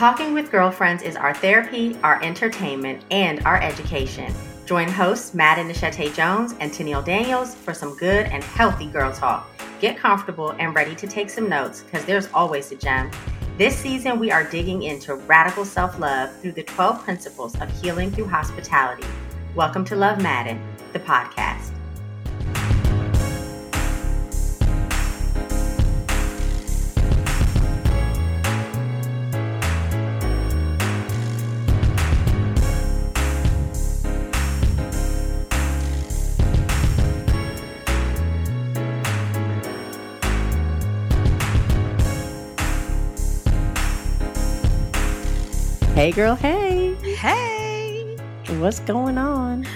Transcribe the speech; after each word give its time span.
Talking 0.00 0.32
with 0.32 0.50
Girlfriends 0.50 1.02
is 1.02 1.14
our 1.14 1.34
therapy, 1.34 1.94
our 2.02 2.22
entertainment, 2.22 3.04
and 3.10 3.44
our 3.44 3.60
education. 3.60 4.32
Join 4.64 4.88
hosts 4.88 5.34
and 5.34 5.70
Nishete 5.70 6.14
Jones 6.14 6.54
and 6.58 6.72
Tennille 6.72 7.04
Daniels 7.04 7.54
for 7.54 7.74
some 7.74 7.94
good 7.98 8.24
and 8.24 8.42
healthy 8.42 8.86
girl 8.86 9.12
talk. 9.12 9.46
Get 9.78 9.98
comfortable 9.98 10.54
and 10.58 10.74
ready 10.74 10.94
to 10.94 11.06
take 11.06 11.28
some 11.28 11.50
notes 11.50 11.82
because 11.82 12.06
there's 12.06 12.32
always 12.32 12.72
a 12.72 12.76
gem. 12.76 13.10
This 13.58 13.76
season, 13.76 14.18
we 14.18 14.30
are 14.30 14.42
digging 14.42 14.84
into 14.84 15.16
radical 15.16 15.66
self 15.66 15.98
love 15.98 16.34
through 16.40 16.52
the 16.52 16.62
12 16.62 17.04
principles 17.04 17.60
of 17.60 17.70
healing 17.82 18.10
through 18.10 18.28
hospitality. 18.28 19.06
Welcome 19.54 19.84
to 19.84 19.96
Love 19.96 20.16
Maaden, 20.20 20.62
the 20.94 21.00
podcast. 21.00 21.72
Hey, 46.00 46.12
girl. 46.12 46.34
Hey. 46.34 46.94
Hey. 47.16 48.16
What's 48.56 48.80
going 48.80 49.18
on? 49.18 49.66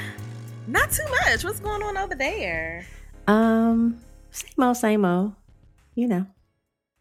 Not 0.67 0.91
too 0.91 1.05
much. 1.11 1.45
What's 1.45 1.61
going 1.61 1.83
on 1.83 1.99
over 1.99 2.15
there? 2.15 2.87
Um, 3.27 4.01
same 4.31 4.65
old, 4.65 4.79
same 4.79 5.05
old. 5.05 5.35
You 5.95 6.09
know. 6.09 6.27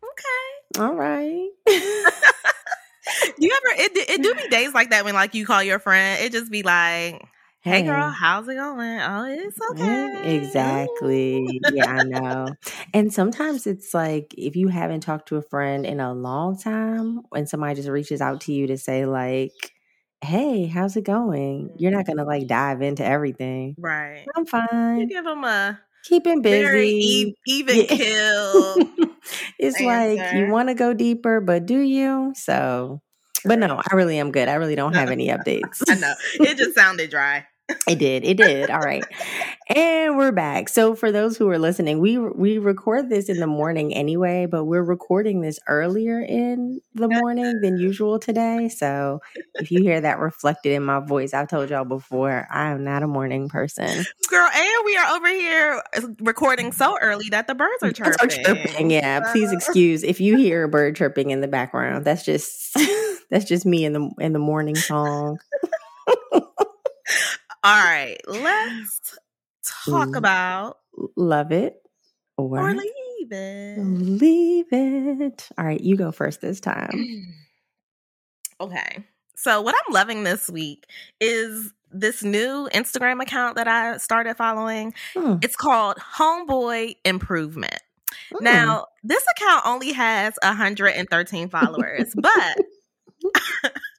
Okay. 0.03 0.81
All 0.83 0.93
right. 0.93 1.49
you 1.67 1.79
ever? 3.55 3.81
It, 3.81 4.09
it 4.09 4.21
do 4.21 4.33
be 4.35 4.49
days 4.49 4.73
like 4.73 4.89
that 4.89 5.05
when 5.05 5.13
like 5.13 5.33
you 5.33 5.45
call 5.45 5.63
your 5.63 5.79
friend. 5.79 6.21
It 6.21 6.33
just 6.33 6.51
be 6.51 6.63
like, 6.63 7.25
Hey, 7.63 7.83
girl, 7.83 8.09
how's 8.09 8.45
it 8.49 8.55
going? 8.55 8.99
Oh, 8.99 9.23
it's 9.23 9.57
okay. 9.71 10.35
Exactly. 10.35 11.61
yeah, 11.71 11.91
I 11.91 12.03
know. 12.03 12.47
And 12.93 13.13
sometimes 13.13 13.65
it's 13.65 13.93
like 13.93 14.35
if 14.37 14.57
you 14.57 14.67
haven't 14.67 14.99
talked 14.99 15.29
to 15.29 15.37
a 15.37 15.41
friend 15.41 15.85
in 15.85 16.01
a 16.01 16.13
long 16.13 16.59
time, 16.59 17.21
when 17.29 17.47
somebody 17.47 17.75
just 17.75 17.87
reaches 17.87 18.19
out 18.19 18.41
to 18.41 18.53
you 18.53 18.67
to 18.67 18.77
say, 18.77 19.05
like, 19.05 19.53
hey, 20.21 20.65
how's 20.65 20.97
it 20.97 21.05
going? 21.05 21.69
You're 21.77 21.93
not 21.93 22.05
going 22.05 22.17
to 22.17 22.25
like 22.25 22.41
mm-hmm. 22.41 22.47
dive 22.47 22.81
into 22.81 23.05
everything. 23.05 23.75
Right. 23.77 24.25
I'm 24.35 24.45
fine. 24.45 24.99
You 24.99 25.07
give 25.07 25.23
them 25.23 25.45
a 25.45 25.79
keeping 26.03 26.41
busy, 26.41 26.63
very 26.63 26.89
e- 26.89 27.35
even 27.47 27.77
yeah. 27.77 27.85
kill. 27.85 28.75
it's 29.57 29.79
answer. 29.79 29.85
like 29.85 30.33
you 30.33 30.47
want 30.47 30.67
to 30.67 30.75
go 30.75 30.93
deeper, 30.93 31.39
but 31.39 31.65
do 31.65 31.79
you? 31.79 32.33
So, 32.35 33.01
but 33.45 33.57
no, 33.57 33.81
I 33.89 33.95
really 33.95 34.19
am 34.19 34.33
good. 34.33 34.49
I 34.49 34.55
really 34.55 34.75
don't 34.75 34.95
have 34.95 35.09
any 35.11 35.29
updates. 35.29 35.81
I 35.87 35.95
know. 35.95 36.13
It 36.41 36.57
just 36.57 36.75
sounded 36.75 37.09
dry. 37.09 37.45
It 37.87 37.97
did. 37.97 38.25
It 38.25 38.35
did. 38.35 38.69
All 38.69 38.79
right. 38.79 39.03
And 39.69 40.17
we're 40.17 40.33
back. 40.33 40.67
So 40.67 40.95
for 40.95 41.11
those 41.11 41.37
who 41.37 41.49
are 41.49 41.57
listening, 41.57 41.99
we 41.99 42.17
we 42.17 42.57
record 42.57 43.09
this 43.09 43.29
in 43.29 43.39
the 43.39 43.47
morning 43.47 43.93
anyway, 43.93 44.45
but 44.45 44.65
we're 44.65 44.83
recording 44.83 45.39
this 45.39 45.59
earlier 45.67 46.19
in 46.21 46.81
the 46.93 47.07
morning 47.07 47.61
than 47.61 47.77
usual 47.77 48.19
today. 48.19 48.67
So 48.67 49.21
if 49.55 49.71
you 49.71 49.81
hear 49.81 50.01
that 50.01 50.19
reflected 50.19 50.73
in 50.73 50.83
my 50.83 50.99
voice, 50.99 51.33
I've 51.33 51.47
told 51.47 51.69
y'all 51.69 51.85
before, 51.85 52.47
I 52.51 52.71
am 52.71 52.83
not 52.83 53.01
a 53.01 53.07
morning 53.07 53.47
person. 53.47 54.05
Girl, 54.29 54.49
and 54.53 54.85
we 54.85 54.97
are 54.97 55.15
over 55.15 55.29
here 55.29 55.81
uh, 55.95 56.01
recording 56.19 56.73
so 56.73 56.97
early 57.01 57.29
that 57.29 57.47
the 57.47 57.55
birds 57.55 57.81
are 57.81 57.91
chirping. 57.93 58.13
Are 58.19 58.27
chirping. 58.27 58.91
Yeah, 58.91 59.31
please 59.31 59.53
excuse 59.53 60.03
if 60.03 60.19
you 60.19 60.35
hear 60.37 60.63
a 60.63 60.69
bird 60.69 60.97
chirping 60.97 61.31
in 61.31 61.39
the 61.39 61.47
background. 61.47 62.03
That's 62.03 62.25
just 62.25 62.77
that's 63.29 63.45
just 63.45 63.65
me 63.65 63.85
in 63.85 63.93
the 63.93 64.11
in 64.19 64.33
the 64.33 64.39
morning 64.39 64.75
song. 64.75 65.39
All 67.63 67.83
right, 67.83 68.19
let's 68.27 69.17
talk 69.85 70.15
about 70.15 70.79
love 71.15 71.51
it 71.51 71.77
or, 72.37 72.59
or 72.59 72.73
leave 72.73 73.31
it. 73.31 73.79
Leave 73.79 74.65
it. 74.71 75.49
All 75.57 75.65
right, 75.65 75.79
you 75.79 75.95
go 75.95 76.11
first 76.11 76.41
this 76.41 76.59
time. 76.59 77.33
okay. 78.61 79.05
So, 79.35 79.61
what 79.61 79.75
I'm 79.75 79.93
loving 79.93 80.23
this 80.23 80.49
week 80.49 80.85
is 81.19 81.73
this 81.91 82.23
new 82.23 82.69
Instagram 82.73 83.21
account 83.21 83.55
that 83.55 83.67
I 83.67 83.97
started 83.97 84.35
following. 84.35 84.93
Hmm. 85.13 85.35
It's 85.41 85.55
called 85.55 85.97
Homeboy 85.97 86.95
Improvement. 87.05 87.79
Hmm. 88.31 88.43
Now, 88.43 88.87
this 89.03 89.23
account 89.37 89.65
only 89.65 89.93
has 89.93 90.33
113 90.43 91.49
followers, 91.49 92.13
but 92.15 92.57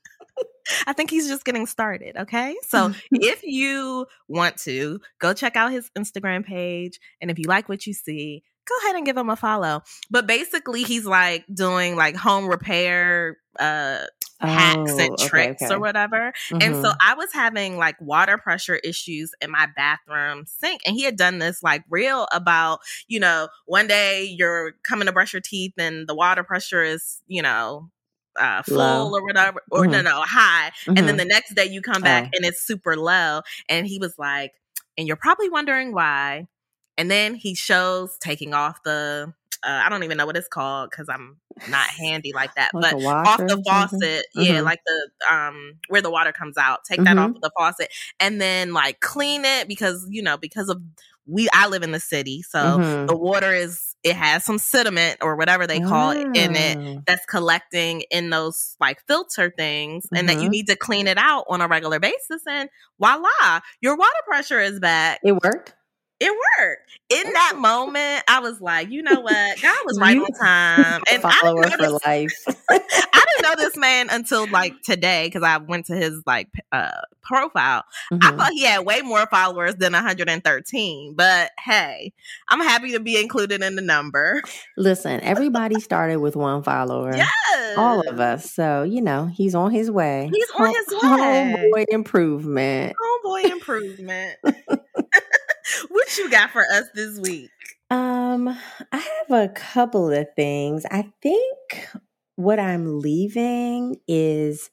I 0.87 0.93
think 0.93 1.11
he's 1.11 1.29
just 1.29 1.45
getting 1.45 1.67
started. 1.67 2.17
Okay. 2.17 2.57
So 2.67 2.93
if 3.13 3.43
you 3.43 4.07
want 4.29 4.57
to 4.59 5.01
go 5.19 5.33
check 5.33 5.57
out 5.57 5.73
his 5.73 5.91
Instagram 5.97 6.45
page, 6.45 6.99
and 7.21 7.31
if 7.31 7.39
you 7.39 7.45
like 7.47 7.69
what 7.69 7.87
you 7.87 7.93
see, 7.93 8.43
go 8.67 8.75
ahead 8.83 8.97
and 8.97 9.07
give 9.07 9.17
him 9.17 9.31
a 9.31 9.37
follow. 9.37 9.83
But 10.11 10.27
basically, 10.27 10.83
he's 10.83 11.05
like 11.05 11.45
doing 11.53 11.97
like 11.97 12.17
home 12.17 12.47
repair 12.47 13.39
uh 13.59 14.05
hacks 14.41 14.93
oh, 14.93 14.99
and 14.99 15.19
tricks 15.19 15.63
okay, 15.63 15.67
okay. 15.67 15.75
or 15.75 15.81
whatever. 15.81 16.33
Mm-hmm. 16.51 16.59
And 16.61 16.75
so 16.77 16.91
mm-hmm. 16.91 16.99
I 17.01 17.15
was 17.15 17.33
having 17.33 17.77
like 17.77 17.97
water 18.01 18.39
pressure 18.39 18.77
issues 18.77 19.33
in 19.41 19.51
my 19.51 19.69
bathroom 19.77 20.45
sink. 20.47 20.83
And 20.87 20.95
he 20.95 21.05
had 21.05 21.17
done 21.17 21.39
this 21.39 21.63
like 21.63 21.85
real 21.89 22.27
about, 22.33 22.81
you 23.09 23.21
know, 23.21 23.49
one 23.67 23.87
day 23.87 24.25
you're 24.25 24.73
coming 24.87 25.07
to 25.07 25.13
brush 25.13 25.33
your 25.33 25.43
teeth 25.43 25.75
and 25.79 26.09
the 26.09 26.15
water 26.15 26.43
pressure 26.43 26.83
is, 26.83 27.23
you 27.27 27.43
know, 27.43 27.91
uh, 28.37 28.63
full 28.63 28.77
low. 28.77 29.13
or 29.13 29.23
whatever, 29.25 29.63
or 29.71 29.83
mm-hmm. 29.83 29.93
no, 29.93 30.03
no, 30.03 30.23
high. 30.23 30.71
Mm-hmm. 30.71 30.91
And 30.91 30.99
then 30.99 31.07
mm-hmm. 31.09 31.17
the 31.19 31.25
next 31.25 31.55
day 31.55 31.67
you 31.67 31.81
come 31.83 32.03
back 32.03 32.25
oh. 32.25 32.31
and 32.35 32.45
it's 32.45 32.63
super 32.63 32.97
low. 32.97 33.43
And 33.69 33.87
he 33.87 33.99
was 33.99 34.19
like, 34.19 34.53
and 34.97 35.07
you're 35.07 35.17
probably 35.17 35.49
wondering 35.49 35.93
why. 35.93 36.49
And 36.97 37.11
then 37.11 37.35
he 37.35 37.55
shows 37.55 38.17
taking 38.21 38.55
off 38.55 38.83
the, 38.85 39.33
uh, 39.65 39.83
I 39.85 39.89
don't 39.89 40.05
even 40.05 40.17
know 40.17 40.27
what 40.27 40.37
it's 40.37 40.49
called 40.49 40.91
because 40.91 41.09
I'm 41.09 41.39
not 41.69 41.89
handy 41.99 42.33
like 42.33 42.55
that, 42.55 42.73
like 42.75 42.93
but 42.93 43.05
off 43.05 43.39
the 43.39 43.63
faucet, 43.67 44.03
mm-hmm. 44.37 44.43
yeah, 44.43 44.61
like 44.61 44.81
the, 44.87 45.35
um, 45.35 45.75
where 45.89 46.03
the 46.03 46.11
water 46.11 46.33
comes 46.33 46.57
out, 46.57 46.85
take 46.85 47.03
that 47.03 47.19
off 47.19 47.29
mm-hmm. 47.29 47.37
of 47.37 47.43
the 47.43 47.51
faucet 47.57 47.89
and 48.21 48.41
then 48.41 48.73
like 48.73 49.01
clean 49.01 49.45
it 49.45 49.67
because, 49.67 50.07
you 50.09 50.23
know, 50.23 50.37
because 50.37 50.69
of 50.69 50.81
we 51.27 51.49
I 51.53 51.69
live 51.69 51.83
in 51.83 51.93
the 51.93 52.01
city, 52.01 52.43
so 52.43 52.59
mm-hmm. 52.59 53.07
the 53.07 53.17
water 53.17 53.53
is 53.55 53.94
it 54.05 54.15
has 54.15 54.45
some 54.45 54.59
sediment 54.59 55.17
or 55.23 55.35
whatever 55.35 55.67
they 55.67 55.81
call 55.81 56.11
it 56.11 56.27
in 56.37 56.55
it 56.55 56.77
ah. 56.79 57.01
that's 57.07 57.25
collecting 57.27 58.03
in 58.11 58.31
those 58.31 58.77
like 58.79 58.99
filter 59.09 59.53
things 59.57 60.05
mm-hmm. 60.05 60.17
and 60.17 60.29
that 60.29 60.35
you 60.35 60.43
mm-hmm. 60.43 60.51
need 60.51 60.67
to 60.69 60.77
clean 60.77 61.07
it 61.07 61.19
out 61.19 61.45
on 61.49 61.61
a 61.61 61.67
regular 61.67 61.99
basis 61.99 62.43
and 62.47 62.69
voila, 63.01 63.61
your 63.81 63.97
water 63.97 64.11
pressure 64.27 64.61
is 64.61 64.79
back. 64.79 65.21
It 65.25 65.33
worked 65.33 65.75
it 66.21 66.31
worked. 66.31 66.91
In 67.11 67.33
that 67.33 67.55
moment, 67.59 68.25
I 68.29 68.41
was 68.41 68.61
like, 68.61 68.89
you 68.91 69.03
know 69.03 69.21
what? 69.21 69.63
God 69.63 69.79
was 69.85 69.99
right 70.01 70.15
you 70.15 70.25
on 70.25 70.33
time. 70.33 71.03
And 71.13 71.23
follower 71.23 71.65
I 71.67 71.71
for 71.71 71.91
life. 71.91 72.45
I 72.71 73.24
know 73.45 73.55
this 73.57 73.77
man 73.77 74.09
until 74.11 74.49
like 74.49 74.75
today 74.83 75.27
because 75.27 75.43
I 75.43 75.59
went 75.59 75.87
to 75.87 75.97
his 75.97 76.23
like 76.27 76.49
uh, 76.73 76.91
profile. 77.23 77.85
Mm-hmm. 78.13 78.23
I 78.23 78.37
thought 78.37 78.53
he 78.53 78.65
had 78.65 78.85
way 78.85 79.03
more 79.03 79.27
followers 79.27 79.77
than 79.77 79.93
113. 79.93 81.15
But 81.15 81.51
hey, 81.59 82.13
I'm 82.49 82.61
happy 82.61 82.93
to 82.93 83.01
be 83.01 83.21
included 83.21 83.63
in 83.63 83.77
the 83.77 83.83
number. 83.83 84.43
Listen, 84.77 85.21
everybody 85.21 85.81
started 85.81 86.19
with 86.19 86.37
one 86.37 86.63
follower. 86.63 87.15
Yes. 87.15 87.77
All 87.77 88.07
of 88.09 88.21
us. 88.21 88.51
So, 88.53 88.83
you 88.83 89.01
know, 89.01 89.27
he's 89.27 89.55
on 89.55 89.71
his 89.71 89.91
way. 89.91 90.31
He's 90.33 90.51
on 90.59 90.75
his 90.75 91.03
way. 91.03 91.71
Homeboy 91.73 91.85
improvement. 91.89 92.97
Homeboy 93.25 93.51
improvement 93.51 94.37
what 95.89 96.19
you 96.19 96.31
got 96.31 96.51
for 96.51 96.63
us 96.73 96.85
this 96.95 97.19
week? 97.19 97.51
Um, 97.91 98.49
I 98.49 98.97
have 98.97 99.31
a 99.31 99.49
couple 99.49 100.11
of 100.11 100.27
things. 100.35 100.85
I 100.91 101.11
think 101.23 101.89
what 102.37 102.59
I'm 102.59 103.01
leaving 103.01 103.97
is 104.09 104.71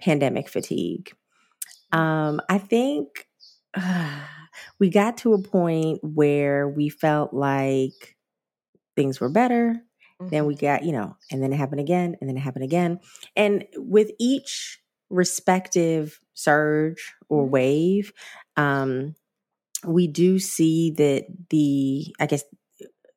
pandemic 0.00 0.48
fatigue. 0.48 1.12
Um, 1.92 2.40
I 2.48 2.58
think 2.58 3.28
uh, 3.74 4.20
we 4.78 4.90
got 4.90 5.18
to 5.18 5.34
a 5.34 5.42
point 5.42 6.00
where 6.02 6.68
we 6.68 6.88
felt 6.88 7.32
like 7.32 8.16
things 8.96 9.20
were 9.20 9.28
better. 9.28 9.80
Mm-hmm. 10.20 10.28
Then 10.30 10.46
we 10.46 10.54
got, 10.54 10.84
you 10.84 10.92
know, 10.92 11.16
and 11.30 11.42
then 11.42 11.52
it 11.52 11.56
happened 11.56 11.80
again, 11.80 12.16
and 12.20 12.28
then 12.28 12.36
it 12.36 12.40
happened 12.40 12.64
again. 12.64 13.00
And 13.36 13.64
with 13.76 14.10
each 14.18 14.80
respective 15.10 16.20
surge 16.34 17.14
or 17.28 17.42
mm-hmm. 17.42 17.52
wave, 17.52 18.12
um, 18.56 19.14
we 19.86 20.06
do 20.06 20.38
see 20.38 20.92
that 20.92 21.26
the, 21.50 22.14
I 22.20 22.26
guess, 22.26 22.44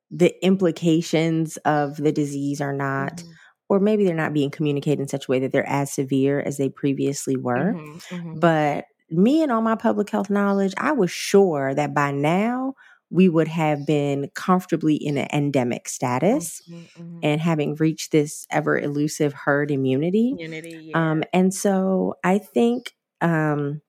the 0.10 0.34
implications 0.46 1.58
of 1.58 1.98
the 1.98 2.12
disease 2.12 2.62
are 2.62 2.74
not, 2.74 3.18
mm-hmm. 3.18 3.32
Or 3.70 3.80
maybe 3.80 4.06
they're 4.06 4.16
not 4.16 4.34
being 4.34 4.50
communicated 4.52 5.02
in 5.02 5.08
such 5.08 5.28
a 5.28 5.32
way 5.32 5.40
that 5.40 5.52
they're 5.52 5.68
as 5.68 5.92
severe 5.92 6.40
as 6.40 6.58
they 6.58 6.70
previously 6.70 7.36
were. 7.36 7.74
Mm-hmm, 7.74 8.16
mm-hmm. 8.16 8.40
But 8.40 8.86
me 9.10 9.42
and 9.44 9.52
all 9.52 9.62
my 9.62 9.76
public 9.76 10.10
health 10.10 10.30
knowledge, 10.30 10.74
I 10.78 10.92
was 10.92 11.12
sure 11.12 11.74
that 11.74 11.94
by 11.94 12.12
now 12.12 12.74
we 13.10 13.30
would 13.30 13.48
have 13.48 13.86
been 13.86 14.30
comfortably 14.36 14.96
in 14.96 15.18
an 15.18 15.28
endemic 15.32 15.88
status 15.88 16.62
Mm-hmm, 16.70 17.02
mhm. 17.02 17.20
and 17.24 17.40
having 17.42 17.76
reached 17.76 18.12
this 18.12 18.46
ever 18.52 18.78
elusive 18.78 19.34
herd 19.34 19.72
immunity. 19.72 20.32
Community, 20.32 20.92
yeah. 20.94 21.12
Um, 21.12 21.24
and 21.32 21.54
so 21.54 22.16
I 22.24 22.38
think, 22.38 22.92
um, 23.22 23.82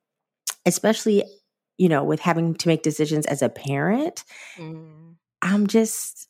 especially, 0.66 1.24
you 1.78 1.88
know, 1.88 2.04
with 2.04 2.20
having 2.20 2.54
to 2.54 2.68
make 2.68 2.82
decisions 2.82 3.26
as 3.26 3.42
a 3.42 3.48
parent, 3.48 4.24
Mhm. 4.56 5.16
I'm 5.42 5.66
just, 5.66 6.28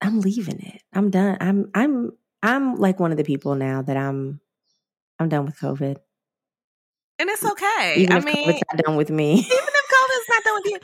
I'm 0.00 0.20
leaving 0.20 0.60
it. 0.60 0.82
I'm 0.92 1.10
done. 1.10 1.36
I'm, 1.40 1.70
I'm, 1.74 2.12
I'm 2.42 2.76
like 2.76 2.98
one 3.00 3.10
of 3.12 3.16
the 3.16 3.24
people 3.24 3.54
now 3.54 3.82
that 3.82 3.96
I'm, 3.96 4.40
I'm 5.18 5.28
done 5.28 5.44
with 5.46 5.56
COVID. 5.58 5.96
And 7.18 7.30
it's 7.30 7.44
okay. 7.44 7.94
Even 7.98 8.12
I 8.12 8.18
if 8.18 8.24
mean, 8.24 8.34
COVID's 8.48 8.62
not 8.72 8.84
done 8.84 8.96
with 8.96 9.10
me. 9.10 9.32
even 9.38 9.46
if 9.48 9.84
COVID's 9.90 10.28
not 10.28 10.44
done 10.44 10.54
with 10.64 10.72
you, 10.72 10.78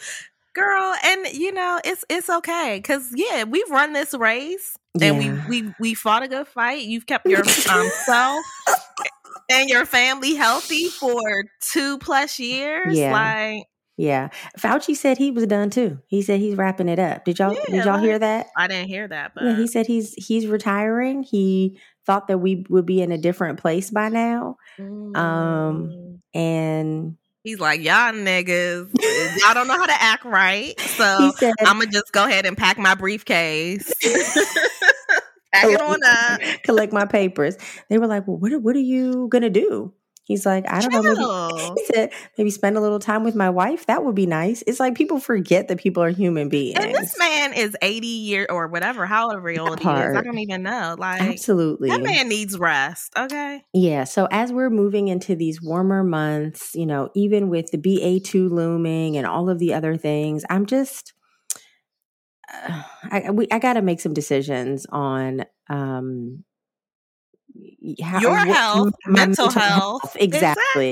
girl, 0.55 0.95
and 1.05 1.27
you 1.33 1.53
know, 1.53 1.81
it's 1.85 2.05
it's 2.09 2.31
okay 2.31 2.79
because 2.81 3.11
yeah, 3.15 3.43
we've 3.45 3.69
run 3.71 3.93
this 3.93 4.15
race 4.15 4.77
and 5.01 5.23
Yeah. 5.23 5.47
we 5.49 5.63
we 5.63 5.75
we 5.81 5.95
fought 5.95 6.23
a 6.23 6.29
good 6.29 6.47
fight. 6.47 6.83
You've 6.83 7.07
kept 7.07 7.27
your 7.27 7.41
um, 7.41 7.91
self 8.05 8.45
and 9.51 9.69
your 9.69 9.85
family 9.85 10.35
healthy 10.35 10.89
for 10.91 11.21
two 11.61 11.99
plus 11.99 12.39
years. 12.39 12.97
Yeah. 12.97 13.13
Like 13.13 13.65
Yeah. 13.99 14.29
Fauci 14.57 14.95
said 14.97 15.19
he 15.19 15.33
was 15.33 15.45
done 15.47 15.71
too. 15.71 15.99
He 16.07 16.23
said 16.23 16.39
he's 16.39 16.55
wrapping 16.55 16.89
it 16.89 17.01
up. 17.01 17.25
Did 17.25 17.39
y'all 17.41 17.53
Yeah, 17.53 17.61
did 17.67 17.85
y'all 17.85 17.95
like- 17.95 18.03
hear 18.05 18.19
that? 18.19 18.47
I 18.57 18.69
didn't 18.69 18.89
hear 18.89 19.09
that, 19.09 19.33
but 19.35 19.43
Yeah, 19.45 19.57
he 19.57 19.67
said 19.67 19.87
he's 19.89 20.15
he's 20.15 20.47
retiring. 20.47 21.25
He 21.25 21.79
thought 22.07 22.29
that 22.29 22.39
we 22.39 22.65
would 22.71 22.87
be 22.87 23.03
in 23.03 23.11
a 23.13 23.19
different 23.19 23.59
place 23.59 23.91
by 23.91 24.09
now. 24.09 24.57
um, 24.79 25.15
Mm. 25.15 26.19
And 26.33 27.17
he's 27.43 27.59
like, 27.59 27.81
y'all 27.83 28.13
niggas, 28.13 28.89
y'all 29.43 29.55
don't 29.55 29.67
know 29.67 29.77
how 29.77 29.87
to 29.87 30.01
act 30.03 30.25
right, 30.25 30.79
so 30.81 31.33
said 31.39 31.55
I'm 31.61 31.81
gonna 31.81 31.91
just 31.91 32.13
go 32.13 32.25
ahead 32.25 32.47
and 32.47 32.57
pack 32.57 32.79
my 32.79 32.95
briefcase. 32.95 33.93
Pack 35.53 35.65
it 35.71 35.81
on 35.81 35.99
up. 36.05 36.41
collect 36.63 36.93
my 36.93 37.07
papers. 37.07 37.57
They 37.89 37.99
were 37.99 38.07
like, 38.07 38.29
Well, 38.29 38.37
what 38.37 38.53
are, 38.53 38.59
what 38.59 38.77
are 38.77 38.81
you 38.81 39.29
gonna 39.31 39.51
do? 39.51 39.93
He's 40.29 40.45
like, 40.45 40.71
I 40.71 40.83
don't 40.83 41.03
know, 41.03 41.51
maybe 41.57 41.81
said 41.95 42.13
maybe 42.37 42.51
spend 42.51 42.77
a 42.77 42.83
little 42.83 42.99
time 42.99 43.25
with 43.25 43.35
my 43.35 43.49
wife. 43.49 43.87
That 43.87 44.05
would 44.05 44.15
be 44.15 44.27
nice. 44.27 44.63
It's 44.67 44.79
like 44.79 44.95
people 44.95 45.21
forget 45.21 45.69
that 45.69 45.79
people 45.79 46.03
are 46.03 46.11
human 46.11 46.51
beings. 46.51 46.77
And 46.79 46.95
this 46.95 47.19
man 47.19 47.55
is 47.55 47.75
80 47.81 48.07
year 48.07 48.47
or 48.51 48.69
whatever, 48.69 49.07
however 49.07 49.49
old 49.59 49.81
he 49.81 49.89
is. 49.89 50.17
I 50.17 50.21
don't 50.21 50.39
even 50.39 50.63
know. 50.63 50.97
Like 50.99 51.23
Absolutely. 51.23 51.89
that 51.89 52.03
man 52.03 52.29
needs 52.29 52.59
rest. 52.59 53.15
Okay. 53.17 53.65
Yeah. 53.73 54.05
So 54.05 54.29
as 54.31 54.53
we're 54.53 54.69
moving 54.69 55.09
into 55.09 55.35
these 55.35 55.63
warmer 55.63 56.05
months, 56.05 56.75
you 56.75 56.85
know, 56.85 57.09
even 57.15 57.49
with 57.49 57.71
the 57.71 57.79
BA2 57.79 58.51
looming 58.51 59.17
and 59.17 59.27
all 59.27 59.49
of 59.49 59.59
the 59.59 59.73
other 59.73 59.97
things, 59.97 60.45
I'm 60.51 60.67
just, 60.67 61.15
uh, 62.53 62.83
I, 63.05 63.31
we, 63.31 63.49
I 63.51 63.59
got 63.61 63.75
to 63.75 63.83
make 63.83 64.01
some 64.01 64.13
decisions 64.13 64.85
on, 64.93 65.47
um, 65.71 66.45
how, 68.03 68.21
Your 68.21 68.31
what- 68.33 68.49
health, 68.49 68.95
my 69.07 69.27
mental 69.27 69.51
health. 69.51 70.17
Exactly. 70.17 70.27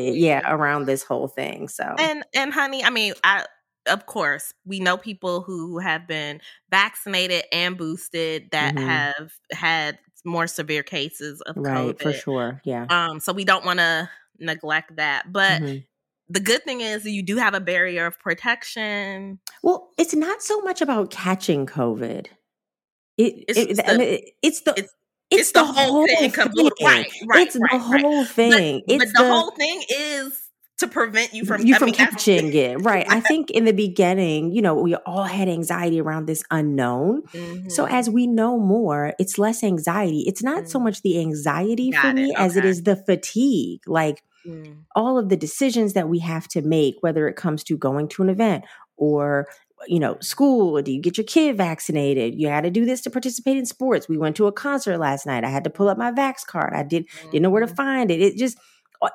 Exactly. 0.09 0.19
Yeah. 0.19 0.43
Around 0.53 0.87
this 0.87 1.03
whole 1.03 1.29
thing. 1.29 1.69
So, 1.69 1.85
And 1.99 2.25
and 2.35 2.53
honey, 2.53 2.85
I 2.85 2.91
mean, 2.91 3.15
I 3.25 3.45
of 3.89 4.07
course 4.07 4.53
we 4.65 4.81
know 4.81 4.97
people 4.97 5.43
who 5.43 5.79
have 5.79 6.07
been 6.09 6.41
vaccinated 6.71 7.45
and 7.53 7.77
boosted 7.79 8.49
that 8.53 8.75
Mhm. 8.75 8.85
have 8.85 9.33
had 9.53 9.99
more 10.25 10.47
severe 10.49 10.83
cases 10.83 11.41
of 11.43 11.57
right. 11.57 11.95
COVID. 11.97 12.03
For 12.03 12.13
sure. 12.13 12.61
Yeah. 12.65 12.87
Um, 12.91 13.21
so 13.21 13.33
we 13.33 13.45
don't 13.45 13.65
want 13.65 13.79
to 13.79 14.11
neglect 14.41 14.97
that. 14.97 15.31
But 15.33 15.63
Mhm. 15.63 15.87
the 16.29 16.41
good 16.41 16.65
thing 16.65 16.81
is 16.81 17.05
you 17.05 17.23
do 17.23 17.37
have 17.37 17.55
a 17.55 17.61
barrier 17.61 18.07
of 18.07 18.19
protection. 18.19 19.39
Well, 19.63 19.91
it's 19.99 20.15
not 20.15 20.43
so 20.43 20.61
much 20.63 20.81
about 20.83 21.11
catching 21.13 21.65
COVID. 21.67 22.27
It, 23.19 23.45
It's 23.49 23.59
it- 23.79 23.89
I 23.89 23.93
the- 23.93 23.99
mean, 23.99 24.21
it's 24.43 24.61
the 24.63 24.73
it's- 24.73 24.93
It's, 25.31 25.53
the, 25.53 25.65
whole 25.65 26.07
thing. 26.07 26.31
complete- 26.31 26.73
Right, 26.83 27.07
right, 27.29 27.47
it's 27.47 27.57
right, 27.57 27.73
the 27.73 27.79
right. 27.79 28.01
whole 28.03 28.25
thing. 28.25 28.83
But, 28.87 28.95
it's 29.03 29.13
but 29.13 29.23
the, 29.23 29.29
whole 29.31 29.51
thing 29.53 29.83
is 29.91 30.39
to 30.79 30.87
prevent 30.87 31.33
you 31.33 31.45
from 31.45 31.65
you 31.67 31.75
from 31.77 31.87
mean, 31.87 31.95
catching 31.95 32.53
it, 32.53 32.77
right? 32.83 33.07
I 33.09 33.21
think 33.29 33.51
in 33.51 33.65
the 33.65 33.73
beginning, 33.73 34.53
you 34.53 34.63
know, 34.63 34.75
we 34.75 34.95
all 34.95 35.25
had 35.25 35.49
anxiety 35.49 36.01
around 36.01 36.27
this 36.27 36.45
unknown. 36.51 37.23
So 37.71 37.87
Mhm. 37.87 37.91
as 37.91 38.11
we 38.11 38.27
know 38.27 38.59
more, 38.59 39.15
it's 39.19 39.39
less 39.39 39.65
anxiety. 39.65 40.25
It's 40.27 40.43
not 40.43 40.69
so 40.69 40.79
Mm. 40.79 40.85
much 40.85 41.03
the 41.03 41.19
anxiety 41.19 41.93
for 41.93 42.13
me 42.13 42.31
it, 42.31 42.39
as 42.39 42.57
it 42.57 42.65
is 42.65 42.83
the 42.85 42.95
fatigue. 42.97 43.81
Like 43.87 44.23
Mm. 44.47 44.83
all 44.95 45.19
of 45.19 45.29
the 45.29 45.37
decisions 45.37 45.95
that 45.95 46.09
we 46.09 46.21
have 46.21 46.47
to 46.49 46.63
make, 46.63 46.97
whether 47.01 47.27
it 47.27 47.35
comes 47.37 47.65
to 47.65 47.77
going 47.77 48.07
to 48.11 48.23
an 48.23 48.29
event 48.29 48.65
or 48.97 49.47
you 49.87 50.01
know, 50.01 50.17
school, 50.21 50.81
do 50.83 50.91
you 50.93 51.01
get 51.01 51.17
your 51.19 51.25
kid 51.27 51.57
vaccinated? 51.57 52.35
You 52.35 52.49
had 52.49 52.63
to 52.65 52.71
do 52.71 52.85
this 52.85 53.01
to 53.03 53.11
participate 53.11 53.57
in 53.59 53.67
sports. 53.67 54.09
We 54.09 54.19
went 54.19 54.37
to 54.37 54.47
a 54.47 54.53
concert 54.53 54.99
last 54.99 55.27
night. 55.27 55.45
I 55.45 55.51
had 55.51 55.65
to 55.65 55.71
pull 55.71 55.89
up 55.89 55.99
my 55.99 56.11
Vax 56.13 56.45
card. 56.47 56.73
I 56.75 56.83
did 56.83 57.07
didn't 57.31 57.43
know 57.43 57.51
where 57.51 57.65
to 57.65 57.73
Mhm. 57.73 57.77
find 57.77 58.11
it. 58.11 58.21
It 58.21 58.37
just 58.37 58.59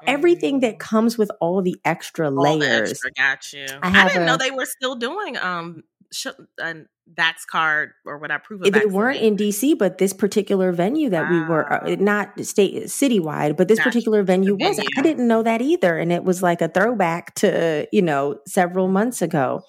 everything 0.06 0.60
that 0.62 0.75
Mm. 0.75 0.80
comes 0.80 1.18
with 1.18 1.31
all 1.42 1.62
the 1.62 1.75
extra 1.84 2.28
All 2.28 2.36
the 2.36 2.66
layers. 2.66 2.92
extra, 2.92 3.12
got 3.12 3.52
you. 3.54 3.66
I 3.81 4.04
I, 4.04 4.08
didn't 4.08 4.25
know 4.25 4.38
they 4.38 4.52
were 4.52 4.66
still 4.68 4.96
doing 4.96 5.38
um 5.38 5.84
sh- 6.13 6.28
a 6.60 6.75
Vax 7.13 7.46
card 7.50 7.92
or 8.06 8.18
what 8.18 8.31
I 8.31 8.38
prove. 8.38 8.66
It? 8.66 8.74
They 8.74 8.86
weren't 8.86 9.19
in 9.19 9.36
DC, 9.36 9.78
but 9.78 9.98
this 9.98 10.13
particular 10.13 10.72
venue 10.72 11.10
that 11.10 11.30
we 11.30 11.42
were 11.42 11.72
uh, 11.72 11.96
not 12.00 12.40
state 12.46 12.84
citywide, 12.86 13.58
but 13.58 13.68
this 13.68 13.80
Gotcha. 13.80 13.90
particular 13.90 14.24
venue 14.24 14.56
was. 14.56 14.80
I 14.98 15.02
didn't 15.02 15.28
know 15.28 15.44
that 15.44 15.62
either, 15.62 15.98
and 15.98 16.12
it 16.12 16.24
was 16.24 16.42
like 16.42 16.62
a 16.62 16.68
throwback 16.68 17.36
to 17.36 17.88
you 17.92 18.02
know 18.02 18.40
several 18.48 18.88
months 18.88 19.22
ago. 19.22 19.62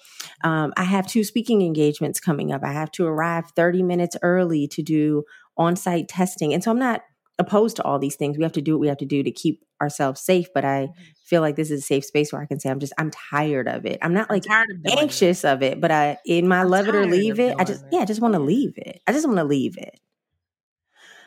Um, 0.43 0.73
I 0.77 0.83
have 0.83 1.07
two 1.07 1.23
speaking 1.23 1.61
engagements 1.61 2.19
coming 2.19 2.51
up. 2.51 2.63
I 2.63 2.71
have 2.71 2.91
to 2.93 3.05
arrive 3.05 3.51
thirty 3.55 3.83
minutes 3.83 4.17
early 4.21 4.67
to 4.69 4.81
do 4.81 5.23
on-site 5.57 6.07
testing, 6.07 6.53
and 6.53 6.63
so 6.63 6.71
I'm 6.71 6.79
not 6.79 7.01
opposed 7.43 7.75
to 7.77 7.83
all 7.83 7.99
these 7.99 8.15
things. 8.15 8.37
We 8.37 8.43
have 8.43 8.53
to 8.53 8.61
do 8.61 8.73
what 8.73 8.81
we 8.81 8.87
have 8.87 8.97
to 8.97 9.05
do 9.05 9.23
to 9.23 9.31
keep 9.31 9.63
ourselves 9.81 10.21
safe, 10.21 10.47
but 10.53 10.65
I 10.65 10.87
mm-hmm. 10.87 11.01
feel 11.25 11.41
like 11.41 11.55
this 11.55 11.71
is 11.71 11.81
a 11.81 11.85
safe 11.85 12.05
space 12.05 12.31
where 12.31 12.41
I 12.41 12.45
can 12.45 12.59
say 12.59 12.69
I'm 12.69 12.79
just 12.79 12.93
I'm 12.97 13.11
tired 13.11 13.67
of 13.67 13.85
it. 13.85 13.99
I'm 14.01 14.13
not 14.13 14.27
I'm 14.29 14.35
like 14.35 14.43
tired 14.43 14.71
of 14.71 14.83
doing 14.83 14.97
it. 14.97 15.01
anxious 15.01 15.43
of 15.43 15.61
it, 15.61 15.79
but 15.79 15.91
I 15.91 16.17
in 16.25 16.47
my 16.47 16.61
I'm 16.61 16.69
love 16.69 16.87
it 16.87 16.95
or 16.95 17.05
leave 17.05 17.39
it. 17.39 17.55
I 17.59 17.63
just 17.63 17.83
it. 17.83 17.89
yeah, 17.91 17.99
I 17.99 18.05
just 18.05 18.21
want 18.21 18.33
to 18.33 18.39
leave 18.39 18.73
it. 18.77 19.01
I 19.07 19.11
just 19.11 19.27
want 19.27 19.37
to 19.37 19.43
leave 19.43 19.77
it. 19.77 19.99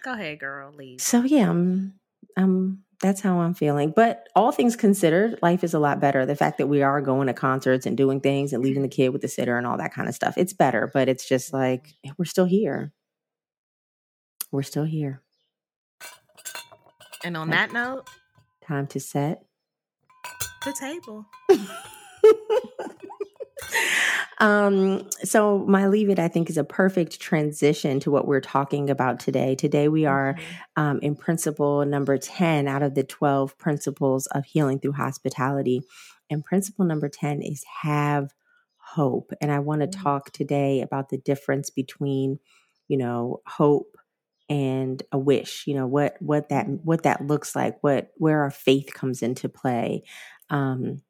Go 0.04 0.12
ahead, 0.12 0.38
girl. 0.40 0.72
Leave. 0.72 1.00
So 1.00 1.22
yeah, 1.22 1.48
I'm 1.48 1.94
I'm 2.36 2.84
that's 3.00 3.20
how 3.20 3.40
I'm 3.40 3.54
feeling. 3.54 3.92
But 3.94 4.28
all 4.34 4.52
things 4.52 4.76
considered, 4.76 5.38
life 5.42 5.62
is 5.64 5.74
a 5.74 5.78
lot 5.78 6.00
better. 6.00 6.24
The 6.24 6.36
fact 6.36 6.58
that 6.58 6.66
we 6.66 6.82
are 6.82 7.00
going 7.00 7.26
to 7.26 7.34
concerts 7.34 7.86
and 7.86 7.96
doing 7.96 8.20
things 8.20 8.52
and 8.52 8.62
leaving 8.62 8.82
the 8.82 8.88
kid 8.88 9.10
with 9.10 9.22
the 9.22 9.28
sitter 9.28 9.58
and 9.58 9.66
all 9.66 9.76
that 9.78 9.92
kind 9.92 10.08
of 10.08 10.14
stuff. 10.14 10.38
It's 10.38 10.52
better, 10.52 10.90
but 10.92 11.08
it's 11.08 11.28
just 11.28 11.52
like 11.52 11.88
mm-hmm. 11.88 12.12
we're 12.18 12.24
still 12.24 12.46
here. 12.46 12.92
We're 14.50 14.62
still 14.62 14.84
here. 14.84 15.22
And 17.26 17.36
on 17.36 17.50
that 17.50 17.72
note, 17.72 18.08
Time 18.62 18.86
to 18.86 19.00
set. 19.00 19.42
the 20.64 20.72
table. 20.78 21.26
um 24.38 25.08
so 25.24 25.58
my 25.66 25.86
leave 25.88 26.08
it 26.10 26.18
i 26.18 26.28
think 26.28 26.48
is 26.50 26.58
a 26.58 26.62
perfect 26.64 27.18
transition 27.20 27.98
to 27.98 28.10
what 28.10 28.26
we're 28.28 28.40
talking 28.40 28.90
about 28.90 29.18
today 29.18 29.54
today 29.54 29.88
we 29.88 30.04
are 30.04 30.34
Mhm. 30.34 30.82
um, 30.82 30.98
in 31.00 31.16
principle 31.16 31.84
number 31.86 32.16
10 32.18 32.68
out 32.68 32.82
of 32.82 32.94
the 32.94 33.02
12 33.02 33.56
principles 33.58 34.26
of 34.28 34.44
healing 34.44 34.78
through 34.78 34.92
hospitality 34.92 35.80
and 36.30 36.44
principle 36.44 36.84
number 36.84 37.08
10 37.08 37.40
is 37.42 37.64
have 37.82 38.32
hope 38.76 39.32
and 39.40 39.50
i 39.50 39.58
want 39.58 39.80
to 39.80 39.88
Mm. 39.88 40.02
talk 40.02 40.30
today 40.32 40.80
about 40.82 41.08
the 41.08 41.18
difference 41.18 41.70
between 41.70 42.38
you 42.88 42.98
know 42.98 43.40
hope 43.46 43.96
and 44.48 45.02
a 45.12 45.18
wish 45.18 45.64
you 45.66 45.74
know 45.74 45.86
what 45.86 46.16
what 46.20 46.48
that 46.50 46.66
what 46.84 47.02
that 47.02 47.26
looks 47.26 47.56
like 47.56 47.76
what 47.82 48.10
where 48.16 48.42
our 48.42 48.50
faith 48.50 48.92
comes 48.94 49.22
into 49.22 49.48
play 49.48 50.02
um 50.50 51.00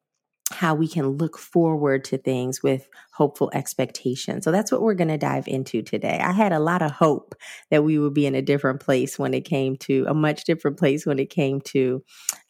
how 0.51 0.73
we 0.73 0.87
can 0.87 1.09
look 1.09 1.37
forward 1.37 2.05
to 2.05 2.17
things 2.17 2.63
with 2.63 2.87
hopeful 3.13 3.51
expectation. 3.53 4.41
So 4.41 4.51
that's 4.51 4.71
what 4.71 4.81
we're 4.81 4.93
going 4.93 5.09
to 5.09 5.17
dive 5.17 5.47
into 5.47 5.81
today. 5.81 6.19
I 6.21 6.31
had 6.31 6.53
a 6.53 6.59
lot 6.59 6.81
of 6.81 6.91
hope 6.91 7.35
that 7.69 7.83
we 7.83 7.99
would 7.99 8.13
be 8.13 8.25
in 8.25 8.35
a 8.35 8.41
different 8.41 8.79
place 8.79 9.19
when 9.19 9.33
it 9.33 9.41
came 9.41 9.75
to 9.77 10.05
a 10.07 10.13
much 10.13 10.45
different 10.45 10.77
place 10.77 11.05
when 11.05 11.19
it 11.19 11.29
came 11.29 11.59
to 11.61 12.03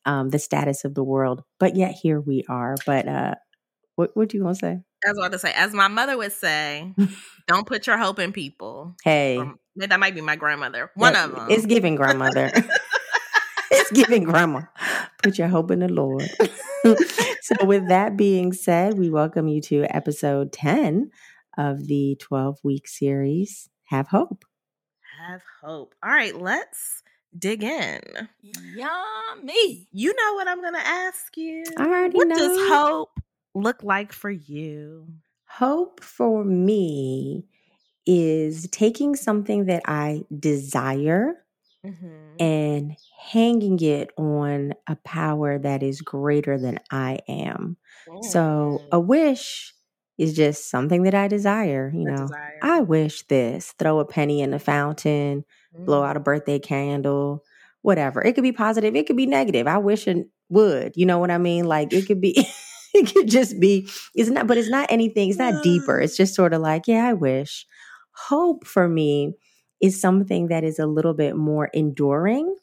um, 0.06 0.30
the 0.30 0.40
status 0.40 0.86
of 0.86 0.94
the 0.94 1.04
world, 1.04 1.44
but 1.60 1.76
yet 1.76 1.92
here 1.92 2.22
we 2.22 2.44
are. 2.48 2.76
But 2.86 3.08
uh, 3.08 3.36
what 3.96 4.12
what 4.16 4.30
do 4.30 4.38
you 4.38 4.44
want 4.44 4.58
to 4.58 4.66
say? 4.66 4.80
I 5.06 5.10
was 5.10 5.18
about 5.18 5.32
to 5.32 5.40
say, 5.40 5.54
as 5.56 5.74
my 5.74 5.88
mother 5.88 6.18
would 6.18 6.32
say, 6.32 6.94
don't 7.48 7.68
put 7.68 7.88
your 7.88 7.98
hope 7.98 8.20
in 8.20 8.32
people. 8.32 8.96
Hey, 9.04 9.38
Um, 9.38 9.60
that 9.78 10.00
might 10.00 10.16
be 10.16 10.22
my 10.22 10.36
grandmother. 10.36 10.92
One 10.96 11.14
that- 11.14 11.30
of 11.30 11.36
them. 11.36 11.48
It's 11.50 11.66
giving 11.66 11.96
grandmother. 11.96 12.52
it's 13.72 13.92
giving 13.92 14.24
grandma. 14.24 14.62
Put 15.24 15.38
your 15.38 15.48
hope 15.48 15.72
in 15.72 15.80
the 15.80 15.88
Lord. 15.88 16.30
so, 17.42 17.66
with 17.66 17.88
that 17.90 18.18
being 18.18 18.54
said, 18.54 18.98
we 18.98 19.10
welcome 19.10 19.48
you 19.48 19.62
to 19.62 19.84
episode 19.96 20.52
10 20.52 21.12
of 21.58 21.88
the 21.88 22.16
12 22.20 22.60
week 22.64 22.88
series, 22.88 23.70
Have 23.86 24.08
Hope. 24.08 24.46
Have 25.28 25.42
hope. 25.62 25.96
All 26.04 26.12
right, 26.12 26.40
let's 26.40 27.02
dig 27.38 27.64
in. 27.64 28.02
Yummy. 28.76 29.88
You 29.92 30.14
know 30.14 30.34
what 30.36 30.48
I'm 30.48 30.62
going 30.62 30.74
to 30.76 30.88
ask 30.88 31.36
you. 31.36 31.64
I 31.78 31.86
already 31.86 32.16
What 32.16 32.28
know. 32.28 32.36
does 32.36 32.70
hope 32.70 33.20
look 33.56 33.84
like 33.84 34.14
for 34.14 34.30
you? 34.30 35.08
Hope 35.46 36.04
for 36.04 36.44
me 36.44 37.48
is 38.08 38.68
taking 38.72 39.16
something 39.16 39.66
that 39.68 39.84
I 39.88 40.24
desire 40.40 41.36
Mm-hmm. 41.86 42.38
and 42.40 42.96
hanging 43.32 43.80
it 43.82 44.12
on 44.18 44.74
a 44.88 44.96
power 44.98 45.58
that 45.60 45.84
is 45.84 46.02
greater 46.02 46.58
than 46.58 46.80
I 46.92 47.20
am. 47.30 47.78
So 48.20 48.84
Mm. 48.92 48.98
a 48.98 49.00
wish 49.00 49.74
is 50.18 50.36
just 50.36 50.70
something 50.70 51.04
that 51.04 51.14
I 51.16 51.28
desire. 51.28 51.92
You 51.94 52.06
know, 52.06 52.24
desire. 52.28 52.60
I 52.62 52.82
wish 52.82 53.24
this, 53.28 53.74
throw 53.80 54.00
a 54.00 54.06
penny 54.06 54.42
in 54.42 54.52
the 54.52 54.60
fountain, 54.60 55.46
blow 55.86 56.02
Mm. 56.02 56.10
out 56.10 56.18
a 56.18 56.22
birthday 56.22 56.60
candle, 56.60 57.44
whatever. 57.84 58.24
It 58.24 58.34
could 58.34 58.44
be 58.44 58.52
positive, 58.52 58.96
it 58.96 59.08
could 59.08 59.18
be 59.18 59.28
negative. 59.28 59.68
I 59.68 59.78
wish 59.78 60.08
it 60.08 60.28
would. 60.50 60.94
You 60.96 61.06
know 61.06 61.20
what 61.20 61.32
I 61.32 61.38
mean? 61.38 61.66
Like 61.66 61.94
it 61.94 62.08
could 62.08 62.22
be. 62.22 62.48
It 62.94 63.14
could 63.14 63.28
just 63.28 63.60
be, 63.60 63.88
it's 64.16 64.30
not, 64.32 64.48
but 64.48 64.58
it's 64.58 64.70
not 64.70 64.88
anything, 64.92 65.30
it's 65.30 65.38
not 65.38 65.62
deeper. 65.62 66.00
It's 66.02 66.18
just 66.18 66.34
sort 66.34 66.54
of 66.54 66.62
like, 66.62 66.88
yeah, 66.88 67.06
I 67.06 67.14
wish. 67.14 67.68
Hope 68.18 68.66
for 68.66 68.88
me 68.90 69.36
is 69.82 70.00
something 70.00 70.48
that 70.48 70.64
is 70.64 70.80
a 70.80 70.88
little 70.88 71.14
bit 71.14 71.36
more 71.36 71.68
enduring 71.74 72.56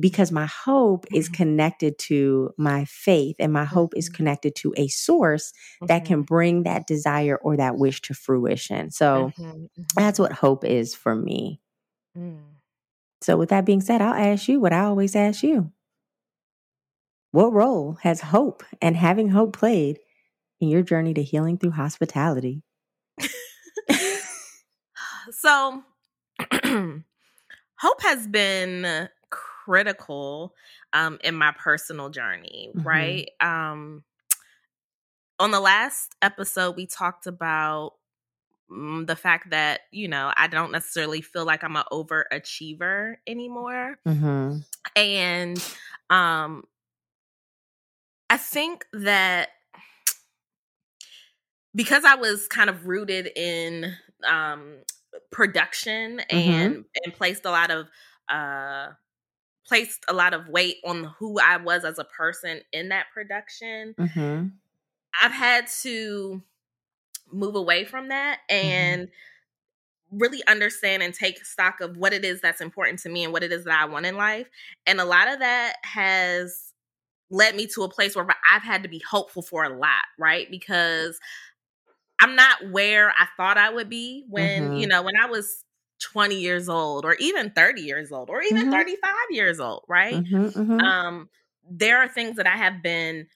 because 0.00 0.32
my 0.32 0.46
hope 0.46 1.04
is 1.12 1.28
Mhm. 1.28 1.28
connected 1.28 1.98
to 1.98 2.50
my 2.56 2.84
faith 2.86 3.36
and 3.38 3.52
my 3.52 3.64
hope 3.64 3.92
is 3.96 4.08
Mhm. 4.08 4.10
connected 4.10 4.54
to 4.56 4.72
a 4.76 4.88
source 4.88 5.52
that 5.86 6.04
can 6.06 6.22
bring 6.22 6.62
that 6.62 6.86
desire 6.86 7.36
or 7.42 7.56
that 7.56 7.76
wish 7.76 8.00
to 8.02 8.14
fruition. 8.14 8.90
So 8.90 9.32
Mhm. 9.36 9.68
that's 9.96 10.18
Mhm. 10.18 10.20
what 10.20 10.32
hope 10.32 10.64
is 10.64 10.94
for 10.94 11.14
me. 11.14 11.60
Mm. 12.16 12.62
So, 13.22 13.36
with 13.38 13.48
that 13.50 13.64
being 13.64 13.80
said, 13.80 14.00
I'll 14.02 14.12
ask 14.14 14.48
you 14.48 14.60
what 14.60 14.72
I 14.74 14.80
always 14.84 15.16
ask 15.16 15.42
you. 15.42 15.72
What 17.32 17.52
role 17.52 17.94
has 18.02 18.20
hope 18.20 18.62
and 18.80 18.96
having 18.96 19.30
hope 19.30 19.52
played 19.54 19.98
in 20.60 20.68
your 20.68 20.82
journey 20.82 21.14
to 21.14 21.22
healing 21.22 21.58
through 21.58 21.72
hospitality? 21.72 22.62
So 25.32 25.82
hope 27.76 28.02
has 28.02 28.26
been 28.26 29.08
critical 29.30 30.54
um, 30.92 31.18
in 31.24 31.34
my 31.34 31.52
personal 31.58 32.10
journey 32.10 32.70
Mhm. 32.74 32.84
right 32.84 33.28
um, 33.40 34.04
on 35.38 35.50
the 35.50 35.60
last 35.60 36.14
episode 36.22 36.76
we 36.76 36.86
talked 36.86 37.26
about 37.26 37.94
mm, 38.70 39.06
the 39.06 39.16
fact 39.16 39.50
that 39.50 39.80
you 39.90 40.06
know 40.08 40.32
i 40.36 40.46
don't 40.46 40.70
necessarily 40.72 41.20
feel 41.20 41.44
like 41.44 41.64
i'm 41.64 41.76
an 41.76 41.84
overachiever 41.92 43.16
anymore 43.26 43.98
Mm-hmm. 44.06 44.58
and 44.96 45.74
um 46.10 46.64
i 48.30 48.36
think 48.36 48.84
that 48.92 49.48
because 51.74 52.04
i 52.04 52.14
was 52.14 52.46
kind 52.48 52.68
of 52.70 52.86
rooted 52.86 53.30
in 53.36 53.92
um 54.28 54.76
production 55.32 56.20
and 56.30 56.84
and 57.04 57.14
placed 57.14 57.44
a 57.44 57.50
lot 57.50 57.70
of 57.70 57.88
uh 58.28 58.88
placed 59.66 60.04
a 60.08 60.12
lot 60.12 60.34
of 60.34 60.48
weight 60.48 60.76
on 60.84 61.04
who 61.18 61.38
i 61.40 61.56
was 61.56 61.84
as 61.84 61.98
a 61.98 62.04
person 62.04 62.60
in 62.72 62.90
that 62.90 63.06
production 63.12 63.94
Mm-hmm. 63.98 64.48
i've 65.20 65.32
had 65.32 65.66
to 65.82 66.42
move 67.32 67.54
away 67.56 67.84
from 67.84 68.08
that 68.08 68.40
and 68.50 69.08
really 70.12 70.42
understand 70.46 71.02
and 71.02 71.14
take 71.14 71.44
stock 71.44 71.80
of 71.80 71.96
what 71.96 72.12
it 72.12 72.24
is 72.24 72.40
that's 72.40 72.60
important 72.60 72.98
to 73.00 73.08
me 73.08 73.24
and 73.24 73.32
what 73.32 73.42
it 73.42 73.50
is 73.50 73.64
that 73.64 73.80
I 73.80 73.86
want 73.86 74.06
in 74.06 74.16
life. 74.16 74.48
And 74.86 75.00
a 75.00 75.04
lot 75.04 75.28
of 75.28 75.38
that 75.38 75.76
has 75.82 76.72
led 77.30 77.56
me 77.56 77.66
to 77.68 77.82
a 77.82 77.88
place 77.88 78.14
where 78.14 78.26
I've 78.50 78.62
had 78.62 78.82
to 78.82 78.88
be 78.88 78.98
hopeful 78.98 79.40
for 79.40 79.64
a 79.64 79.74
lot, 79.74 80.04
right? 80.18 80.50
Because 80.50 81.18
I'm 82.22 82.36
not 82.36 82.70
where 82.72 83.10
I 83.18 83.28
thought 83.36 83.58
I 83.58 83.70
would 83.70 83.90
be 83.90 84.26
when, 84.30 84.72
you 84.74 84.86
Mhm. 84.86 84.88
know, 84.88 85.02
when 85.02 85.16
I 85.20 85.26
was 85.26 85.64
20 86.02 86.40
years 86.40 86.68
old 86.70 87.06
or 87.06 87.16
even 87.20 87.52
30 87.52 87.82
years 87.82 88.12
old 88.12 88.30
or 88.30 88.42
even 88.42 88.50
Mhm. 88.50 88.72
35 88.72 89.14
years 89.32 89.60
old, 89.60 89.84
right? 89.88 90.22
Mm-hmm. 90.22 90.46
Mm-hmm. 90.58 90.92
Um 90.92 91.30
there 91.70 91.98
are 91.98 92.08
things 92.08 92.36
that 92.38 92.46
I 92.48 92.56
have 92.58 92.82
been 92.82 93.28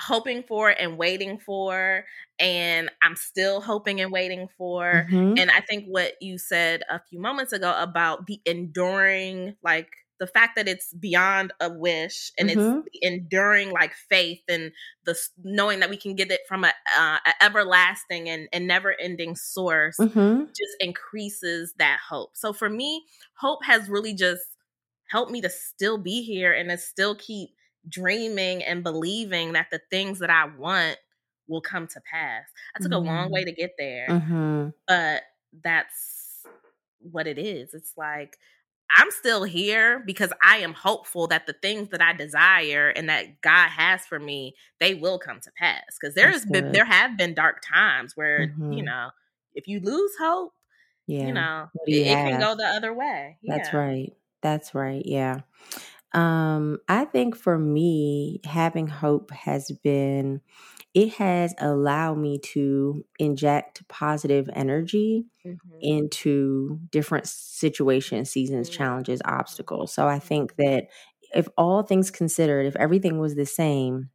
hoping 0.00 0.42
for 0.44 0.70
and 0.70 0.98
waiting 0.98 1.38
for 1.38 2.04
and 2.40 2.90
I'm 3.02 3.16
still 3.16 3.60
hoping 3.60 4.00
and 4.00 4.12
waiting 4.12 4.48
for 4.58 5.06
Mhm. 5.10 5.40
and 5.40 5.50
I 5.50 5.60
think 5.62 5.86
what 5.86 6.14
you 6.22 6.38
said 6.38 6.82
a 6.90 7.00
few 7.10 7.20
moments 7.20 7.52
ago 7.52 7.74
about 7.78 8.26
the 8.26 8.40
enduring, 8.46 9.56
like 9.62 9.90
the 10.20 10.28
fact 10.28 10.56
that 10.56 10.68
it's 10.68 10.94
beyond 10.94 11.52
a 11.60 11.70
wish 11.72 12.32
and 12.38 12.50
Mhm. 12.50 12.50
it's 12.50 12.76
enduring 13.02 13.72
like 13.72 13.94
faith 13.94 14.42
and 14.48 14.72
the 15.04 15.18
knowing 15.44 15.80
that 15.80 15.90
we 15.90 15.96
can 15.98 16.14
get 16.16 16.30
it 16.30 16.42
from 16.48 16.64
a, 16.64 16.72
uh, 16.98 17.18
a 17.26 17.44
everlasting 17.44 18.28
and, 18.28 18.48
and 18.52 18.68
never 18.68 18.94
ending 19.00 19.36
source 19.36 20.00
Mm-hmm. 20.00 20.50
just 20.56 20.76
increases 20.80 21.74
that 21.78 22.00
hope. 22.08 22.36
So 22.36 22.52
for 22.52 22.68
me, 22.68 23.06
hope 23.34 23.64
has 23.64 23.88
really 23.88 24.14
just 24.14 24.42
helped 25.08 25.32
me 25.32 25.40
to 25.42 25.50
still 25.50 25.98
be 25.98 26.22
here 26.22 26.52
and 26.52 26.70
to 26.70 26.78
still 26.78 27.14
keep 27.16 27.50
dreaming 27.88 28.62
and 28.64 28.84
believing 28.84 29.52
that 29.54 29.68
the 29.70 29.80
things 29.90 30.18
that 30.20 30.30
I 30.30 30.44
want 30.46 30.98
will 31.48 31.62
come 31.62 31.86
to 31.88 32.00
pass. 32.12 32.44
I 32.76 32.80
took 32.80 32.92
a 32.92 32.98
long 32.98 33.30
way 33.32 33.44
to 33.44 33.52
get 33.52 33.72
there, 33.78 34.16
Mm-hmm. 34.16 34.70
but 34.88 35.22
that's 35.64 36.48
what 37.00 37.26
it 37.26 37.38
is. 37.38 37.74
It's 37.74 37.94
like 37.96 38.38
I'm 38.96 39.10
still 39.10 39.44
here 39.44 40.00
because 40.06 40.32
I 40.42 40.58
am 40.58 40.74
hopeful 40.74 41.26
that 41.28 41.46
the 41.46 41.54
things 41.54 41.90
that 41.90 42.02
I 42.02 42.12
desire 42.12 42.88
and 42.90 43.08
that 43.08 43.40
God 43.42 43.68
has 43.70 44.06
for 44.06 44.18
me, 44.18 44.54
they 44.80 44.94
will 44.94 45.18
come 45.18 45.40
to 45.40 45.50
pass. 45.58 45.82
Because 46.00 46.14
there 46.14 46.30
has 46.32 46.44
been 46.46 46.72
there 46.72 46.84
have 46.84 47.16
been 47.16 47.34
dark 47.34 47.62
times 47.62 48.16
where, 48.16 48.48
you 48.68 48.82
Mhm. 48.82 48.84
know, 48.84 49.10
if 49.54 49.66
you 49.68 49.80
lose 49.80 50.12
hope, 50.20 50.52
Yeah. 51.06 51.26
you 51.26 51.32
know, 51.34 51.68
do 51.74 51.92
it, 51.92 52.12
it 52.12 52.22
can 52.22 52.38
go 52.38 52.56
the 52.56 52.66
other 52.66 52.94
way. 52.94 53.38
That's 53.46 53.72
right. 53.72 54.12
That's 54.42 54.74
right. 54.74 55.02
Yeah. 55.04 55.40
Um, 56.14 56.78
I 56.88 57.04
think 57.06 57.36
for 57.36 57.58
me, 57.58 58.40
having 58.44 58.88
hope 58.88 59.30
has 59.32 59.70
been, 59.84 60.40
it 60.94 61.14
has 61.14 61.54
allowed 61.58 62.18
me 62.18 62.38
to 62.38 63.04
inject 63.18 63.86
positive 63.88 64.48
energy 64.54 65.26
Mhm. 65.44 65.60
into 65.80 66.78
different 66.90 67.26
situations, 67.28 68.30
seasons, 68.30 68.68
Mm, 68.68 68.70
challenges, 68.70 69.20
obstacles. 69.24 69.92
So 69.94 70.08
I 70.08 70.18
think 70.18 70.54
mhm, 70.58 70.58
that 70.58 70.86
if 71.34 71.48
all 71.56 71.82
things 71.82 72.10
considered, 72.10 72.66
if 72.66 72.76
everything 72.76 73.18
was 73.18 73.34
the 73.36 73.46
same, 73.46 74.10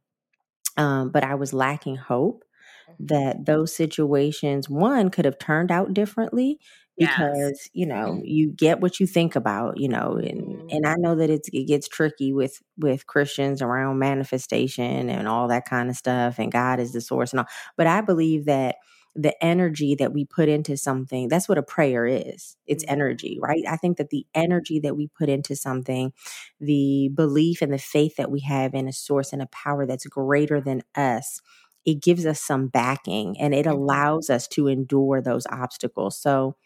um, 0.76 1.10
but 1.10 1.24
I 1.24 1.34
was 1.34 1.52
lacking 1.52 1.96
hope, 1.96 2.44
mhm. 2.86 2.96
that 3.00 3.46
those 3.46 3.74
situations, 3.74 4.68
one, 4.70 5.10
could 5.10 5.24
have 5.24 5.38
turned 5.38 5.70
out 5.70 5.94
differently 5.94 6.60
Yes. 6.96 7.10
because 7.18 7.70
you 7.74 7.86
know 7.86 8.12
mm-hmm. 8.14 8.24
you 8.24 8.48
get 8.48 8.80
what 8.80 8.98
you 9.00 9.06
think 9.06 9.36
about 9.36 9.78
you 9.78 9.88
know 9.88 10.16
and 10.16 10.40
Mhm. 10.46 10.74
and 10.74 10.86
i 10.86 10.94
know 10.96 11.14
that 11.14 11.28
it's, 11.28 11.48
it 11.52 11.64
gets 11.64 11.88
tricky 11.88 12.32
with 12.32 12.62
with 12.78 13.06
christians 13.06 13.60
around 13.60 13.98
manifestation 13.98 15.10
and 15.10 15.28
all 15.28 15.48
that 15.48 15.66
kind 15.66 15.90
of 15.90 15.96
stuff 15.96 16.38
and 16.38 16.50
god 16.50 16.80
is 16.80 16.92
the 16.92 17.00
source 17.02 17.32
and 17.32 17.40
all 17.40 17.46
but 17.76 17.86
i 17.86 18.00
believe 18.00 18.46
that 18.46 18.76
the 19.14 19.34
energy 19.42 19.94
that 19.94 20.12
we 20.12 20.24
put 20.24 20.48
into 20.48 20.76
something 20.76 21.28
that's 21.28 21.48
what 21.48 21.58
a 21.58 21.62
prayer 21.62 22.06
is 22.06 22.56
it's 22.66 22.84
mm-hmm. 22.84 22.92
energy 22.92 23.38
right? 23.40 23.64
I 23.68 23.76
think 23.76 23.96
that 23.98 24.10
the 24.10 24.26
energy 24.34 24.80
that 24.80 24.96
we 24.96 25.08
put 25.08 25.28
into 25.28 25.56
something 25.56 26.12
the 26.60 27.10
belief 27.14 27.62
and 27.62 27.72
the 27.72 27.78
faith 27.78 28.16
that 28.16 28.30
we 28.30 28.40
have 28.40 28.74
in 28.74 28.88
a 28.88 28.92
source 28.92 29.32
and 29.32 29.42
a 29.42 29.46
power 29.46 29.86
that's 29.86 30.06
greater 30.06 30.60
than 30.60 30.82
us 30.94 31.40
it 31.86 32.02
gives 32.02 32.26
us 32.26 32.40
some 32.40 32.66
backing 32.66 33.40
and 33.40 33.54
it 33.54 33.64
mm-hmm. 33.64 33.76
allows 33.76 34.28
us 34.28 34.48
to 34.48 34.66
endure 34.66 35.22
those 35.22 35.46
obstacles. 35.46 36.20
So 36.20 36.56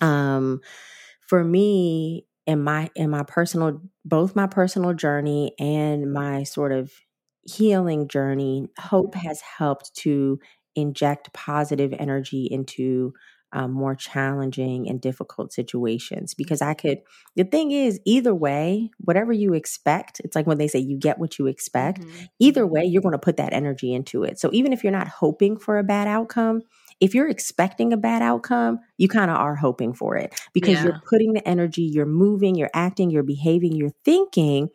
um 0.00 0.60
for 1.20 1.44
me 1.44 2.26
in 2.46 2.62
my 2.62 2.90
in 2.94 3.10
my 3.10 3.22
personal 3.22 3.80
both 4.04 4.36
my 4.36 4.46
personal 4.46 4.94
journey 4.94 5.52
and 5.58 6.12
my 6.12 6.42
sort 6.42 6.72
of 6.72 6.92
healing 7.42 8.08
journey 8.08 8.68
hope 8.78 9.14
has 9.14 9.40
helped 9.40 9.94
to 9.94 10.38
inject 10.74 11.32
positive 11.32 11.92
energy 11.98 12.46
into 12.50 13.12
um, 13.52 13.72
more 13.72 13.94
challenging 13.94 14.86
and 14.88 15.00
difficult 15.00 15.52
situations 15.54 16.34
because 16.34 16.60
i 16.60 16.74
could 16.74 16.98
the 17.34 17.44
thing 17.44 17.70
is 17.70 17.98
either 18.04 18.34
way 18.34 18.90
whatever 18.98 19.32
you 19.32 19.54
expect 19.54 20.20
it's 20.20 20.36
like 20.36 20.46
when 20.46 20.58
they 20.58 20.68
say 20.68 20.78
you 20.78 20.98
get 20.98 21.18
what 21.18 21.38
you 21.38 21.46
expect 21.46 22.04
Mhm, 22.04 22.28
either 22.38 22.66
mhm. 22.66 22.66
way 22.66 22.84
you're 22.84 23.02
going 23.02 23.12
to 23.12 23.18
put 23.18 23.38
that 23.38 23.52
energy 23.52 23.92
into 23.92 24.22
it. 24.22 24.38
So 24.38 24.50
even 24.52 24.72
if 24.72 24.82
you're 24.84 24.92
not 24.92 25.08
hoping 25.08 25.58
for 25.58 25.78
a 25.78 25.82
bad 25.84 26.06
outcome 26.08 26.62
if 27.00 27.14
you're 27.14 27.28
expecting 27.28 27.92
a 27.92 27.96
bad 27.96 28.22
outcome, 28.22 28.80
you 28.96 29.08
kind 29.08 29.30
of 29.30 29.36
are 29.36 29.54
hoping 29.56 29.92
for 29.94 30.16
it 30.16 30.34
because 30.52 30.82
Yeah. 30.82 30.82
you're 30.82 30.98
putting 31.08 31.32
the 31.32 31.46
energy, 31.46 31.82
you're 31.82 32.06
moving, 32.06 32.54
you're 32.56 32.70
acting, 32.74 33.10
you're 33.10 33.22
behaving, 33.22 33.74
you're 33.76 33.94
thinking 34.04 34.68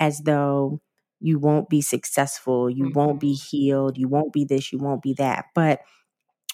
as 0.00 0.20
though 0.20 0.80
you 1.20 1.38
won't 1.38 1.68
be 1.68 1.80
successful, 1.80 2.70
you 2.70 2.88
won't 2.88 3.20
be 3.20 3.32
Mhm. 3.32 3.38
healed, 3.50 3.98
you 3.98 4.08
won't 4.08 4.32
be 4.32 4.44
this, 4.44 4.72
you 4.72 4.78
won't 4.78 5.02
be 5.02 5.14
that. 5.14 5.46
But 5.54 5.80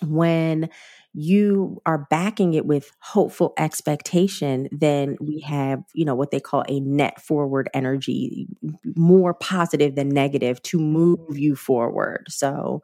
when 0.03 0.69
you 1.15 1.81
are 1.87 2.07
backing 2.11 2.55
it 2.55 2.67
with 2.67 2.91
hopeful 3.01 3.55
expectation, 3.57 4.69
then 4.73 5.17
we 5.21 5.41
have, 5.41 5.81
you 5.95 6.05
know, 6.05 6.15
what 6.15 6.31
they 6.31 6.41
call 6.41 6.65
a 6.69 6.81
net 6.81 7.21
forward 7.23 7.71
energy, 7.73 8.49
more 8.97 9.33
positive 9.35 9.95
than 9.95 10.09
negative 10.09 10.61
to 10.63 10.79
move 10.79 11.39
you 11.39 11.55
forward. 11.55 12.27
So, 12.29 12.83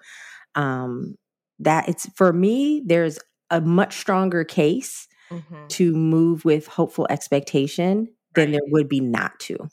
um, 0.54 1.16
that 1.60 1.88
it's 1.88 2.06
for 2.16 2.32
me, 2.32 2.82
there's 2.84 3.18
a 3.50 3.60
much 3.60 3.96
stronger 3.98 4.44
case 4.44 5.06
Mhm. 5.30 5.68
to 5.68 5.94
move 5.94 6.44
with 6.44 6.66
hopeful 6.66 7.06
expectation 7.10 8.08
than 8.34 8.46
Right. 8.46 8.52
there 8.52 8.70
would 8.72 8.88
be 8.88 9.00
not 9.00 9.38
to. 9.40 9.68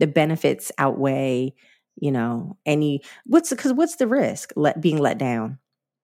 The 0.00 0.06
benefits 0.06 0.70
outweigh, 0.78 1.54
you 1.96 2.10
know, 2.10 2.58
any 2.66 3.02
what's 3.26 3.50
because 3.50 3.72
what's 3.72 3.96
the 3.96 4.06
risk? 4.08 4.52
Let 4.56 4.80
being 4.80 4.98
let 4.98 5.18
down. 5.18 5.58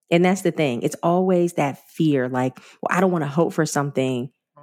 And 0.09 0.25
that's 0.25 0.41
the 0.41 0.51
thing. 0.51 0.81
It's 0.81 0.95
always 1.03 1.53
that 1.53 1.77
fear, 1.89 2.27
like, 2.27 2.57
well, 2.57 2.89
I 2.97 2.99
don't 2.99 3.11
want 3.11 3.23
to 3.23 3.29
hope 3.29 3.53
for 3.53 3.65
something. 3.65 4.29
Mhm. 4.57 4.61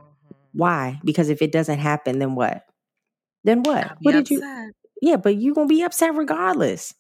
Why? 0.52 1.00
Because 1.04 1.28
if 1.30 1.40
it 1.42 1.52
doesn't 1.52 1.78
happen, 1.78 2.18
then 2.18 2.34
what? 2.34 2.64
Then 3.44 3.62
what? 3.62 3.96
What 4.02 4.12
did 4.12 4.30
you. 4.30 4.72
Yeah, 5.00 5.16
but 5.16 5.36
you're 5.36 5.54
gonna 5.54 5.68
be 5.68 5.82
upset 5.82 6.14
regardless. 6.14 6.92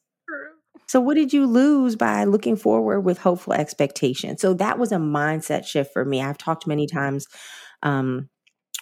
So 0.88 1.00
what 1.00 1.14
did 1.14 1.32
you 1.32 1.46
lose 1.46 1.96
by 1.96 2.24
looking 2.24 2.56
forward 2.56 3.00
with 3.00 3.18
hopeful 3.18 3.52
expectation? 3.52 4.38
So 4.38 4.54
that 4.54 4.78
was 4.78 4.90
a 4.90 4.96
mindset 4.96 5.66
shift 5.66 5.92
for 5.92 6.04
me. 6.04 6.22
I've 6.22 6.38
talked 6.38 6.66
many 6.66 6.86
times 6.86 7.26
um, 7.82 8.28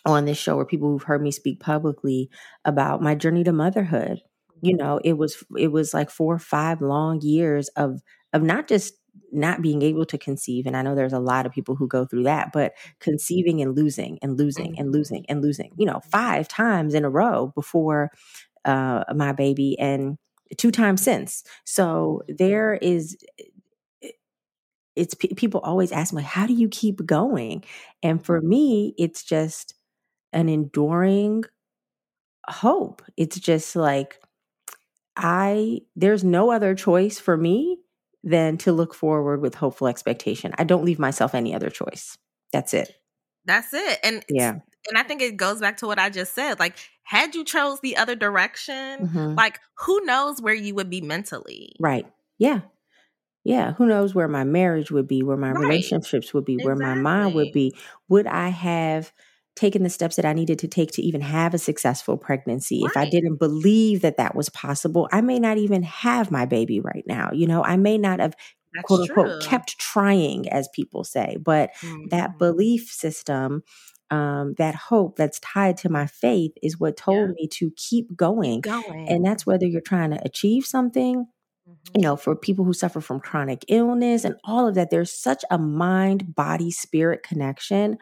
on 0.05 0.25
this 0.25 0.39
show 0.39 0.57
where 0.57 0.65
people 0.65 0.91
who've 0.91 1.03
heard 1.03 1.23
me 1.23 1.31
speak 1.31 1.61
publicly 1.61 2.31
about 2.65 3.03
my 3.03 3.15
journey 3.15 3.45
to 3.45 3.53
motherhood. 3.53 4.21
You 4.63 4.77
know, 4.77 5.01
it 5.05 5.15
was 5.15 5.43
it 5.59 5.73
was 5.73 5.93
like 5.93 6.11
four 6.11 6.35
or 6.35 6.39
five 6.39 6.81
long 6.81 7.21
years 7.21 7.69
of 7.77 8.01
of 8.33 8.43
not 8.43 8.69
just 8.69 8.95
not 9.33 9.63
being 9.63 9.83
able 9.83 10.07
to 10.07 10.19
conceive, 10.19 10.67
and 10.67 10.77
I 10.77 10.83
know 10.83 10.95
there's 10.95 11.13
a 11.13 11.19
lot 11.19 11.47
of 11.47 11.53
people 11.53 11.77
who 11.77 11.89
go 11.89 12.05
through 12.07 12.25
that, 12.25 12.53
but 12.53 12.73
conceiving 13.01 13.61
and 13.61 13.77
losing 13.77 14.19
and 14.23 14.39
losing 14.39 14.79
and 14.79 14.93
losing 14.93 15.27
and 15.29 15.43
losing. 15.43 15.73
You 15.77 15.87
know, 15.87 16.01
five 16.11 16.49
times 16.49 16.95
in 16.95 17.05
a 17.05 17.11
row 17.11 17.53
before 17.55 18.11
uh, 18.65 19.05
my 19.15 19.33
baby, 19.33 19.79
and 19.79 20.17
two 20.57 20.71
times 20.71 21.03
since. 21.03 21.45
So 21.65 22.23
there 22.29 22.75
is 22.75 23.17
eh, 24.03 24.11
it's 24.95 25.15
people 25.15 25.61
always 25.61 25.93
ask 25.93 26.13
me 26.13 26.23
how 26.23 26.47
do 26.47 26.55
you 26.55 26.69
keep 26.69 27.05
going? 27.05 27.65
And 28.03 28.25
for 28.25 28.41
me 28.41 28.95
it's 28.99 29.25
just 29.25 29.75
an 30.33 30.49
enduring 30.49 31.45
hope. 32.49 33.03
It's 33.17 33.39
just 33.39 33.77
like 33.77 34.21
i 35.19 35.81
there's 35.97 36.23
no 36.23 36.51
other 36.51 36.75
choice 36.75 37.19
for 37.19 37.39
me 37.39 37.79
than 38.23 38.59
to 38.59 38.73
look 38.73 38.93
forward 38.95 39.41
with 39.41 39.55
hopeful 39.55 39.87
expectation. 39.87 40.53
I 40.59 40.65
don't 40.65 40.85
leave 40.85 40.99
myself 40.99 41.35
any 41.35 41.55
other 41.55 41.71
choice. 41.71 42.19
That's 42.53 42.75
it. 42.75 42.93
That's 43.45 43.73
it. 43.73 43.99
And 44.03 44.25
yeah 44.29 44.57
and 44.89 44.99
I 44.99 45.03
think 45.03 45.23
it 45.23 45.37
goes 45.37 45.61
back 45.61 45.77
to 45.79 45.87
what 45.87 45.99
I 45.99 46.11
just 46.11 46.35
said. 46.35 46.59
Like, 46.59 46.77
had 47.05 47.35
you 47.35 47.45
chose 47.45 47.81
the 47.81 47.97
other 47.97 48.15
direction, 48.17 49.07
Mhm. 49.07 49.37
like 49.37 49.61
who 49.79 50.01
knows 50.05 50.41
where 50.41 50.55
you 50.55 50.75
would 50.75 50.91
be 50.91 51.01
mentally? 51.01 51.75
right 51.79 52.07
yeah 52.39 52.61
yeah 53.45 53.73
who 53.75 53.87
knows 53.87 54.15
where 54.15 54.29
my 54.29 54.45
marriage 54.45 54.91
would 54.91 55.07
be 55.09 55.23
where 55.23 55.37
my 55.37 55.51
Right. 55.51 55.59
relationships 55.59 56.35
would 56.35 56.45
be 56.45 56.57
where 56.59 56.77
my 56.77 56.95
mind 56.95 57.35
would 57.35 57.53
be 57.53 57.75
would 58.09 58.27
i 58.27 58.49
have 58.49 59.13
taken 59.57 59.83
the 59.83 59.91
steps 59.91 60.17
that 60.17 60.25
i 60.25 60.33
needed 60.33 60.59
to 60.59 60.69
take 60.69 60.91
to 60.93 61.03
even 61.03 61.21
have 61.21 61.55
a 61.55 61.59
successful 61.59 62.17
pregnancy 62.17 62.85
if 62.85 62.97
i 62.97 63.05
didn't 63.05 63.37
believe 63.37 64.03
that 64.03 64.17
that 64.19 64.35
was 64.35 64.49
possible 64.51 65.09
i 65.13 65.21
may 65.21 65.39
not 65.39 65.59
even 65.59 65.83
have 65.83 66.31
my 66.31 66.45
baby 66.47 66.81
right 66.81 67.05
now 67.07 67.31
you 67.33 67.47
know 67.47 67.63
i 67.65 67.77
may 67.77 67.99
not 67.99 68.21
have 68.21 68.35
That's 68.75 68.87
quote 68.87 69.01
true. 69.07 69.17
unquote 69.17 69.41
kept 69.41 69.79
trying 69.79 70.49
as 70.51 70.69
people 70.75 71.05
say 71.05 71.37
but 71.43 71.71
that 72.05 72.31
Mhm. 72.31 72.39
belief 72.39 72.91
system 72.91 73.63
um, 74.11 74.55
that 74.59 74.75
hope 74.75 75.17
that's 75.17 75.41
tied 75.41 75.77
to 75.79 75.89
my 75.89 76.07
faith 76.07 76.53
is 76.63 76.79
what 76.81 76.97
told 76.97 77.31
Yeah. 77.31 77.35
me 77.35 77.49
to 77.49 77.71
keep 77.77 78.15
going 78.17 78.65
going. 78.65 79.09
and 79.09 79.25
that's 79.25 79.47
whether 79.47 79.67
you're 79.67 79.81
trying 79.81 80.11
to 80.11 80.21
achieve 80.25 80.65
something 80.67 81.27
you 81.95 82.01
Mhm. 82.01 82.03
know, 82.03 82.17
for 82.17 82.37
people 82.37 82.65
who 82.65 82.73
suffer 82.75 83.01
from 83.01 83.21
chronic 83.21 83.65
illness 83.69 84.25
and 84.25 84.37
all 84.45 84.69
of 84.69 84.75
that, 84.75 84.91
there's 84.91 85.13
such 85.13 85.45
a 85.51 85.59
mind, 85.59 86.35
body, 86.35 86.71
spirit 86.71 87.23
connection 87.23 87.99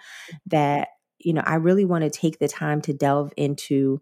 that, 0.46 0.88
you 1.18 1.32
know, 1.32 1.42
I 1.46 1.54
really 1.56 1.84
want 1.84 2.02
to 2.04 2.10
take 2.10 2.38
the 2.38 2.48
time 2.48 2.80
to 2.82 2.92
delve 2.92 3.32
into 3.36 4.00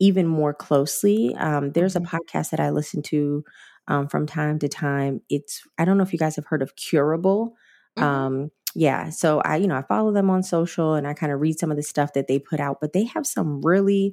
even 0.00 0.26
more 0.26 0.54
closely. 0.54 1.34
Um, 1.36 1.72
there's 1.72 1.96
a 1.96 2.00
Mhm. 2.00 2.08
podcast 2.10 2.50
that 2.50 2.60
I 2.60 2.70
listen 2.70 3.02
to 3.04 3.44
um, 3.88 4.08
from 4.08 4.26
time 4.26 4.58
to 4.60 4.68
time. 4.68 5.20
It's, 5.30 5.62
I 5.78 5.84
don't 5.84 5.96
know 5.98 6.04
if 6.04 6.12
you 6.12 6.18
guys 6.18 6.36
have 6.36 6.46
heard 6.46 6.62
of 6.62 6.76
Curable. 6.76 7.54
Um, 8.00 8.50
yeah. 8.74 9.10
So 9.10 9.40
I, 9.44 9.56
you 9.56 9.66
know, 9.66 9.76
I 9.76 9.82
follow 9.82 10.12
them 10.12 10.30
on 10.30 10.42
social 10.42 10.94
and 10.94 11.06
I 11.06 11.14
kind 11.14 11.32
of 11.32 11.40
read 11.40 11.58
some 11.58 11.70
of 11.70 11.76
the 11.76 11.82
stuff 11.82 12.12
that 12.14 12.26
they 12.28 12.38
put 12.38 12.60
out, 12.60 12.78
but 12.80 12.92
they 12.92 13.04
have 13.04 13.26
some 13.26 13.60
really, 13.62 14.12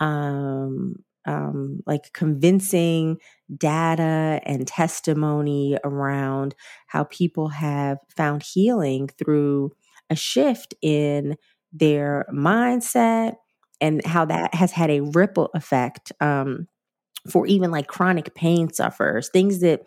um, 0.00 0.96
um, 1.26 1.80
like 1.86 2.12
convincing 2.14 3.18
data 3.56 4.40
and 4.44 4.66
testimony 4.66 5.76
around 5.84 6.54
how 6.86 7.04
people 7.04 7.48
have 7.48 7.98
found 8.16 8.42
healing 8.42 9.08
through 9.18 9.72
a 10.08 10.16
shift 10.16 10.74
in 10.82 11.36
their 11.72 12.26
mindset 12.32 13.34
and 13.80 14.04
how 14.06 14.24
that 14.24 14.54
has 14.54 14.72
had 14.72 14.90
a 14.90 15.00
ripple 15.00 15.50
effect 15.54 16.12
um, 16.20 16.66
for 17.28 17.46
even 17.46 17.70
like 17.70 17.86
chronic 17.86 18.34
pain 18.34 18.72
sufferers, 18.72 19.28
things 19.28 19.60
that 19.60 19.82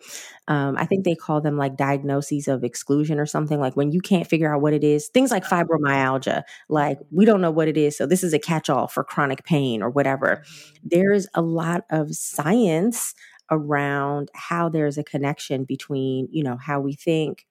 um, 0.48 0.76
I 0.78 0.84
think 0.86 1.04
they 1.04 1.14
call 1.14 1.40
them 1.40 1.56
like 1.56 1.76
diagnoses 1.76 2.48
of 2.48 2.64
exclusion 2.64 3.18
or 3.18 3.26
something. 3.26 3.58
Like 3.58 3.76
when 3.76 3.92
you 3.92 4.00
can't 4.00 4.26
figure 4.26 4.54
out 4.54 4.60
what 4.60 4.72
it 4.74 4.84
is, 4.84 5.08
things 5.08 5.30
like 5.30 5.44
fibromyalgia, 5.44 6.42
like 6.68 6.98
we 7.10 7.24
don't 7.24 7.40
know 7.40 7.50
what 7.50 7.68
it 7.68 7.76
is. 7.76 7.96
So 7.96 8.06
this 8.06 8.22
is 8.22 8.32
a 8.34 8.38
catch 8.38 8.68
all 8.70 8.86
for 8.88 9.04
chronic 9.04 9.44
pain 9.44 9.82
or 9.82 9.90
whatever. 9.90 10.42
Mhm. 10.46 10.72
There 10.84 11.12
is 11.12 11.28
a 11.34 11.42
lot 11.42 11.84
of 11.90 12.14
science 12.14 13.14
around 13.50 14.30
how 14.34 14.68
there's 14.68 14.98
a 14.98 15.04
connection 15.04 15.64
between, 15.64 16.28
you 16.30 16.42
know, 16.42 16.56
how 16.56 16.80
we 16.80 16.94
think, 16.94 17.46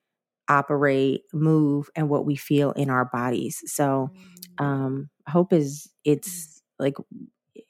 operate, 0.49 1.23
move, 1.33 1.89
and 1.95 2.09
what 2.09 2.25
we 2.25 2.35
feel 2.35 2.71
in 2.71 2.89
our 2.89 3.05
bodies. 3.05 3.61
So, 3.67 4.11
um 4.59 5.09
hope 5.27 5.53
is 5.53 5.89
it's 6.05 6.61
like 6.79 6.95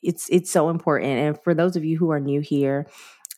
it's 0.01 0.27
it's 0.29 0.51
so 0.51 0.69
important 0.69 1.11
and 1.19 1.43
for 1.43 1.53
those 1.53 1.75
of 1.75 1.83
you 1.85 1.97
who 1.97 2.11
are 2.11 2.19
new 2.19 2.41
here 2.41 2.87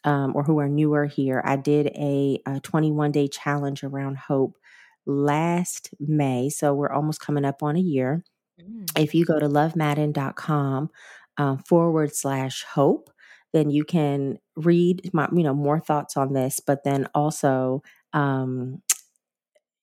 um 0.04 0.34
or 0.36 0.44
who 0.44 0.60
are 0.60 0.70
newer 0.70 1.06
here 1.06 1.42
i 1.46 1.56
did 1.56 1.88
a, 1.88 2.40
a 2.46 2.60
21 2.62 3.12
day 3.12 3.28
challenge 3.28 3.84
around 3.84 4.18
hope 4.18 4.58
last 5.06 5.90
may 6.00 6.50
so 6.50 6.74
we're 6.74 6.92
almost 6.92 7.20
coming 7.22 7.46
up 7.46 7.64
on 7.64 7.76
a 7.76 7.82
year 7.82 8.24
Mm. 8.62 8.86
if 8.98 9.14
you 9.14 9.26
go 9.26 9.38
to 9.38 9.50
lovemaaden.com 9.50 10.90
um, 11.38 11.58
forward 11.60 12.16
slash 12.16 12.64
hope 12.64 13.10
then 13.52 13.70
you 13.70 13.84
can 13.84 14.40
read 14.56 15.10
my 15.14 15.28
you 15.34 15.44
know 15.44 15.54
more 15.54 15.80
thoughts 15.80 16.16
on 16.16 16.32
this 16.32 16.62
but 16.62 16.84
then 16.86 17.08
also 17.14 17.84
um 18.14 18.82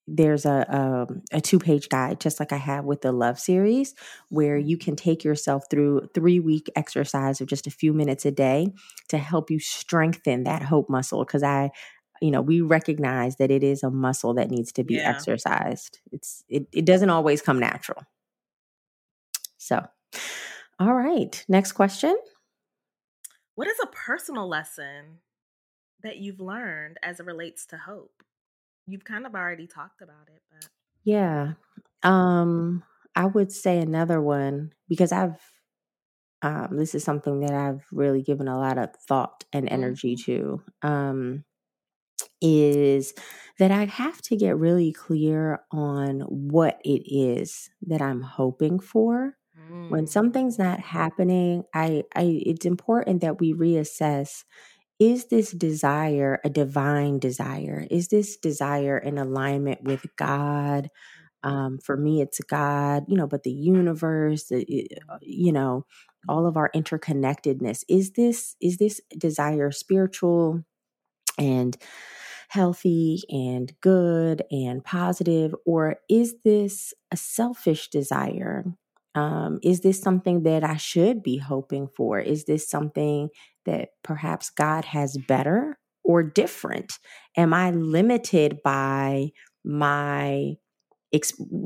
there's 0.07 0.45
a 0.45 0.65
um, 0.75 1.21
a 1.31 1.39
two 1.39 1.59
page 1.59 1.89
guide 1.89 2.19
just 2.19 2.39
like 2.39 2.51
I 2.51 2.57
have 2.57 2.85
with 2.85 3.01
the 3.01 3.11
love 3.11 3.39
series 3.39 3.95
where 4.29 4.57
you 4.57 4.77
can 4.77 4.95
take 4.95 5.23
yourself 5.23 5.63
through 5.69 6.09
three 6.13 6.39
week 6.39 6.69
exercise 6.75 7.39
of 7.41 7.47
just 7.47 7.67
a 7.67 7.71
few 7.71 7.93
minutes 7.93 8.25
a 8.25 8.31
day 8.31 8.73
to 9.09 9.17
help 9.17 9.49
you 9.49 9.59
strengthen 9.59 10.43
that 10.43 10.61
hope 10.63 10.89
muscle 10.89 11.23
because 11.25 11.43
I 11.43 11.71
you 12.21 12.31
know 12.31 12.41
we 12.41 12.61
recognize 12.61 13.37
that 13.37 13.51
it 13.51 13.63
is 13.63 13.83
a 13.83 13.89
muscle 13.91 14.33
that 14.35 14.49
needs 14.51 14.71
to 14.73 14.83
be 14.83 15.01
Yeah. 15.01 15.05
exercised 15.05 15.99
it's 16.11 16.43
it, 16.49 16.67
it 16.73 16.85
doesn't 16.85 17.09
always 17.09 17.41
come 17.41 17.59
natural 17.59 18.03
so 19.57 19.85
all 20.79 20.93
right 20.93 21.45
next 21.47 21.73
question 21.73 22.17
What 23.55 23.67
is 23.67 23.79
a 23.79 23.87
personal 23.87 24.47
lesson 24.47 25.21
that 26.01 26.17
you've 26.17 26.39
learned 26.41 26.99
as 27.03 27.19
it 27.19 27.25
relates 27.25 27.65
to 27.67 27.77
hope? 27.77 28.23
You've 28.85 29.03
kind 29.03 29.25
of 29.25 29.35
already 29.35 29.67
talked 29.67 30.01
about 30.01 30.29
it, 30.29 30.43
but 30.49 30.69
Yeah. 31.03 31.53
Um, 32.03 32.83
I 33.15 33.25
would 33.25 33.51
say 33.51 33.79
another 33.79 34.21
one 34.21 34.73
because 34.87 35.11
I've 35.11 35.39
um 36.41 36.77
this 36.77 36.95
is 36.95 37.03
something 37.03 37.41
that 37.41 37.53
I've 37.53 37.85
really 37.91 38.21
given 38.21 38.47
a 38.47 38.57
lot 38.59 38.77
of 38.77 38.95
thought 39.07 39.45
and 39.53 39.69
energy 39.69 40.15
to. 40.25 40.63
Um 40.81 41.45
is 42.41 43.13
that 43.59 43.71
I 43.71 43.85
have 43.85 44.21
to 44.23 44.35
get 44.37 44.57
really 44.57 44.91
clear 44.93 45.61
on 45.71 46.21
what 46.21 46.81
it 46.85 47.03
is 47.07 47.69
that 47.83 48.01
I'm 48.01 48.21
hoping 48.21 48.79
for. 48.79 49.37
When 49.87 50.07
Mm. 50.07 50.07
something's 50.07 50.59
not 50.59 50.79
happening, 50.79 51.63
I 51.73 52.03
I 52.15 52.41
it's 52.45 52.65
important 52.65 53.21
that 53.21 53.39
we 53.39 53.53
reassess 53.53 54.43
is 55.03 55.25
this 55.25 55.51
desire 55.51 56.39
a 56.45 56.49
divine 56.49 57.19
desire? 57.19 57.85
Is 57.91 58.07
this 58.07 58.37
desire 58.37 58.97
in 58.97 59.17
alignment 59.17 59.83
with 59.83 60.05
God? 60.15 60.89
um, 61.43 61.79
for 61.83 61.97
me 61.97 62.21
it's 62.21 62.39
god 62.41 63.03
you 63.07 63.17
know 63.17 63.27
but 63.27 63.43
the 63.43 63.51
universe 63.51 64.45
the, 64.45 64.87
uh, 65.09 65.17
you 65.21 65.51
know 65.51 65.85
all 66.27 66.47
of 66.47 66.57
our 66.57 66.71
interconnectedness 66.75 67.83
is 67.89 68.11
this 68.11 68.55
is 68.61 68.77
this 68.77 69.01
desire 69.17 69.71
spiritual 69.71 70.63
and 71.37 71.77
healthy 72.49 73.23
and 73.29 73.73
good 73.81 74.43
and 74.51 74.83
positive 74.83 75.55
or 75.65 75.97
is 76.09 76.35
this 76.45 76.93
a 77.11 77.17
selfish 77.17 77.89
desire 77.89 78.65
um, 79.15 79.59
is 79.63 79.81
this 79.81 79.99
something 80.01 80.43
that 80.43 80.63
i 80.63 80.77
should 80.77 81.21
be 81.23 81.37
hoping 81.37 81.87
for 81.87 82.19
is 82.19 82.45
this 82.45 82.69
something 82.69 83.29
that 83.65 83.89
perhaps 84.03 84.49
god 84.49 84.85
has 84.85 85.17
better 85.27 85.77
or 86.03 86.23
different? 86.23 86.99
Am 87.37 87.53
I 87.53 87.71
limited 87.71 88.61
by 88.63 89.31
my 89.63 90.55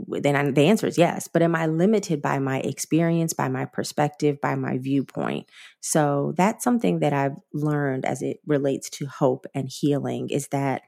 then 0.10 0.54
the 0.54 0.68
answer 0.68 0.88
is 0.88 0.98
yes 0.98 1.30
but 1.32 1.42
am 1.42 1.56
i 1.56 1.66
limited 1.66 2.22
by 2.22 2.38
my 2.38 2.60
experience 2.60 3.32
by 3.32 3.48
my 3.48 3.64
perspective 3.64 4.38
by 4.42 4.56
my 4.56 4.78
viewpoint 4.78 5.50
so 5.80 6.34
that's 6.36 6.66
something 6.66 7.00
that 7.00 7.14
i've 7.14 7.38
learned 7.54 8.04
as 8.04 8.22
it 8.22 8.42
relates 8.46 8.90
to 8.90 9.06
hope 9.06 9.46
and 9.56 9.70
healing 9.70 10.30
is 10.30 10.50
that 10.50 10.82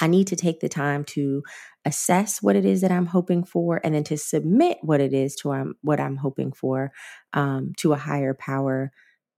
i 0.00 0.06
need 0.06 0.26
to 0.26 0.36
take 0.36 0.60
the 0.60 0.68
time 0.68 1.04
to 1.04 1.42
assess 1.84 2.42
what 2.42 2.56
it 2.56 2.64
is 2.64 2.80
that 2.80 2.92
i'm 2.92 3.06
hoping 3.06 3.44
for 3.44 3.80
and 3.84 3.94
then 3.94 4.04
to 4.04 4.16
submit 4.16 4.78
what 4.82 5.00
it 5.00 5.12
is 5.12 5.34
to 5.34 5.52
um, 5.52 5.74
what 5.82 6.00
i'm 6.00 6.16
hoping 6.16 6.52
for 6.52 6.92
um, 7.32 7.72
to 7.76 7.92
a 7.92 7.98
higher 7.98 8.34
power 8.34 8.90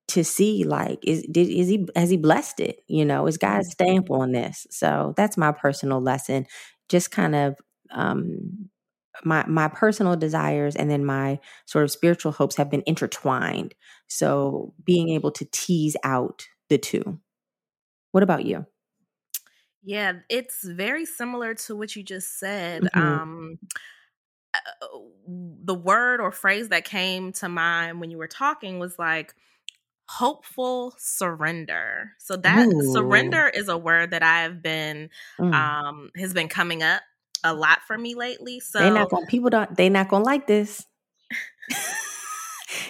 to 0.08 0.22
see 0.22 0.64
like 0.64 0.98
is 1.02 1.26
did 1.30 1.48
is 1.48 1.68
he 1.68 1.86
has 1.96 2.10
he 2.10 2.16
blessed 2.16 2.60
it 2.60 2.80
you 2.86 3.04
know 3.04 3.26
is 3.26 3.38
god's 3.38 3.70
stamp 3.70 4.10
on 4.10 4.32
this 4.32 4.66
so 4.70 5.14
that's 5.16 5.36
my 5.36 5.50
personal 5.52 6.00
lesson 6.00 6.46
just 6.88 7.10
kind 7.10 7.34
of 7.34 7.56
um, 7.90 8.68
my 9.24 9.44
my 9.46 9.68
personal 9.68 10.16
desires 10.16 10.76
and 10.76 10.90
then 10.90 11.04
my 11.04 11.38
sort 11.66 11.84
of 11.84 11.90
spiritual 11.90 12.32
hopes 12.32 12.56
have 12.56 12.70
been 12.70 12.82
intertwined. 12.86 13.74
So 14.08 14.74
being 14.84 15.10
able 15.10 15.30
to 15.32 15.46
tease 15.50 15.96
out 16.04 16.46
the 16.68 16.78
two. 16.78 17.18
What 18.12 18.22
about 18.22 18.44
you? 18.44 18.66
Yeah, 19.86 20.14
it's 20.28 20.64
very 20.64 21.06
similar 21.06 21.54
to 21.54 21.76
what 21.76 21.94
you 21.94 22.02
just 22.02 22.40
said. 22.40 22.82
Mm-hmm. 22.82 23.00
Um, 23.00 23.58
uh, 24.52 24.98
the 25.64 25.74
word 25.74 26.20
or 26.20 26.32
phrase 26.32 26.70
that 26.70 26.84
came 26.84 27.32
to 27.34 27.48
mind 27.48 28.00
when 28.00 28.10
you 28.10 28.18
were 28.18 28.26
talking 28.26 28.80
was 28.80 28.98
like 28.98 29.32
hopeful 30.08 30.92
surrender. 30.98 32.10
So 32.18 32.36
that 32.36 32.66
Ooh. 32.66 32.92
surrender 32.92 33.48
is 33.48 33.68
a 33.68 33.78
word 33.78 34.10
that 34.10 34.24
I've 34.24 34.60
been 34.60 35.08
mm. 35.38 35.54
um 35.54 36.10
has 36.16 36.34
been 36.34 36.48
coming 36.48 36.82
up 36.82 37.02
a 37.44 37.54
lot 37.54 37.78
for 37.86 37.96
me 37.96 38.16
lately. 38.16 38.58
So 38.58 38.80
they 38.80 38.90
not 38.90 39.08
gonna 39.08 39.26
people 39.26 39.50
don't 39.50 39.76
they 39.76 39.88
not 39.88 40.08
gonna 40.08 40.24
like 40.24 40.48
this. 40.48 40.84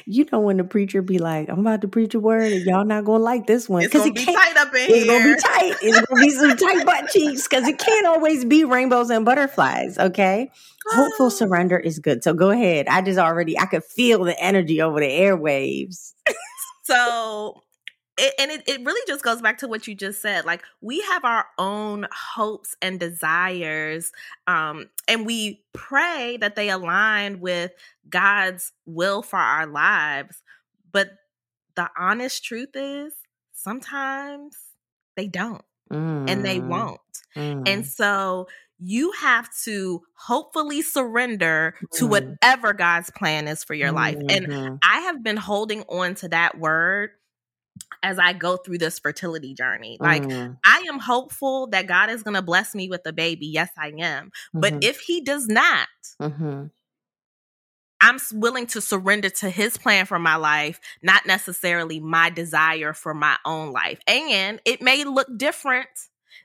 you 0.06 0.26
know 0.32 0.40
when 0.40 0.56
the 0.56 0.64
preacher 0.64 1.02
be 1.02 1.18
like, 1.18 1.48
"I'm 1.48 1.60
about 1.60 1.80
to 1.82 1.88
preach 1.88 2.14
a 2.14 2.20
word, 2.20 2.52
and 2.52 2.64
y'all 2.64 2.84
not 2.84 3.04
gonna 3.04 3.22
like 3.22 3.46
this 3.46 3.68
one 3.68 3.84
because 3.84 4.06
it 4.06 4.14
be 4.14 4.24
tight 4.24 4.56
up 4.56 4.68
in 4.74 4.80
it's 4.80 4.94
here. 4.94 5.06
gonna 5.06 5.34
be 5.34 5.40
tight. 5.40 5.74
It's 5.82 6.00
gonna 6.06 6.20
be 6.20 6.30
some 6.30 6.56
tight 6.56 6.86
butt 6.86 7.10
cheeks 7.10 7.48
because 7.48 7.66
it 7.68 7.78
can't 7.78 8.06
always 8.06 8.44
be 8.44 8.64
rainbows 8.64 9.10
and 9.10 9.24
butterflies. 9.24 9.98
Okay, 9.98 10.50
hopeful 10.92 11.30
surrender 11.30 11.78
is 11.78 11.98
good. 11.98 12.22
So 12.24 12.34
go 12.34 12.50
ahead. 12.50 12.86
I 12.88 13.02
just 13.02 13.18
already 13.18 13.58
I 13.58 13.66
could 13.66 13.84
feel 13.84 14.24
the 14.24 14.38
energy 14.42 14.80
over 14.80 15.00
the 15.00 15.08
airwaves. 15.08 16.12
so 16.84 17.62
it, 18.18 18.34
and 18.38 18.50
it, 18.50 18.62
it 18.66 18.84
really 18.84 19.00
just 19.06 19.22
goes 19.22 19.42
back 19.42 19.58
to 19.58 19.68
what 19.68 19.86
you 19.86 19.94
just 19.94 20.22
said 20.22 20.44
like 20.44 20.62
we 20.80 21.00
have 21.02 21.24
our 21.24 21.46
own 21.58 22.06
hopes 22.12 22.76
and 22.80 22.98
desires 22.98 24.12
um, 24.46 24.88
and 25.08 25.26
we 25.26 25.62
pray 25.72 26.36
that 26.40 26.56
they 26.56 26.70
align 26.70 27.40
with 27.40 27.72
god's 28.08 28.72
will 28.86 29.22
for 29.22 29.38
our 29.38 29.66
lives 29.66 30.42
but 30.92 31.10
the 31.74 31.88
honest 31.98 32.44
truth 32.44 32.70
is 32.74 33.12
sometimes 33.52 34.56
they 35.16 35.26
don't 35.26 35.64
mm. 35.92 36.30
and 36.30 36.44
they 36.44 36.58
mm. 36.58 36.68
won't 36.68 37.00
mm. 37.36 37.68
and 37.68 37.86
so 37.86 38.46
you 38.78 39.10
have 39.12 39.48
to 39.64 40.02
hopefully 40.14 40.82
surrender 40.82 41.74
mm. 41.82 41.90
to 41.98 42.06
whatever 42.06 42.74
God's 42.74 43.10
plan 43.10 43.48
is 43.48 43.64
for 43.64 43.72
your 43.72 43.88
mm-hmm. 43.88 43.96
life. 43.96 44.16
And 44.28 44.46
mm-hmm. 44.46 44.74
I 44.82 45.00
have 45.00 45.22
been 45.22 45.38
holding 45.38 45.80
on 45.84 46.14
to 46.16 46.28
that 46.28 46.58
word 46.58 47.12
as 48.02 48.18
I 48.18 48.32
go 48.32 48.56
through 48.56 48.78
this 48.78 48.98
fertility 48.98 49.54
journey. 49.54 49.96
Like, 50.00 50.22
mm. 50.22 50.56
I 50.64 50.84
am 50.88 50.98
hopeful 50.98 51.66
that 51.68 51.86
God 51.86 52.10
is 52.10 52.22
going 52.22 52.34
to 52.34 52.42
bless 52.42 52.74
me 52.74 52.88
with 52.88 53.02
a 53.06 53.12
baby. 53.12 53.46
Yes, 53.46 53.70
I 53.76 53.88
am. 53.88 54.26
Mm-hmm. 54.26 54.60
But 54.60 54.84
if 54.84 55.00
He 55.00 55.20
does 55.20 55.48
not, 55.48 55.88
mm-hmm. 56.20 56.66
I'm 58.00 58.18
willing 58.32 58.66
to 58.68 58.80
surrender 58.80 59.30
to 59.30 59.50
His 59.50 59.76
plan 59.76 60.06
for 60.06 60.18
my 60.18 60.36
life, 60.36 60.80
not 61.02 61.26
necessarily 61.26 62.00
my 62.00 62.30
desire 62.30 62.92
for 62.92 63.14
my 63.14 63.36
own 63.44 63.72
life. 63.72 64.00
And 64.06 64.60
it 64.64 64.82
may 64.82 65.04
look 65.04 65.28
different 65.36 65.88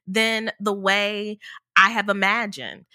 than 0.07 0.51
the 0.59 0.73
way 0.73 1.39
I 1.77 1.91
have 1.91 2.09
imagined. 2.09 2.85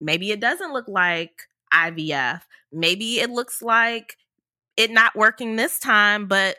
Maybe 0.00 0.30
it 0.30 0.40
doesn't 0.40 0.72
look 0.72 0.88
like 0.88 1.42
IVF. 1.72 2.42
Maybe 2.72 3.20
it 3.20 3.30
looks 3.30 3.62
like 3.62 4.16
it 4.76 4.90
not 4.90 5.16
working 5.16 5.56
this 5.56 5.78
time, 5.78 6.26
but 6.26 6.56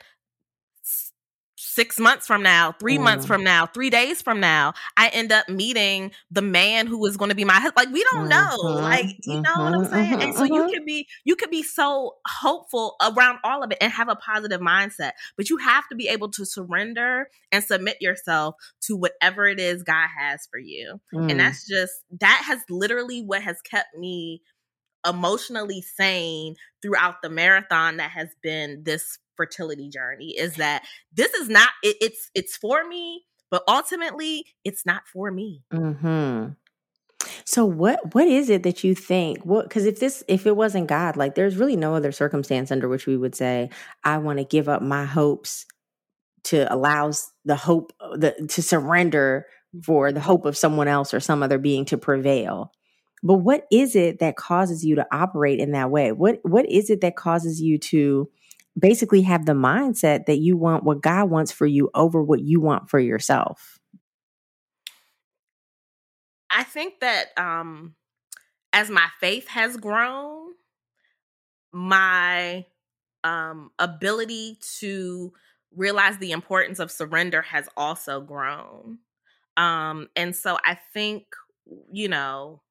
six 1.69 1.99
months 1.99 2.25
from 2.25 2.41
now, 2.41 2.71
three 2.79 2.97
mm. 2.97 3.03
months 3.03 3.25
from 3.25 3.43
now, 3.43 3.67
three 3.67 3.89
days 3.89 4.21
from 4.21 4.39
now, 4.39 4.73
I 4.97 5.09
end 5.09 5.31
up 5.31 5.47
meeting 5.47 6.11
the 6.31 6.41
man 6.41 6.87
who 6.87 7.05
is 7.05 7.15
going 7.15 7.29
to 7.29 7.35
be 7.35 7.45
my 7.45 7.53
husband. 7.53 7.75
Like 7.77 7.93
we 7.93 8.03
don't 8.11 8.29
mm-hmm. 8.29 8.73
know. 8.73 8.81
Like, 8.81 9.05
you 9.23 9.33
mm-hmm. 9.33 9.41
know 9.41 9.63
what 9.63 9.73
I'm 9.73 9.81
mm-hmm. 9.83 9.93
saying? 9.93 10.11
Mm-hmm. 10.11 10.21
And 10.21 10.35
so 10.35 10.43
you 10.43 10.53
mm-hmm. 10.53 10.71
can 10.71 10.85
be 10.85 11.07
you 11.23 11.35
can 11.35 11.49
be 11.49 11.63
so 11.63 12.15
hopeful 12.27 12.95
around 13.01 13.39
all 13.43 13.63
of 13.63 13.71
it 13.71 13.77
and 13.81 13.91
have 13.91 14.09
a 14.09 14.15
positive 14.15 14.61
mindset. 14.61 15.11
But 15.37 15.49
you 15.49 15.57
have 15.57 15.87
to 15.89 15.95
be 15.95 16.07
able 16.07 16.31
to 16.31 16.45
surrender 16.45 17.29
and 17.51 17.63
submit 17.63 17.97
yourself 18.01 18.55
to 18.87 18.95
whatever 18.95 19.47
it 19.47 19.59
is 19.59 19.83
God 19.83 20.07
has 20.17 20.47
for 20.49 20.59
you. 20.59 20.99
Mm. 21.13 21.31
And 21.31 21.39
that's 21.39 21.67
just 21.67 21.93
that 22.19 22.43
has 22.45 22.61
literally 22.69 23.21
what 23.21 23.43
has 23.43 23.61
kept 23.61 23.95
me 23.95 24.41
emotionally 25.07 25.81
sane 25.81 26.55
throughout 26.81 27.21
the 27.21 27.29
marathon 27.29 27.97
that 27.97 28.11
has 28.11 28.29
been 28.41 28.83
this 28.83 29.17
fertility 29.39 29.89
journey 29.89 30.35
is 30.37 30.55
that 30.55 30.83
this 31.13 31.33
is 31.33 31.47
not 31.47 31.69
it, 31.83 31.95
it's 32.01 32.29
it's 32.35 32.57
for 32.57 32.85
me 32.87 33.23
but 33.49 33.63
ultimately 33.67 34.45
it's 34.63 34.85
not 34.85 35.03
for 35.07 35.31
me. 35.31 35.63
Hmm 35.71 36.47
so 37.43 37.65
what 37.65 38.13
what 38.13 38.27
is 38.27 38.49
it 38.49 38.63
that 38.63 38.83
you 38.83 38.95
think 38.95 39.39
what 39.45 39.67
because 39.67 39.85
if 39.85 39.99
this 39.99 40.23
if 40.27 40.47
it 40.47 40.55
wasn't 40.55 40.87
god 40.87 41.17
like 41.17 41.35
there's 41.35 41.57
really 41.57 41.75
no 41.75 41.93
other 41.93 42.13
circumstance 42.13 42.71
under 42.71 42.87
which 42.87 43.05
we 43.05 43.17
would 43.17 43.35
say 43.35 43.69
i 44.05 44.17
want 44.17 44.39
to 44.39 44.45
give 44.45 44.69
up 44.69 44.81
my 44.81 45.03
hopes 45.03 45.65
to 46.43 46.71
allows 46.73 47.31
the 47.45 47.55
hope 47.55 47.93
uh, 47.99 48.17
the 48.17 48.31
to 48.49 48.61
surrender 48.61 49.45
for 49.83 50.11
the 50.11 50.19
hope 50.19 50.45
of 50.45 50.57
someone 50.57 50.87
else 50.87 51.13
or 51.13 51.19
some 51.19 51.43
other 51.43 51.57
being 51.57 51.85
to 51.85 51.97
prevail. 51.97 52.71
But 53.21 53.35
what 53.35 53.65
is 53.71 53.95
it 53.95 54.19
that 54.19 54.37
causes 54.37 54.83
you 54.83 54.95
to 54.95 55.07
operate 55.11 55.59
in 55.59 55.71
that 55.71 55.91
way? 55.91 56.11
What 56.11 56.39
what 56.43 56.69
is 56.69 56.89
it 56.89 57.01
that 57.01 57.15
causes 57.15 57.61
you 57.61 57.77
to 57.79 58.29
basically 58.79 59.21
have 59.23 59.45
the 59.45 59.53
mindset 59.53 60.25
that 60.25 60.37
you 60.39 60.57
want 60.57 60.83
what 60.83 61.01
God 61.01 61.29
wants 61.29 61.51
for 61.51 61.65
you 61.65 61.89
over 61.93 62.23
what 62.23 62.41
you 62.41 62.61
want 62.61 62.89
for 62.89 62.99
yourself? 62.99 63.79
I 66.49 66.63
think 66.63 66.99
that 67.01 67.27
um 67.37 67.95
as 68.73 68.89
my 68.89 69.07
faith 69.19 69.47
has 69.49 69.77
grown, 69.77 70.53
my 71.71 72.65
um 73.23 73.71
ability 73.79 74.57
to 74.79 75.33
realize 75.75 76.17
the 76.17 76.31
importance 76.31 76.79
of 76.79 76.91
surrender 76.91 77.41
has 77.41 77.67
also 77.77 78.21
grown. 78.21 78.99
Um 79.57 80.09
and 80.15 80.35
so 80.35 80.57
I 80.65 80.79
think 80.93 81.25
you 81.91 82.07
know 82.07 82.61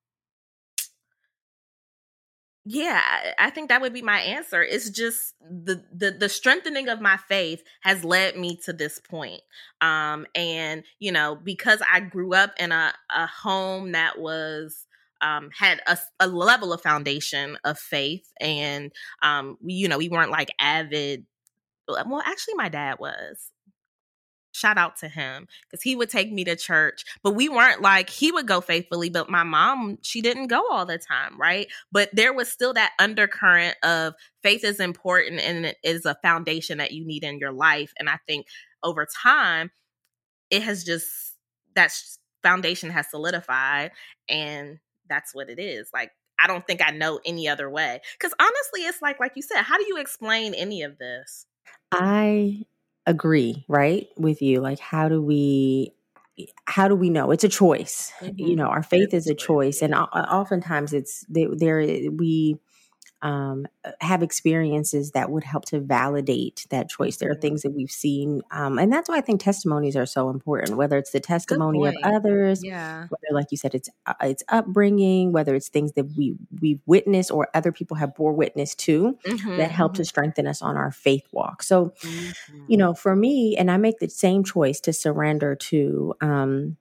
yeah 2.70 3.32
i 3.38 3.48
think 3.48 3.70
that 3.70 3.80
would 3.80 3.94
be 3.94 4.02
my 4.02 4.20
answer. 4.20 4.62
It's 4.62 4.90
just 4.90 5.34
the, 5.40 5.82
the 5.90 6.10
the 6.10 6.28
strengthening 6.28 6.88
of 6.88 7.00
my 7.00 7.16
faith 7.16 7.62
has 7.80 8.04
led 8.04 8.36
me 8.36 8.56
to 8.64 8.74
this 8.74 9.00
point 9.00 9.40
um 9.80 10.26
and 10.34 10.84
you 10.98 11.10
know 11.10 11.34
because 11.34 11.80
i 11.90 12.00
grew 12.00 12.34
up 12.34 12.52
in 12.58 12.70
a, 12.70 12.92
a 13.10 13.26
home 13.26 13.92
that 13.92 14.18
was 14.18 14.84
um, 15.20 15.50
had 15.58 15.80
a, 15.88 15.98
a 16.20 16.28
level 16.28 16.72
of 16.72 16.82
foundation 16.82 17.56
of 17.64 17.78
faith 17.78 18.30
and 18.38 18.92
um 19.22 19.56
we 19.62 19.72
you 19.72 19.88
know 19.88 19.98
we 19.98 20.10
weren't 20.10 20.30
like 20.30 20.52
avid 20.60 21.24
well 21.88 22.22
actually 22.26 22.54
my 22.54 22.68
dad 22.68 22.98
was 22.98 23.50
shout 24.58 24.78
out 24.78 24.96
to 24.96 25.08
him 25.08 25.46
because 25.62 25.82
he 25.82 25.94
would 25.94 26.10
take 26.10 26.32
me 26.32 26.44
to 26.44 26.56
church 26.56 27.04
but 27.22 27.34
we 27.34 27.48
weren't 27.48 27.80
like 27.80 28.10
he 28.10 28.32
would 28.32 28.46
go 28.46 28.60
faithfully 28.60 29.08
but 29.08 29.30
my 29.30 29.42
mom 29.42 29.98
she 30.02 30.20
didn't 30.20 30.48
go 30.48 30.62
all 30.70 30.84
the 30.84 30.98
time 30.98 31.38
right 31.40 31.68
but 31.92 32.10
there 32.12 32.32
was 32.32 32.48
still 32.48 32.72
that 32.72 32.92
undercurrent 32.98 33.76
of 33.82 34.14
faith 34.42 34.64
is 34.64 34.80
important 34.80 35.40
and 35.40 35.66
it 35.66 35.76
is 35.82 36.04
a 36.04 36.16
foundation 36.22 36.78
that 36.78 36.92
you 36.92 37.06
need 37.06 37.24
in 37.24 37.38
your 37.38 37.52
life 37.52 37.92
and 37.98 38.08
i 38.08 38.18
think 38.26 38.46
over 38.82 39.06
time 39.22 39.70
it 40.50 40.62
has 40.62 40.84
just 40.84 41.34
that 41.74 41.92
foundation 42.42 42.90
has 42.90 43.08
solidified 43.10 43.90
and 44.28 44.78
that's 45.08 45.34
what 45.34 45.48
it 45.48 45.58
is 45.58 45.88
like 45.94 46.10
I 46.40 46.46
don't 46.46 46.64
think 46.66 46.80
I 46.86 46.92
know 46.92 47.18
any 47.24 47.48
other 47.48 47.68
way. 47.68 48.00
Because 48.12 48.32
honestly, 48.40 48.82
it's 48.82 49.02
like, 49.02 49.18
like 49.18 49.32
you 49.34 49.42
said, 49.42 49.62
how 49.62 49.76
do 49.76 49.84
you 49.88 49.98
explain 49.98 50.54
any 50.54 50.82
of 50.82 50.96
this? 50.98 51.46
I 51.92 52.64
agree, 53.08 53.64
right, 53.68 54.06
with 54.16 54.42
you. 54.42 54.60
Like, 54.60 54.78
how 54.78 55.08
do 55.08 55.22
we 55.22 55.92
how 56.66 56.86
do 56.86 56.94
we 56.94 57.10
know 57.10 57.32
it's 57.32 57.42
a 57.42 57.48
choice 57.48 58.12
mm-hmm. 58.20 58.38
you 58.38 58.54
know 58.54 58.66
our 58.66 58.82
faith 58.84 59.12
is 59.12 59.26
a 59.26 59.34
choice 59.34 59.82
and 59.82 59.92
oftentimes 59.92 60.92
it's 60.92 61.24
there 61.28 61.80
we 62.12 62.56
um, 63.22 63.66
uh, 63.84 63.92
have 64.00 64.22
experiences 64.22 65.12
that 65.12 65.30
would 65.30 65.44
help 65.44 65.64
to 65.66 65.80
validate 65.80 66.66
that 66.70 66.88
choice. 66.88 67.16
There 67.18 67.30
are 67.30 67.34
Mhm. 67.34 67.40
things 67.40 67.62
that 67.62 67.72
we've 67.72 67.90
seen, 67.90 68.42
um, 68.50 68.78
and 68.78 68.92
that's 68.92 69.08
why 69.08 69.16
I 69.18 69.20
think 69.22 69.40
testimonies 69.40 69.96
are 69.96 70.06
so 70.06 70.30
important. 70.30 70.76
Whether 70.76 70.98
it's 70.98 71.12
the 71.12 71.20
testimony 71.20 71.86
of 71.86 71.96
others, 72.02 72.64
Yeah. 72.64 73.08
whether, 73.08 73.34
like 73.34 73.46
you 73.50 73.56
said, 73.56 73.74
it's 73.74 73.88
uh, 74.06 74.14
it's 74.22 74.42
upbringing, 74.48 75.32
whether 75.32 75.54
it's 75.54 75.68
things 75.68 75.92
that 75.94 76.04
we 76.16 76.36
we've 76.60 76.80
witnessed 76.86 77.30
or 77.30 77.48
other 77.54 77.72
people 77.72 77.96
have 77.96 78.14
bore 78.14 78.32
witness 78.34 78.74
to 78.76 79.18
Mhm, 79.24 79.40
that 79.56 79.70
help 79.70 79.94
to 79.94 80.04
mhm, 80.04 80.06
strengthen 80.06 80.46
us 80.46 80.62
on 80.62 80.76
our 80.76 80.92
faith 80.92 81.26
walk. 81.32 81.62
So, 81.62 81.92
mhm. 82.02 82.32
you 82.66 82.76
know, 82.76 82.94
for 82.94 83.16
me, 83.16 83.56
and 83.58 83.70
I 83.70 83.76
make 83.78 83.98
the 83.98 84.08
same 84.08 84.44
choice 84.44 84.80
to 84.80 84.92
surrender 84.92 85.54
to 85.56 86.14
um, 86.20 86.76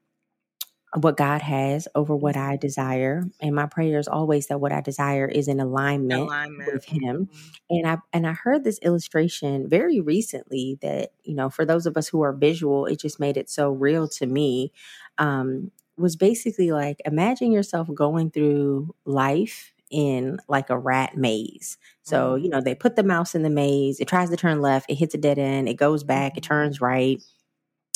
what 0.96 1.18
God 1.18 1.42
has 1.42 1.88
over 1.96 2.16
what 2.16 2.38
I 2.38 2.56
desire. 2.56 3.26
And 3.42 3.54
my 3.56 3.66
prayer 3.66 4.00
is 4.00 4.08
always 4.08 4.48
that 4.48 4.60
what 4.62 4.72
I 4.72 4.82
desire 4.82 5.28
is 5.28 5.48
in 5.48 5.60
alignment 5.60 6.22
alignment. 6.22 6.74
with 6.74 6.86
Him. 6.86 7.28
Mhm. 7.28 7.60
And 7.70 7.88
I 7.88 7.98
and 8.14 8.26
I 8.26 8.34
heard 8.34 8.64
this 8.64 8.80
illustration 8.80 9.68
very 9.70 10.00
recently 10.00 10.78
that 10.82 11.12
you 11.24 11.36
know, 11.36 11.50
for 11.50 11.66
those 11.66 11.86
of 11.86 11.98
us 11.98 12.08
who 12.08 12.22
are 12.22 12.34
visual, 12.34 12.86
it 12.86 13.00
just 13.00 13.20
made 13.20 13.38
it 13.38 13.50
so 13.50 13.70
real 13.72 14.08
to 14.10 14.26
me. 14.26 14.72
Um, 15.18 15.72
was 15.98 16.16
basically 16.16 16.72
like 16.72 17.02
imagine 17.06 17.52
yourself 17.52 17.90
going 17.94 18.32
through 18.32 18.94
life 19.06 19.74
in 19.90 20.38
like 20.48 20.70
a 20.70 20.78
rat 20.78 21.16
maze. 21.18 21.78
So, 22.04 22.36
you 22.36 22.50
know, 22.50 22.62
they 22.62 22.76
put 22.76 22.96
the 22.96 23.04
mouse 23.04 23.36
in 23.36 23.44
the 23.44 23.50
maze, 23.50 24.00
it 24.00 24.08
tries 24.08 24.30
to 24.30 24.38
turn 24.38 24.62
left, 24.62 24.90
it 24.90 24.96
hits 24.96 25.16
a 25.16 25.18
dead 25.18 25.40
end, 25.40 25.68
it 25.70 25.76
goes 25.76 26.04
back, 26.04 26.38
it 26.38 26.44
turns 26.44 26.82
right, 26.82 27.22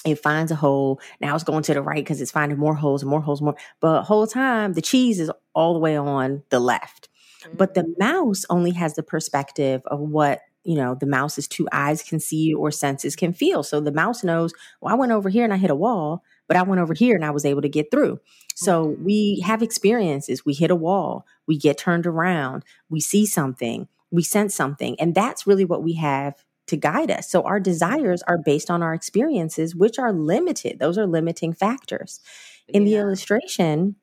it 0.05 0.19
finds 0.19 0.51
a 0.51 0.55
hole. 0.55 0.99
Now 1.19 1.35
it's 1.35 1.43
going 1.43 1.63
to 1.63 1.73
the 1.73 1.81
right 1.81 2.03
because 2.03 2.21
it's 2.21 2.31
finding 2.31 2.57
more 2.57 2.75
holes 2.75 3.01
and 3.03 3.09
more 3.09 3.21
holes, 3.21 3.41
more. 3.41 3.55
But 3.79 4.03
whole 4.03 4.27
time 4.27 4.73
the 4.73 4.81
cheese 4.81 5.19
is 5.19 5.31
all 5.53 5.73
the 5.73 5.79
way 5.79 5.95
on 5.95 6.43
the 6.49 6.59
left. 6.59 7.09
But 7.53 7.73
the 7.73 7.93
mouse 7.99 8.45
only 8.49 8.71
has 8.71 8.93
the 8.95 9.03
perspective 9.03 9.81
of 9.87 9.99
what 9.99 10.41
you 10.63 10.75
know 10.75 10.95
the 10.95 11.07
mouse's 11.07 11.47
two 11.47 11.67
eyes 11.71 12.03
can 12.03 12.19
see 12.19 12.53
or 12.53 12.69
senses 12.71 13.15
can 13.15 13.33
feel. 13.33 13.63
So 13.63 13.79
the 13.79 13.91
mouse 13.91 14.23
knows, 14.23 14.53
well, 14.79 14.93
I 14.93 14.97
went 14.97 15.11
over 15.11 15.29
here 15.29 15.43
and 15.43 15.53
I 15.53 15.57
hit 15.57 15.71
a 15.71 15.75
wall, 15.75 16.23
but 16.47 16.55
I 16.57 16.61
went 16.63 16.81
over 16.81 16.93
here 16.93 17.15
and 17.15 17.25
I 17.25 17.31
was 17.31 17.45
able 17.45 17.61
to 17.63 17.69
get 17.69 17.89
through. 17.89 18.19
So 18.55 18.89
Mhm. 18.89 19.03
we 19.03 19.39
have 19.43 19.63
experiences. 19.63 20.45
We 20.45 20.53
hit 20.53 20.69
a 20.71 20.75
wall, 20.75 21.25
we 21.47 21.57
get 21.57 21.77
turned 21.79 22.05
around, 22.05 22.63
we 22.89 22.99
see 22.99 23.25
something, 23.25 23.87
we 24.11 24.21
sense 24.23 24.53
something, 24.53 24.95
and 24.99 25.15
that's 25.15 25.47
really 25.47 25.65
what 25.65 25.81
we 25.83 25.93
have 25.93 26.35
to 26.71 26.77
guide 26.77 27.11
us. 27.11 27.29
So 27.29 27.43
our 27.43 27.59
desires 27.59 28.23
are 28.23 28.37
based 28.37 28.71
on 28.71 28.81
our 28.83 28.93
experiences, 28.93 29.75
which 29.75 29.99
are 29.99 30.11
limited. 30.11 30.79
Those 30.79 30.97
are 30.97 31.07
limiting 31.07 31.53
factors. 31.53 32.19
In 32.67 32.85
the 32.85 32.95
illustration, 32.95 33.95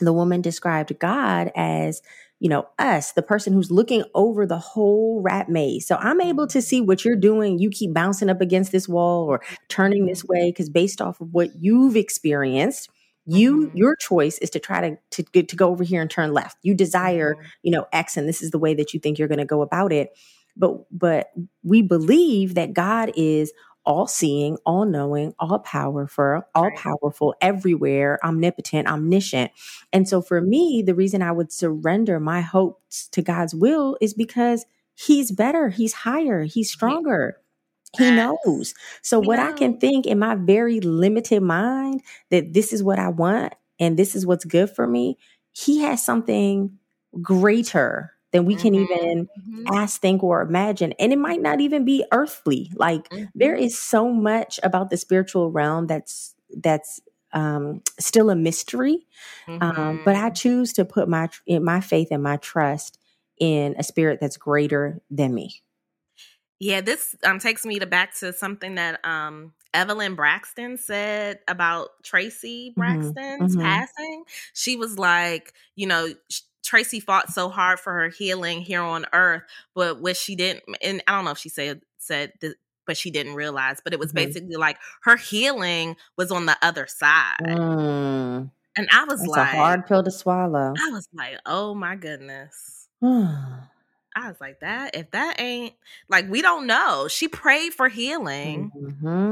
the 0.00 0.12
woman 0.12 0.40
described 0.40 0.98
God 0.98 1.50
as, 1.56 2.02
you 2.38 2.48
know, 2.48 2.68
us, 2.78 3.12
the 3.12 3.22
person 3.22 3.52
who's 3.52 3.70
looking 3.70 4.04
over 4.14 4.46
the 4.46 4.58
whole 4.58 5.20
rat 5.22 5.48
maze. 5.48 5.86
So 5.86 5.96
I'm 5.96 6.20
able 6.20 6.46
to 6.48 6.62
see 6.62 6.80
what 6.80 7.04
you're 7.04 7.16
doing. 7.16 7.58
You 7.58 7.70
keep 7.70 7.92
bouncing 7.92 8.30
up 8.30 8.40
against 8.40 8.72
this 8.72 8.88
wall 8.88 9.24
or 9.26 9.42
turning 9.68 10.06
this 10.06 10.24
way 10.24 10.50
because 10.50 10.70
based 10.70 11.00
off 11.02 11.20
of 11.20 11.28
what 11.32 11.50
you've 11.58 11.96
experienced, 11.96 12.88
you 13.26 13.68
Mhm. 13.68 13.70
your 13.74 13.94
choice 13.96 14.38
is 14.38 14.48
to 14.50 14.58
try 14.58 14.80
to 14.80 14.96
to 15.22 15.42
to 15.42 15.56
go 15.56 15.68
over 15.68 15.84
here 15.84 16.00
and 16.00 16.10
turn 16.10 16.32
left. 16.32 16.56
You 16.62 16.74
desire, 16.74 17.34
Mhm. 17.34 17.46
you 17.62 17.70
know, 17.70 17.86
X 17.92 18.16
and 18.16 18.26
this 18.28 18.42
is 18.42 18.50
the 18.50 18.58
way 18.58 18.74
that 18.74 18.94
you 18.94 19.00
think 19.00 19.18
you're 19.18 19.28
going 19.28 19.38
to 19.38 19.44
go 19.44 19.60
about 19.60 19.92
it. 19.92 20.10
But 20.60 20.86
but 20.92 21.32
we 21.64 21.82
believe 21.82 22.54
that 22.56 22.74
God 22.74 23.12
is 23.16 23.52
all 23.86 24.06
seeing, 24.06 24.58
all 24.66 24.84
knowing, 24.86 25.34
all 25.40 25.60
powerful, 25.60 26.42
all 26.54 26.64
Right. 26.64 26.78
powerful, 26.78 27.34
everywhere, 27.40 28.20
omnipotent, 28.24 28.86
omniscient. 28.88 29.52
And 29.92 30.08
so 30.08 30.22
for 30.22 30.40
me, 30.42 30.82
the 30.86 30.94
reason 30.94 31.22
I 31.22 31.32
would 31.32 31.52
surrender 31.52 32.20
my 32.20 32.42
hopes 32.42 33.08
to 33.08 33.22
God's 33.22 33.54
will 33.54 33.98
is 34.00 34.14
because 34.14 34.66
he's 34.94 35.32
better, 35.32 35.70
he's 35.70 35.94
higher, 35.94 36.44
he's 36.44 36.70
stronger. 36.70 37.38
He 37.92 38.12
knows. 38.12 38.74
So 39.02 39.20
He 39.20 39.26
what 39.26 39.38
I 39.40 39.52
can 39.52 39.78
think 39.78 40.06
in 40.06 40.18
my 40.18 40.36
very 40.36 40.80
limited 40.80 41.42
mind 41.42 42.02
that 42.30 42.52
this 42.54 42.72
is 42.72 42.82
what 42.82 42.98
I 42.98 43.08
want 43.08 43.54
and 43.80 43.98
this 43.98 44.14
is 44.14 44.26
what's 44.26 44.44
good 44.44 44.70
for 44.70 44.86
me, 44.86 45.18
he 45.52 45.80
has 45.80 46.04
something 46.04 46.78
greater 47.22 48.12
than 48.32 48.44
we 48.44 48.56
can 48.56 48.74
Mhm. 48.74 48.86
even 48.90 49.28
Mhm. 49.36 49.72
ask, 49.72 50.00
think, 50.00 50.22
or 50.22 50.42
imagine. 50.42 50.92
And 50.98 51.12
it 51.12 51.18
might 51.18 51.40
not 51.42 51.60
even 51.60 51.84
be 51.84 52.04
earthly. 52.12 52.70
Like 52.74 53.10
there 53.38 53.54
Mhm. 53.54 53.56
is 53.56 53.78
so 53.78 54.08
much 54.10 54.58
about 54.62 54.90
the 54.90 54.96
spiritual 54.96 55.50
realm 55.50 55.86
that's 55.86 56.34
that's 56.56 57.00
um, 57.32 57.82
still 57.98 58.30
a 58.30 58.36
mystery. 58.36 59.06
Um, 59.60 60.00
but 60.04 60.16
I 60.16 60.30
Mhm. 60.30 60.32
choose 60.32 60.72
to 60.74 60.84
put 60.84 61.08
my 61.08 61.28
in 61.46 61.64
my 61.64 61.80
faith 61.80 62.08
and 62.10 62.22
my 62.22 62.36
trust 62.38 62.98
in 63.38 63.74
a 63.78 63.82
spirit 63.82 64.20
that's 64.20 64.36
greater 64.36 65.00
than 65.10 65.34
me. 65.34 65.62
Yeah, 66.58 66.80
this 66.82 67.16
um 67.24 67.38
takes 67.38 67.64
me 67.64 67.78
to 67.78 67.86
back 67.86 68.14
to 68.16 68.32
something 68.32 68.74
that 68.74 69.04
um 69.04 69.52
Evelyn 69.72 70.14
Braxton 70.14 70.76
said 70.78 71.38
about 71.48 71.90
Traci 72.04 72.74
hmm 72.76 73.12
Braxton's 73.16 73.56
hmm 73.56 73.56
passing. 73.56 74.24
She 74.52 74.76
was 74.76 74.98
like, 74.98 75.54
you 75.76 75.86
know, 75.86 76.08
Traci 76.70 77.02
fought 77.02 77.30
so 77.32 77.48
hard 77.48 77.80
for 77.80 77.92
her 77.94 78.08
healing 78.08 78.60
here 78.62 78.82
on 78.82 79.06
earth, 79.12 79.42
but 79.74 80.00
what 80.00 80.16
she 80.16 80.36
didn't 80.36 80.64
and 80.82 81.02
I 81.06 81.12
don't 81.16 81.24
know 81.24 81.32
if 81.32 81.38
she 81.38 81.48
said 81.48 81.82
said 81.98 82.32
but 82.86 82.96
she 82.96 83.10
didn't 83.10 83.34
realize, 83.34 83.80
but 83.82 83.92
it 83.92 83.98
was 84.00 84.12
hmm 84.12 84.14
basically 84.14 84.56
like 84.56 84.78
her 85.02 85.16
healing 85.16 85.96
was 86.16 86.30
on 86.32 86.46
the 86.46 86.56
other 86.62 86.86
side. 86.86 87.36
Mm, 87.40 88.50
And 88.76 88.88
I 88.92 89.04
was 89.04 89.20
that's 89.20 89.36
a 89.36 89.44
like, 89.44 89.44
hard 89.44 89.86
pill 89.86 90.02
to 90.02 90.10
swallow. 90.10 90.82
I 90.84 90.90
was 90.90 91.08
like, 91.12 91.38
"Oh 91.46 91.74
my 91.76 91.94
goodness." 91.96 92.88
I 94.16 94.28
was 94.28 94.40
like, 94.40 94.60
"That 94.60 94.96
if 94.96 95.10
that 95.12 95.40
ain't 95.40 95.74
like 96.08 96.28
we 96.28 96.42
don't 96.42 96.66
know. 96.66 97.08
She 97.08 97.28
prayed 97.28 97.72
for 97.74 97.88
healing, 97.88 98.72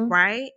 right? 0.08 0.50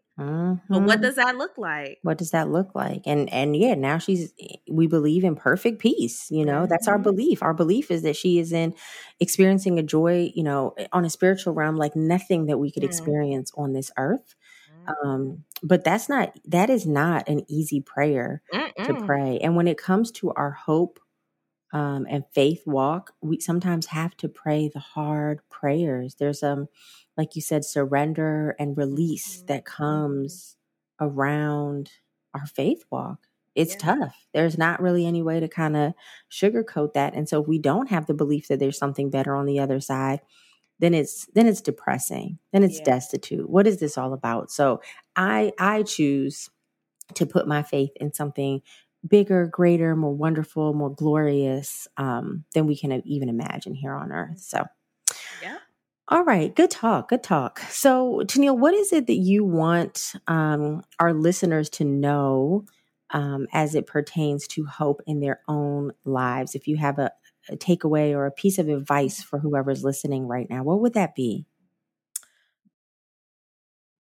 But 0.72 0.84
what 0.86 1.00
hmm 1.00 1.02
does 1.02 1.16
that 1.16 1.38
look 1.38 1.58
like?" 1.58 2.02
What 2.04 2.18
does 2.18 2.32
that 2.32 2.50
look 2.50 2.74
like? 2.74 3.04
And 3.06 3.30
and 3.32 3.56
yeah, 3.56 3.76
now 3.76 4.00
she's 4.00 4.34
we 4.72 4.88
believe 4.88 5.24
in 5.24 5.36
perfect 5.36 5.80
peace. 5.80 6.32
You 6.32 6.46
know, 6.46 6.66
that's 6.68 6.88
our 6.88 6.98
Mhm. 6.98 7.04
belief. 7.04 7.44
Our 7.44 7.54
belief 7.54 7.92
is 7.92 8.02
that 8.04 8.16
she 8.16 8.40
is 8.40 8.52
in 8.54 8.74
experiencing 9.20 9.78
a 9.78 9.84
joy, 9.84 10.32
you 10.36 10.44
know, 10.44 10.76
on 10.94 11.06
a 11.06 11.12
spiritual 11.12 11.54
realm 11.54 11.76
like 11.78 11.96
nothing 11.96 12.48
that 12.48 12.58
we 12.58 12.72
could 12.72 12.84
Mhm. 12.84 12.84
experience 12.84 13.52
on 13.56 13.74
this 13.74 13.92
earth. 13.98 14.34
Um, 15.06 15.46
but 15.64 15.84
that's 15.84 16.10
not 16.10 16.38
that 16.46 16.70
is 16.70 16.88
not 16.88 17.30
an 17.30 17.44
easy 17.50 17.82
prayer 17.82 18.42
to 18.84 18.96
pray. 18.96 19.40
And 19.40 19.56
when 19.56 19.68
it 19.68 19.78
comes 19.78 20.12
to 20.14 20.32
our 20.34 20.52
hope 20.52 21.00
um, 21.74 22.06
and 22.10 22.26
faith 22.34 22.64
walk, 22.66 23.14
we 23.22 23.40
sometimes 23.40 23.88
have 23.88 24.16
to 24.18 24.30
pray 24.30 24.70
the 24.74 24.80
hard 24.80 25.42
prayers. 25.50 26.16
There's 26.16 26.44
um, 26.44 26.68
like 27.18 27.36
you 27.36 27.42
said, 27.42 27.66
surrender 27.66 28.56
and 28.60 28.78
release 28.78 29.44
Mhm. 29.44 29.48
that 29.48 29.64
Mhm. 29.64 29.66
comes 29.66 30.58
around 31.00 31.92
our 32.34 32.46
faith 32.46 32.84
walk. 32.92 33.28
It's 33.56 33.74
Yeah. 33.74 33.96
tough. 33.96 34.28
There's 34.34 34.58
not 34.58 34.82
really 34.82 35.06
any 35.06 35.22
way 35.22 35.40
to 35.40 35.48
kind 35.48 35.76
of 35.76 35.94
sugarcoat 36.32 36.94
that. 36.94 37.14
And 37.16 37.28
so 37.28 37.42
if 37.42 37.48
we 37.48 37.60
don't 37.60 37.90
have 37.90 38.06
the 38.08 38.14
belief 38.14 38.48
that 38.48 38.60
there's 38.60 38.78
something 38.78 39.10
better 39.10 39.36
on 39.36 39.46
the 39.46 39.60
other 39.60 39.80
side, 39.82 40.22
then 40.80 40.94
it's 40.94 41.28
then 41.36 41.48
it's 41.48 41.62
depressing. 41.62 42.40
Then 42.54 42.64
it's 42.64 42.80
Yeah. 42.80 42.86
destitute. 42.86 43.50
What 43.50 43.68
is 43.68 43.80
this 43.80 43.98
all 43.98 44.14
about? 44.14 44.52
So 44.52 44.82
I 45.16 45.54
I 45.60 45.84
choose 45.84 46.50
to 47.16 47.26
put 47.26 47.48
my 47.48 47.64
faith 47.64 47.92
in 47.98 48.14
something 48.14 48.62
bigger, 49.08 49.48
greater, 49.48 49.96
more 49.96 50.14
wonderful, 50.14 50.74
more 50.74 50.94
glorious 50.94 51.88
um, 51.98 52.44
than 52.54 52.68
we 52.68 52.76
can 52.78 53.02
even 53.06 53.30
imagine 53.30 53.74
here 53.74 53.94
on 53.94 54.12
earth. 54.12 54.40
So, 54.40 54.66
Yeah. 55.42 55.58
all 56.08 56.24
right, 56.24 56.56
good 56.56 56.72
talk, 56.72 57.10
good 57.10 57.24
talk. 57.24 57.60
So, 57.70 58.22
Tennille, 58.26 58.58
what 58.58 58.74
is 58.74 58.92
it 58.94 59.08
that 59.08 59.16
you 59.16 59.44
want 59.44 60.14
um, 60.28 60.84
our 61.00 61.14
listeners 61.14 61.70
to 61.72 61.86
know 61.86 62.66
um, 63.12 63.48
as 63.54 63.76
it 63.76 63.88
pertains 63.88 64.48
to 64.50 64.66
hope 64.66 65.02
in 65.08 65.20
their 65.20 65.42
own 65.48 65.92
lives? 66.06 66.54
If 66.56 66.68
you 66.68 66.78
have 66.78 67.00
a, 67.00 67.12
a 67.50 67.56
takeaway 67.58 68.14
or 68.14 68.26
a 68.26 68.32
piece 68.32 68.60
of 68.60 68.70
advice 68.70 69.22
for 69.24 69.40
whoever's 69.40 69.84
listening 69.84 70.28
right 70.28 70.50
now, 70.50 70.64
what 70.64 70.80
would 70.82 70.94
that 70.94 71.16
be? 71.16 71.46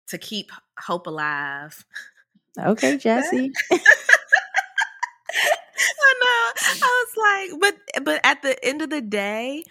To 0.07 0.17
keep 0.17 0.51
hope 0.77 1.07
alive. 1.07 1.85
Okay, 2.59 2.97
Jesse. 3.01 3.53
I 6.83 7.05
was 7.05 7.51
like, 7.59 7.59
but 7.95 8.03
but 8.05 8.21
at 8.23 8.41
the 8.41 8.63
end 8.65 8.81
of 8.81 8.89
the 8.89 9.01
day, 9.01 9.65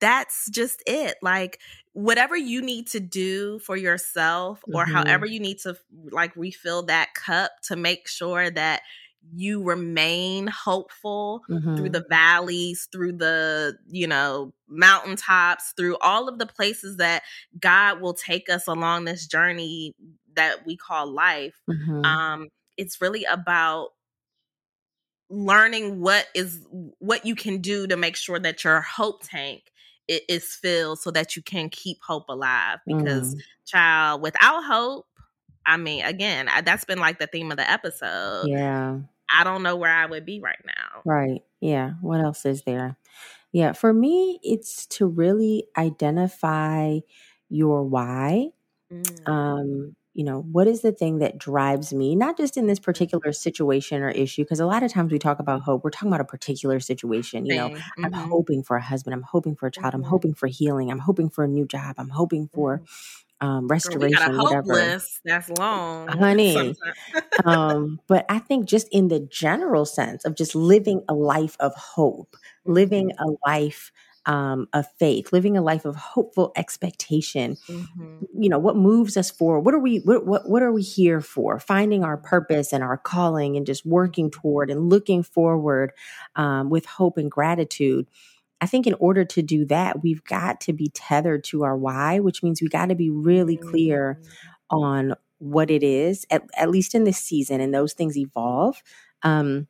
that's 0.00 0.48
just 0.50 0.82
it. 0.86 1.16
Like 1.22 1.60
whatever 1.92 2.36
you 2.36 2.62
need 2.62 2.86
to 2.88 3.00
do 3.00 3.58
for 3.60 3.76
yourself 3.76 4.64
or 4.72 4.86
Mhm. 4.86 4.86
however 4.86 5.26
you 5.26 5.40
need 5.40 5.58
to 5.60 5.76
like 6.10 6.34
refill 6.36 6.84
that 6.84 7.14
cup 7.14 7.52
to 7.64 7.76
make 7.76 8.08
sure 8.08 8.50
that 8.50 8.82
you 9.34 9.62
remain 9.62 10.46
hopeful 10.46 11.42
through 11.76 11.90
Mhm. 11.90 11.90
the 11.90 12.04
valleys, 12.08 12.88
through 12.90 13.12
the, 13.12 13.76
you 13.88 14.06
know, 14.06 14.52
mountaintops, 14.68 15.72
through 15.76 15.96
all 15.98 16.28
of 16.28 16.38
the 16.38 16.46
places 16.46 16.96
that 16.96 17.22
God 17.58 18.00
will 18.00 18.14
take 18.14 18.48
us 18.48 18.66
along 18.66 19.04
this 19.04 19.26
journey 19.26 19.94
that 20.34 20.64
we 20.66 20.76
call 20.76 21.06
life. 21.10 21.60
Mhm. 21.68 22.20
Um 22.20 22.48
it's 22.76 23.00
really 23.00 23.24
about 23.24 23.90
learning 25.30 26.00
what 26.00 26.26
is 26.34 26.66
what 26.98 27.24
you 27.24 27.34
can 27.34 27.58
do 27.58 27.86
to 27.86 27.96
make 27.96 28.16
sure 28.16 28.38
that 28.38 28.64
your 28.64 28.80
hope 28.80 29.22
tank 29.22 29.72
is 30.08 30.56
filled 30.56 30.98
so 30.98 31.10
that 31.12 31.36
you 31.36 31.42
can 31.42 31.68
keep 31.68 31.98
hope 32.02 32.28
alive 32.28 32.78
because 32.84 33.36
mm. 33.36 33.40
child 33.64 34.20
without 34.20 34.64
hope 34.64 35.06
i 35.66 35.76
mean 35.76 36.04
again 36.04 36.48
I, 36.48 36.62
that's 36.62 36.84
been 36.84 36.98
like 36.98 37.20
the 37.20 37.28
theme 37.28 37.52
of 37.52 37.56
the 37.56 37.70
episode. 37.70 38.46
Yeah. 38.48 38.98
I 39.32 39.44
don't 39.44 39.62
know 39.62 39.76
where 39.76 39.94
i 39.94 40.06
would 40.06 40.26
be 40.26 40.40
right 40.40 40.58
now. 40.66 41.02
Right. 41.04 41.44
Yeah. 41.60 41.92
What 42.00 42.20
else 42.20 42.44
is 42.44 42.62
there? 42.62 42.96
Yeah 43.52 43.72
for 43.72 43.92
me 43.92 44.40
it's 44.42 44.86
to 44.86 45.06
really 45.06 45.66
identify 45.78 46.98
your 47.48 47.84
why 47.84 48.48
mm. 48.92 49.28
um 49.28 49.94
you 50.12 50.24
know, 50.24 50.40
what 50.40 50.66
is 50.66 50.82
the 50.82 50.90
thing 50.92 51.18
that 51.18 51.38
drives 51.38 51.92
me, 51.92 52.16
not 52.16 52.36
just 52.36 52.56
in 52.56 52.66
this 52.66 52.80
particular 52.80 53.32
situation 53.32 54.02
or 54.02 54.10
issue? 54.10 54.42
Because 54.42 54.58
a 54.58 54.66
lot 54.66 54.82
of 54.82 54.92
times 54.92 55.12
we 55.12 55.18
talk 55.18 55.38
about 55.38 55.62
hope, 55.62 55.84
we're 55.84 55.90
talking 55.90 56.08
about 56.08 56.20
a 56.20 56.24
particular 56.24 56.80
situation. 56.80 57.46
You 57.46 57.56
know, 57.56 57.68
mm-hmm. 57.70 58.04
I'm 58.04 58.12
hoping 58.12 58.64
for 58.64 58.76
a 58.76 58.82
husband, 58.82 59.14
I'm 59.14 59.22
hoping 59.22 59.54
for 59.54 59.66
a 59.66 59.70
child, 59.70 59.94
mm-hmm. 59.94 60.04
I'm 60.04 60.10
hoping 60.10 60.34
for 60.34 60.48
healing, 60.48 60.90
I'm 60.90 60.98
hoping 60.98 61.30
for 61.30 61.44
a 61.44 61.48
new 61.48 61.64
job, 61.64 61.94
I'm 61.96 62.08
hoping 62.08 62.48
for 62.52 62.78
mm-hmm. 62.78 63.46
um, 63.46 63.68
restoration, 63.68 64.32
Girl, 64.32 64.44
whatever. 64.44 64.74
List. 64.74 65.20
That's 65.24 65.48
long, 65.50 66.08
honey. 66.08 66.74
um, 67.44 68.00
but 68.08 68.26
I 68.28 68.40
think 68.40 68.66
just 68.66 68.88
in 68.90 69.08
the 69.08 69.20
general 69.20 69.84
sense 69.84 70.24
of 70.24 70.34
just 70.34 70.56
living 70.56 71.04
a 71.08 71.14
life 71.14 71.56
of 71.60 71.72
hope, 71.76 72.34
living 72.64 73.10
mm-hmm. 73.10 73.28
a 73.28 73.48
life 73.48 73.92
um, 74.26 74.68
of 74.72 74.86
faith, 74.98 75.32
living 75.32 75.56
a 75.56 75.62
life 75.62 75.84
of 75.84 75.96
hopeful 75.96 76.52
expectation. 76.56 77.56
Mm-hmm. 77.68 78.24
You 78.38 78.48
know, 78.48 78.58
what 78.58 78.76
moves 78.76 79.16
us 79.16 79.30
forward? 79.30 79.60
What 79.60 79.74
are 79.74 79.78
we? 79.78 79.98
What, 79.98 80.26
what 80.26 80.48
what 80.48 80.62
are 80.62 80.72
we 80.72 80.82
here 80.82 81.20
for? 81.20 81.58
Finding 81.58 82.04
our 82.04 82.16
purpose 82.16 82.72
and 82.72 82.84
our 82.84 82.96
calling, 82.96 83.56
and 83.56 83.66
just 83.66 83.86
working 83.86 84.30
toward 84.30 84.70
and 84.70 84.88
looking 84.88 85.22
forward 85.22 85.92
um, 86.36 86.70
with 86.70 86.86
hope 86.86 87.16
and 87.16 87.30
gratitude. 87.30 88.06
I 88.60 88.66
think 88.66 88.86
in 88.86 88.94
order 88.94 89.24
to 89.24 89.42
do 89.42 89.64
that, 89.66 90.02
we've 90.02 90.22
got 90.24 90.60
to 90.62 90.74
be 90.74 90.88
tethered 90.88 91.44
to 91.44 91.62
our 91.64 91.76
why, 91.76 92.20
which 92.20 92.42
means 92.42 92.60
we 92.60 92.68
got 92.68 92.90
to 92.90 92.94
be 92.94 93.08
really 93.08 93.56
clear 93.56 94.18
mm-hmm. 94.20 94.76
on 94.76 95.14
what 95.38 95.70
it 95.70 95.82
is, 95.82 96.26
at, 96.30 96.42
at, 96.58 96.68
least 96.68 96.94
in 96.94 97.04
this 97.04 97.16
season, 97.16 97.62
and 97.62 97.72
those 97.72 97.94
things 97.94 98.18
evolve. 98.18 98.82
Um, 99.22 99.66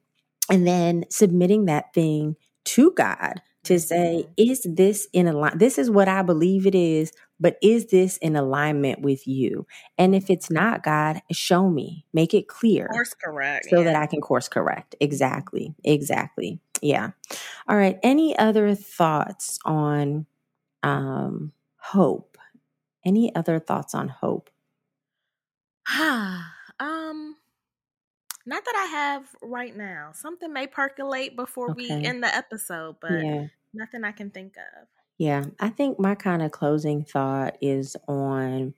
and 0.50 0.66
then 0.66 1.04
submitting 1.08 1.66
that 1.66 1.94
thing 1.94 2.34
to 2.64 2.90
God 2.90 3.40
to 3.64 3.78
say, 3.78 4.24
mm-hmm. 4.24 4.50
is 4.50 4.66
this 4.68 5.08
in 5.12 5.26
alignment? 5.26 5.58
This 5.58 5.78
is 5.78 5.90
what 5.90 6.08
I 6.08 6.22
believe 6.22 6.66
it 6.66 6.74
is, 6.74 7.12
but 7.38 7.56
is 7.62 7.86
this 7.86 8.16
in 8.18 8.36
alignment 8.36 9.00
with 9.00 9.26
you? 9.26 9.66
And 9.98 10.14
if 10.14 10.30
it's 10.30 10.50
not, 10.50 10.82
God, 10.82 11.20
show 11.30 11.68
me, 11.68 12.06
make 12.12 12.34
it 12.34 12.48
clear. 12.48 12.88
Course 12.88 13.14
correct. 13.14 13.66
So 13.70 13.78
yeah. 13.78 13.84
that 13.84 13.96
I 13.96 14.06
can 14.06 14.20
course 14.20 14.48
correct. 14.48 14.94
Exactly. 15.00 15.74
Exactly. 15.84 16.60
Yeah. 16.80 17.10
All 17.68 17.76
right. 17.76 17.98
Any 18.02 18.38
other 18.38 18.74
thoughts 18.74 19.58
on 19.64 20.26
um, 20.82 21.52
hope? 21.76 22.38
Any 23.04 23.34
other 23.34 23.58
thoughts 23.58 23.94
on 23.94 24.08
hope? 24.08 24.50
Ah, 25.88 26.54
um, 26.80 27.29
not 28.46 28.64
that 28.64 28.74
I 28.76 28.90
have 28.92 29.24
right 29.42 29.76
now. 29.76 30.10
Something 30.14 30.52
may 30.52 30.66
percolate 30.66 31.36
before 31.36 31.70
okay. 31.70 32.00
we 32.00 32.06
end 32.06 32.22
the 32.22 32.34
episode, 32.34 32.96
but 33.00 33.12
yeah. 33.12 33.46
nothing 33.74 34.04
I 34.04 34.12
can 34.12 34.30
think 34.30 34.54
of. 34.56 34.86
Yeah, 35.18 35.44
I 35.58 35.68
think 35.68 35.98
my 35.98 36.14
kind 36.14 36.42
of 36.42 36.50
closing 36.50 37.04
thought 37.04 37.58
is 37.60 37.96
on 38.08 38.74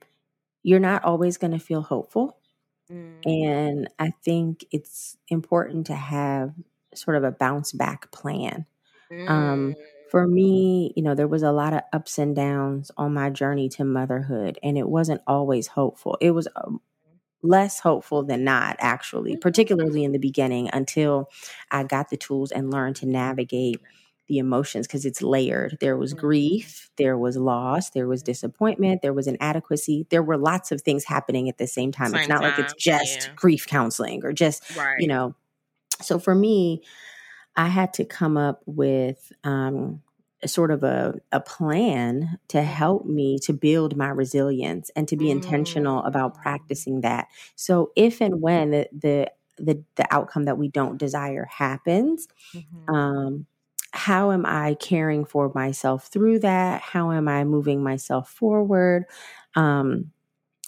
you're 0.63 0.79
not 0.79 1.03
always 1.03 1.37
going 1.37 1.51
to 1.51 1.59
feel 1.59 1.81
hopeful. 1.81 2.37
Mm. 2.91 3.25
And 3.25 3.89
I 3.99 4.11
think 4.23 4.65
it's 4.71 5.17
important 5.29 5.87
to 5.87 5.95
have 5.95 6.53
sort 6.95 7.17
of 7.17 7.23
a 7.23 7.31
bounce 7.31 7.71
back 7.71 8.11
plan. 8.11 8.65
Um, 9.11 9.17
mm. 9.17 9.29
Um, 9.29 9.75
for 10.09 10.27
me, 10.27 10.93
you 10.95 11.01
know, 11.01 11.15
there 11.15 11.27
was 11.27 11.43
a 11.43 11.51
lot 11.51 11.73
of 11.73 11.81
ups 11.91 12.19
and 12.19 12.35
downs 12.35 12.91
on 12.97 13.13
my 13.13 13.29
journey 13.29 13.67
to 13.69 13.83
motherhood, 13.83 14.59
and 14.61 14.77
it 14.77 14.87
wasn't 14.87 15.21
always 15.25 15.67
hopeful. 15.67 16.17
It 16.21 16.31
was 16.31 16.47
um, 16.55 16.81
less 17.43 17.79
hopeful 17.79 18.23
than 18.23 18.43
not, 18.43 18.77
actually, 18.79 19.33
mm-hmm. 19.33 19.39
particularly 19.39 20.03
in 20.03 20.11
the 20.11 20.19
beginning 20.19 20.69
until 20.73 21.29
I 21.69 21.83
got 21.83 22.09
the 22.09 22.17
tools 22.17 22.51
and 22.51 22.71
learned 22.71 22.95
to 22.97 23.05
navigate 23.05 23.79
the 24.27 24.37
emotions 24.37 24.87
because 24.87 25.05
it's 25.05 25.21
layered. 25.21 25.77
There 25.81 25.97
was 25.97 26.13
mm-hmm. 26.13 26.21
grief, 26.21 26.89
there 26.97 27.17
was 27.17 27.35
loss, 27.35 27.89
there 27.89 28.07
was 28.07 28.23
disappointment, 28.23 29.01
there 29.01 29.13
was 29.13 29.27
inadequacy. 29.27 30.07
There 30.09 30.23
were 30.23 30.37
lots 30.37 30.71
of 30.71 30.81
things 30.81 31.03
happening 31.03 31.49
at 31.49 31.57
the 31.57 31.67
same 31.67 31.91
time. 31.91 32.11
Same 32.11 32.21
it's 32.21 32.29
not 32.29 32.41
time. 32.41 32.51
like 32.51 32.59
it's 32.59 32.73
just 32.73 33.27
yeah. 33.27 33.33
grief 33.35 33.67
counseling 33.67 34.23
or 34.23 34.31
just, 34.31 34.75
right. 34.75 34.99
you 34.99 35.07
know. 35.07 35.35
So 36.01 36.19
for 36.19 36.33
me, 36.33 36.81
I 37.55 37.67
had 37.67 37.93
to 37.95 38.05
come 38.05 38.37
up 38.37 38.61
with 38.65 39.31
um, 39.43 40.01
sort 40.47 40.71
of 40.71 40.83
a, 40.83 41.15
a 41.31 41.39
plan 41.39 42.37
to 42.49 42.61
help 42.61 43.05
me 43.05 43.39
to 43.39 43.53
build 43.53 43.97
my 43.97 44.09
resilience 44.09 44.91
and 44.95 45.07
to 45.07 45.15
be 45.15 45.29
intentional 45.29 46.03
about 46.03 46.35
mm. 46.35 46.41
practicing 46.41 47.01
that. 47.01 47.27
So 47.55 47.91
if 47.95 48.21
and 48.21 48.41
when 48.41 48.71
the 48.71 48.89
the 48.91 49.31
the, 49.57 49.83
the 49.95 50.07
outcome 50.11 50.45
that 50.45 50.57
we 50.57 50.67
don't 50.67 50.97
desire 50.97 51.45
happens, 51.45 52.27
mm-hmm. 52.55 52.93
um, 52.93 53.45
how 53.91 54.31
am 54.31 54.45
I 54.47 54.75
caring 54.79 55.25
for 55.25 55.51
myself 55.53 56.07
through 56.07 56.39
that? 56.39 56.81
How 56.81 57.11
am 57.11 57.27
I 57.27 57.43
moving 57.43 57.83
myself 57.83 58.29
forward? 58.29 59.05
Um, 59.55 60.11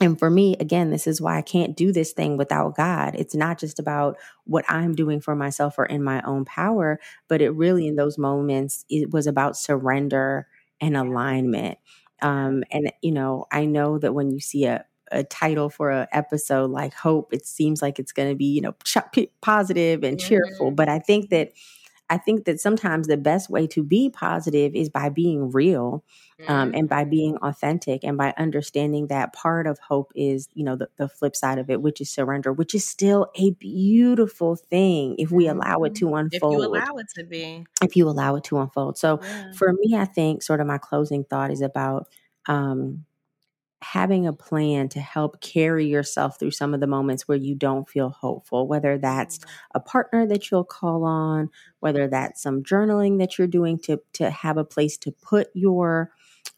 and 0.05 0.19
for 0.19 0.29
me, 0.29 0.55
again, 0.59 0.91
this 0.91 1.07
is 1.07 1.19
why 1.19 1.37
I 1.37 1.41
can't 1.41 1.75
do 1.75 1.91
this 1.91 2.13
thing 2.13 2.37
without 2.37 2.75
God. 2.75 3.15
It's 3.15 3.35
not 3.35 3.59
just 3.59 3.79
about 3.79 4.17
what 4.45 4.63
I'm 4.69 4.93
doing 4.93 5.19
for 5.19 5.35
myself 5.35 5.77
or 5.77 5.85
in 5.85 6.03
my 6.03 6.21
own 6.21 6.45
power, 6.45 6.99
but 7.27 7.41
it 7.41 7.49
really, 7.49 7.87
in 7.87 7.95
those 7.95 8.17
moments, 8.17 8.85
it 8.89 9.11
was 9.11 9.27
about 9.27 9.57
surrender 9.57 10.47
and 10.79 10.95
alignment. 10.95 11.79
Um, 12.21 12.63
and, 12.71 12.91
you 13.01 13.11
know, 13.11 13.45
I 13.51 13.65
know 13.65 13.97
that 13.97 14.13
when 14.13 14.29
you 14.29 14.39
see 14.39 14.65
a, 14.65 14.85
a 15.11 15.23
title 15.23 15.69
for 15.69 15.89
an 15.89 16.07
episode 16.11 16.69
like 16.69 16.93
Hope, 16.93 17.33
it 17.33 17.45
seems 17.45 17.81
like 17.81 17.99
it's 17.99 18.11
going 18.11 18.29
to 18.29 18.35
be, 18.35 18.45
you 18.45 18.61
know, 18.61 18.75
positive 19.41 20.03
and 20.03 20.19
cheerful. 20.19 20.67
Mm-hmm. 20.67 20.75
But 20.75 20.89
I 20.89 20.99
think 20.99 21.29
that 21.31 21.51
I 22.09 22.17
think 22.17 22.45
that 22.45 22.59
sometimes 22.59 23.07
the 23.07 23.17
best 23.17 23.49
way 23.49 23.65
to 23.67 23.81
be 23.81 24.09
positive 24.09 24.75
is 24.75 24.89
by 24.89 25.09
being 25.09 25.49
real 25.51 26.03
um, 26.47 26.69
mm-hmm. 26.69 26.77
and 26.77 26.89
by 26.89 27.03
being 27.03 27.37
authentic 27.37 28.03
and 28.03 28.15
by 28.17 28.33
understanding 28.37 29.07
that 29.07 29.33
part 29.33 29.65
of 29.65 29.79
hope 29.79 30.11
is, 30.15 30.47
you 30.53 30.63
know, 30.63 30.75
the, 30.75 30.87
the, 30.97 31.07
flip 31.07 31.35
side 31.35 31.57
of 31.57 31.69
it, 31.69 31.81
which 31.81 32.01
is 32.01 32.09
surrender, 32.11 32.53
which 32.53 32.75
is 32.75 32.85
still 32.85 33.31
a 33.35 33.51
beautiful 33.51 34.55
thing 34.55 35.15
if 35.17 35.31
we 35.31 35.47
allow 35.47 35.83
it 35.83 35.93
mm-hmm. 35.93 36.09
to 36.09 36.15
unfold. 36.15 36.53
If 36.53 36.59
you 36.59 36.67
allow 36.67 36.97
it 36.97 37.07
to 37.15 37.23
be. 37.23 37.65
If 37.81 37.95
you 37.95 38.07
allow 38.07 38.35
it 38.35 38.43
to 38.45 38.59
unfold. 38.59 38.97
So 38.97 39.19
yeah. 39.21 39.53
for 39.53 39.73
me, 39.73 39.95
I 39.97 40.05
think 40.05 40.43
sort 40.43 40.61
of 40.61 40.67
my 40.67 40.77
closing 40.77 41.23
thought 41.23 41.49
is 41.49 41.61
about, 41.61 42.07
um, 42.47 43.05
having 43.91 44.25
a 44.25 44.33
plan 44.33 44.89
to 44.89 44.99
help 44.99 45.39
carry 45.41 45.85
yourself 45.85 46.39
through 46.39 46.51
some 46.51 46.73
of 46.73 46.79
the 46.79 46.87
moments 46.87 47.27
where 47.27 47.37
you 47.37 47.53
don't 47.53 47.87
feel 47.87 48.09
hopeful, 48.09 48.67
whether 48.67 48.97
that's 48.97 49.37
mm-hmm. 49.37 49.49
a 49.75 49.79
partner 49.79 50.25
that 50.25 50.49
you'll 50.49 50.63
call 50.63 51.03
on, 51.03 51.49
whether 51.81 52.07
that's 52.07 52.41
some 52.41 52.63
journaling 52.63 53.19
that 53.19 53.37
you're 53.37 53.47
doing 53.47 53.77
to, 53.77 54.01
to 54.13 54.29
have 54.31 54.57
a 54.57 54.65
place 54.65 54.97
to 54.97 55.11
put 55.11 55.49
your 55.53 56.11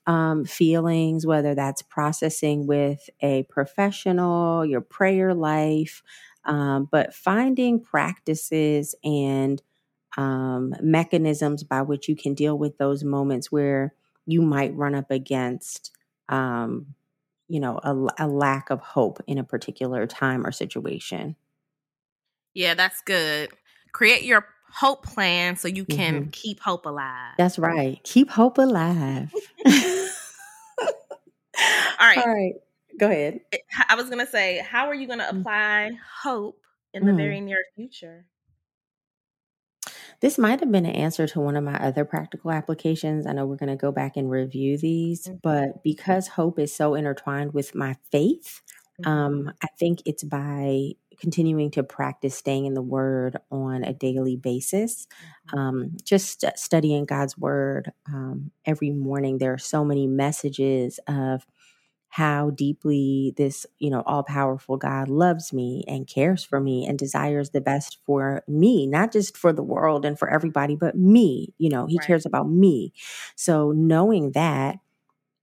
um, 0.05 0.45
feelings, 0.45 1.25
whether 1.25 1.53
that's 1.53 1.81
processing 1.81 2.65
with 2.65 3.09
a 3.21 3.43
professional, 3.43 4.65
your 4.65 4.81
prayer 4.81 5.33
life, 5.33 6.01
um, 6.45 6.87
but 6.89 7.13
finding 7.13 7.83
practices 7.83 8.95
and 9.03 9.61
um, 10.15 10.73
mechanisms 10.81 11.63
by 11.63 11.81
which 11.81 12.07
you 12.07 12.15
can 12.15 12.33
deal 12.33 12.57
with 12.57 12.77
those 12.77 13.03
moments 13.03 13.51
where 13.51 13.93
you 14.25 14.41
might 14.41 14.73
run 14.75 14.95
up 14.95 15.11
against 15.11 15.91
um, 16.29 16.95
you 17.47 17.59
know 17.59 17.79
a, 17.83 18.25
a 18.25 18.27
lack 18.27 18.69
of 18.69 18.79
hope 18.79 19.21
in 19.27 19.37
a 19.37 19.43
particular 19.43 20.05
time 20.07 20.45
or 20.45 20.51
situation. 20.51 21.35
Yeah 22.53 22.73
that's 22.73 23.01
good. 23.01 23.49
Create 23.91 24.23
your 24.23 24.45
hope 24.71 25.05
plan 25.05 25.55
so 25.55 25.67
you 25.67 25.85
can 25.85 26.21
mm-hmm. 26.21 26.29
keep 26.31 26.59
hope 26.59 26.85
alive. 26.85 27.33
That's 27.37 27.57
right. 27.57 27.99
Keep 28.03 28.29
hope 28.29 28.57
alive. 28.57 29.33
All 31.99 32.07
right. 32.07 32.17
All 32.17 32.33
right. 32.33 32.53
Go 32.99 33.09
ahead. 33.09 33.41
I 33.89 33.95
was 33.95 34.09
gonna 34.09 34.27
say 34.27 34.59
how 34.59 34.87
are 34.87 34.95
you 34.95 35.07
gonna 35.07 35.29
mm. 35.31 35.39
apply 35.39 35.91
hope 36.23 36.59
in 36.93 37.05
the 37.05 37.11
mm. 37.11 37.17
very 37.17 37.41
near 37.41 37.63
future 37.75 38.25
this 40.19 40.37
might 40.37 40.59
have 40.59 40.71
been 40.71 40.85
an 40.85 40.95
answer 40.95 41.27
to 41.27 41.39
one 41.39 41.55
of 41.55 41.63
my 41.63 41.77
other 41.77 42.05
practical 42.05 42.51
applications. 42.51 43.27
I 43.27 43.33
know 43.33 43.45
we're 43.45 43.55
going 43.55 43.69
to 43.69 43.75
go 43.75 43.91
back 43.91 44.17
and 44.17 44.29
review 44.29 44.77
these, 44.77 45.27
mm-hmm. 45.27 45.37
but 45.43 45.83
because 45.83 46.27
hope 46.27 46.59
is 46.59 46.75
so 46.75 46.95
intertwined 46.95 47.53
with 47.53 47.75
my 47.75 47.95
faith, 48.11 48.61
mm-hmm. 49.01 49.09
um, 49.09 49.53
I 49.63 49.67
think 49.79 50.01
it's 50.05 50.23
by 50.23 50.93
continuing 51.19 51.71
to 51.71 51.83
practice 51.83 52.35
staying 52.35 52.65
in 52.65 52.73
the 52.73 52.81
word 52.81 53.37
on 53.51 53.83
a 53.83 53.93
daily 53.93 54.35
basis 54.35 55.07
mm-hmm. 55.49 55.57
um, 55.57 55.97
just 56.03 56.45
studying 56.55 57.05
god's 57.05 57.37
word 57.37 57.91
um, 58.07 58.51
every 58.65 58.91
morning 58.91 59.37
there 59.37 59.53
are 59.53 59.57
so 59.57 59.83
many 59.83 60.05
messages 60.05 60.99
of 61.07 61.45
how 62.09 62.49
deeply 62.51 63.33
this, 63.37 63.65
you 63.79 63.89
know, 63.89 64.01
all 64.05 64.23
powerful 64.23 64.77
God 64.77 65.09
loves 65.09 65.53
me 65.53 65.83
and 65.87 66.07
cares 66.07 66.43
for 66.43 66.59
me 66.59 66.85
and 66.87 66.97
desires 66.97 67.51
the 67.51 67.61
best 67.61 67.99
for 68.05 68.43
me, 68.47 68.87
not 68.87 69.11
just 69.11 69.37
for 69.37 69.53
the 69.53 69.63
world 69.63 70.05
and 70.05 70.17
for 70.17 70.29
everybody, 70.29 70.75
but 70.75 70.95
me. 70.97 71.53
You 71.57 71.69
know, 71.69 71.85
He 71.87 71.99
Right. 71.99 72.07
cares 72.07 72.25
about 72.25 72.49
me. 72.49 72.93
So 73.35 73.71
knowing 73.71 74.31
that 74.31 74.77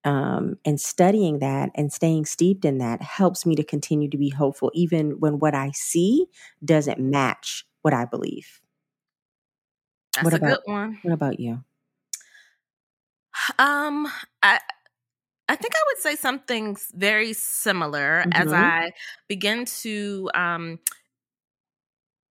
um, 0.04 0.58
and 0.64 0.80
studying 0.80 1.38
that 1.40 1.70
and 1.74 1.92
staying 1.92 2.26
steeped 2.26 2.64
in 2.64 2.78
that 2.78 3.02
helps 3.02 3.46
me 3.46 3.54
to 3.56 3.64
continue 3.64 4.08
to 4.10 4.18
be 4.18 4.30
hopeful, 4.30 4.70
even 4.74 5.20
when 5.20 5.38
what 5.38 5.54
I 5.54 5.70
see 5.72 6.26
doesn't 6.64 6.98
match 7.00 7.66
what 7.82 7.94
I 7.94 8.04
believe. 8.04 8.60
That's 10.14 10.24
What 10.24 10.34
a 10.34 10.38
about 10.38 10.40
good 10.40 10.60
one. 10.64 10.98
what 11.02 11.14
about 11.14 11.40
you? 11.40 11.64
Um, 13.58 14.08
I 14.42 14.60
I 15.48 15.56
think 15.56 15.74
I 15.74 15.82
would 15.88 15.98
say 16.02 16.16
something 16.16 16.76
very 16.94 17.32
similar 17.34 18.26
as 18.32 18.52
Mhm. 18.52 18.52
I 18.52 18.92
begin 19.28 19.66
to 19.82 20.30
um 20.34 20.78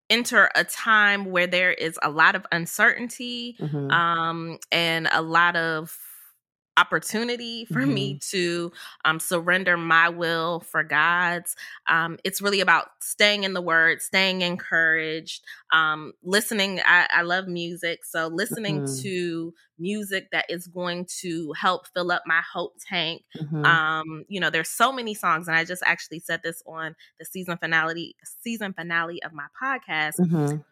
enter 0.10 0.50
a 0.56 0.64
time 0.64 1.26
where 1.26 1.48
there 1.48 1.72
is 1.72 1.98
a 2.04 2.10
lot 2.10 2.36
of 2.36 2.46
uncertainty 2.52 3.58
Mhm. 3.60 3.98
um 3.98 4.58
and 4.72 5.08
a 5.12 5.22
lot 5.22 5.56
of 5.56 5.98
opportunity 6.78 7.66
for 7.66 7.86
me 7.86 8.18
to 8.32 8.72
um 9.06 9.20
surrender 9.20 9.78
my 9.78 10.10
will 10.10 10.60
for 10.62 10.84
God's 10.84 11.56
um 11.88 12.18
it's 12.24 12.42
really 12.42 12.62
about 12.62 12.88
staying 13.02 13.44
in 13.44 13.54
the 13.54 13.62
word 13.62 14.02
staying 14.02 14.42
encouraged 14.42 15.44
um 15.72 16.14
listening 16.24 16.80
I, 16.86 17.08
I 17.12 17.22
love 17.22 17.48
music 17.48 18.06
so 18.06 18.28
listening 18.28 18.82
Mhm. 18.82 19.02
to 19.02 19.54
music 19.78 20.30
that 20.32 20.46
is 20.50 20.68
going 20.68 21.06
to 21.22 21.54
help 21.54 21.88
fill 21.94 22.12
up 22.12 22.24
my 22.26 22.42
hope 22.54 22.76
tank 22.88 23.24
Mhm. 23.36 23.64
um 23.64 24.24
you 24.28 24.40
know 24.40 24.50
there's 24.50 24.70
so 24.70 24.92
many 24.92 25.14
songs 25.14 25.48
and 25.48 25.56
i 25.58 25.64
just 25.64 25.84
actually 25.86 26.20
said 26.20 26.42
this 26.44 26.62
on 26.66 26.96
the 27.20 27.26
season 27.26 27.58
finale 27.58 28.16
season 28.42 28.74
finale 28.74 29.22
of 29.24 29.34
my 29.34 29.46
podcast 29.62 30.16
Mhm. 30.18 30.64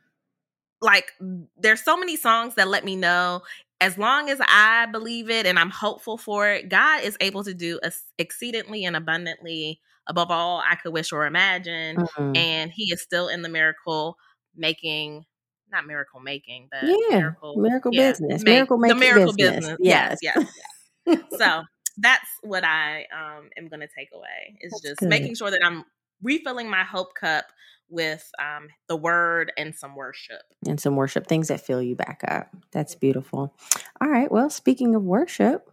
like 0.81 1.11
there's 1.57 1.83
so 1.83 1.95
many 1.97 2.15
songs 2.15 2.55
that 2.55 2.67
let 2.67 2.83
me 2.83 2.95
know 2.95 3.41
as 3.81 3.97
long 3.99 4.29
as 4.29 4.39
i 4.47 4.87
believe 4.91 5.29
it 5.29 5.47
and 5.47 5.59
i'm 5.59 5.71
hopeful 5.71 6.17
for 6.17 6.49
it 6.49 6.69
god 6.69 7.03
is 7.03 7.17
able 7.21 7.43
to 7.43 7.53
do 7.55 7.79
exceedingly 8.19 8.85
and 8.85 8.95
abundantly 8.97 9.81
above 10.07 10.31
all 10.31 10.59
i 10.69 10.75
could 10.75 10.93
wish 10.93 11.13
or 11.13 11.25
imagine 11.27 11.99
Mhm. 11.99 12.35
and 12.35 12.71
he 12.71 12.85
is 12.93 13.01
still 13.01 13.29
in 13.29 13.43
the 13.43 13.49
miracle 13.49 14.17
making 14.55 15.25
not 15.71 15.87
miracle 15.87 16.21
making 16.21 16.69
but 16.71 16.97
Yeah, 17.11 17.31
miracle 17.51 17.55
miracle 17.55 17.91
yeah 17.91 18.13
business, 18.31 18.45
make 18.45 18.65
miracle 18.65 18.77
the 18.87 18.95
making 18.95 18.95
miracle 18.95 19.33
business. 19.33 19.37
business 19.37 19.79
yes 19.83 20.17
Yes. 20.21 20.21
yes 20.21 20.43
yes 20.55 20.89
so 21.29 21.63
that's 21.97 22.29
what 22.43 22.63
I 22.63 23.05
um 23.13 23.49
am 23.57 23.67
gonna 23.69 23.87
take 23.95 24.09
away 24.13 24.57
is 24.61 24.79
That's 24.79 24.81
just 24.81 25.07
good. 25.07 25.07
making 25.07 25.35
sure 25.35 25.51
that 25.51 25.61
I'm 25.65 25.83
refilling 26.23 26.69
my 26.69 26.83
hope 26.83 27.15
cup 27.19 27.45
with 27.91 28.31
um 28.39 28.69
the 28.87 28.95
word 28.95 29.51
and 29.57 29.75
some 29.75 29.95
worship. 29.95 30.41
and 30.67 30.79
some 30.79 30.95
worship 30.95 31.27
things 31.27 31.49
that 31.49 31.61
fill 31.61 31.81
you 31.81 31.95
back 31.95 32.21
up. 32.27 32.47
That's 32.71 32.95
beautiful. 32.95 33.53
All 33.99 34.09
right. 34.09 34.31
Well, 34.31 34.49
speaking 34.49 34.95
of 34.95 35.03
worship, 35.03 35.69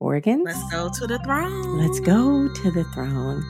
organs. 0.00 0.44
Let's 0.46 0.70
go 0.70 0.90
to 0.90 1.06
the 1.06 1.18
throne. 1.18 1.78
Let's 1.78 2.00
go 2.00 2.48
to 2.48 2.70
the 2.70 2.84
throne. 2.84 3.44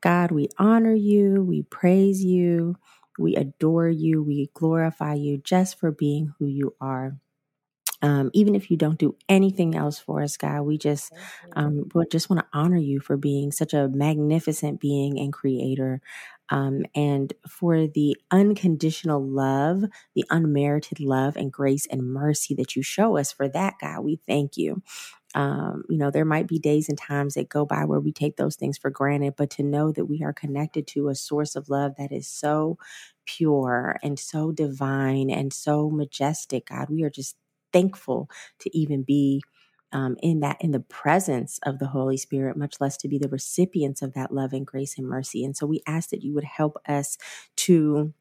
God, 0.00 0.30
we 0.30 0.48
honor 0.58 0.94
you, 0.94 1.42
we 1.42 1.62
praise 1.62 2.24
you, 2.24 2.76
we 3.18 3.36
adore 3.36 3.88
you, 3.88 4.22
we 4.22 4.50
glorify 4.54 5.14
you 5.14 5.38
just 5.38 5.78
for 5.78 5.90
being 5.92 6.32
who 6.38 6.46
you 6.46 6.74
are. 6.80 7.16
Um, 8.02 8.30
even 8.32 8.54
if 8.54 8.70
you 8.70 8.78
don't 8.78 8.98
do 8.98 9.14
anything 9.28 9.74
else 9.74 9.98
for 9.98 10.22
us, 10.22 10.38
God, 10.38 10.62
we 10.62 10.78
just 10.78 11.12
um, 11.52 11.90
we 11.94 12.06
just 12.10 12.30
want 12.30 12.40
to 12.40 12.48
honor 12.58 12.78
you 12.78 12.98
for 12.98 13.18
being 13.18 13.52
such 13.52 13.74
a 13.74 13.88
magnificent 13.88 14.80
being 14.80 15.18
and 15.20 15.32
creator, 15.34 16.00
um, 16.50 16.84
and 16.94 17.32
for 17.48 17.86
the 17.86 18.16
unconditional 18.30 19.22
love, 19.26 19.84
the 20.14 20.24
unmerited 20.30 21.00
love 21.00 21.36
and 21.36 21.52
grace 21.52 21.86
and 21.86 22.12
mercy 22.12 22.54
that 22.56 22.76
you 22.76 22.82
show 22.82 23.16
us. 23.16 23.32
For 23.32 23.48
that, 23.48 23.74
God, 23.80 24.00
we 24.04 24.16
thank 24.26 24.56
you. 24.56 24.82
Um, 25.34 25.84
you 25.90 25.98
know, 25.98 26.12
there 26.12 26.26
might 26.26 26.48
be 26.48 26.60
days 26.60 26.90
and 26.90 26.98
times 26.98 27.34
that 27.34 27.48
go 27.50 27.66
by 27.66 27.86
where 27.86 28.00
we 28.00 28.12
take 28.12 28.36
those 28.36 28.56
things 28.56 28.78
for 28.78 28.90
granted, 28.90 29.34
but 29.38 29.50
to 29.52 29.64
know 29.64 29.92
that 29.92 30.06
we 30.06 30.22
are 30.24 30.34
connected 30.34 30.88
to 30.88 31.08
a 31.08 31.16
source 31.16 31.56
of 31.56 31.70
love 31.70 31.94
that 31.98 32.12
is 32.12 32.28
so 32.28 32.78
pure 33.26 33.98
and 34.04 34.18
so 34.18 34.52
divine 34.52 35.30
and 35.30 35.52
so 35.54 35.90
majestic, 35.90 36.68
God, 36.68 36.90
we 36.90 37.04
are 37.04 37.10
just 37.10 37.36
thankful 37.72 38.30
to 38.60 38.76
even 38.78 39.04
be 39.04 39.42
um, 39.92 40.16
in 40.22 40.40
that 40.40 40.56
in 40.60 40.70
the 40.70 40.80
presence 40.80 41.58
of 41.64 41.78
the 41.78 41.88
Holy 41.88 42.16
Spirit, 42.16 42.56
much 42.56 42.80
less 42.80 42.96
to 42.98 43.08
be 43.08 43.18
the 43.18 43.28
recipients 43.28 44.02
of 44.02 44.14
that 44.14 44.32
love 44.32 44.52
and 44.52 44.66
grace 44.66 44.98
and 44.98 45.06
mercy. 45.06 45.44
And 45.44 45.56
so 45.56 45.66
we 45.66 45.82
ask 45.86 46.10
that 46.10 46.22
you 46.22 46.34
would 46.34 46.44
help 46.44 46.76
us 46.88 47.18
to 47.56 48.12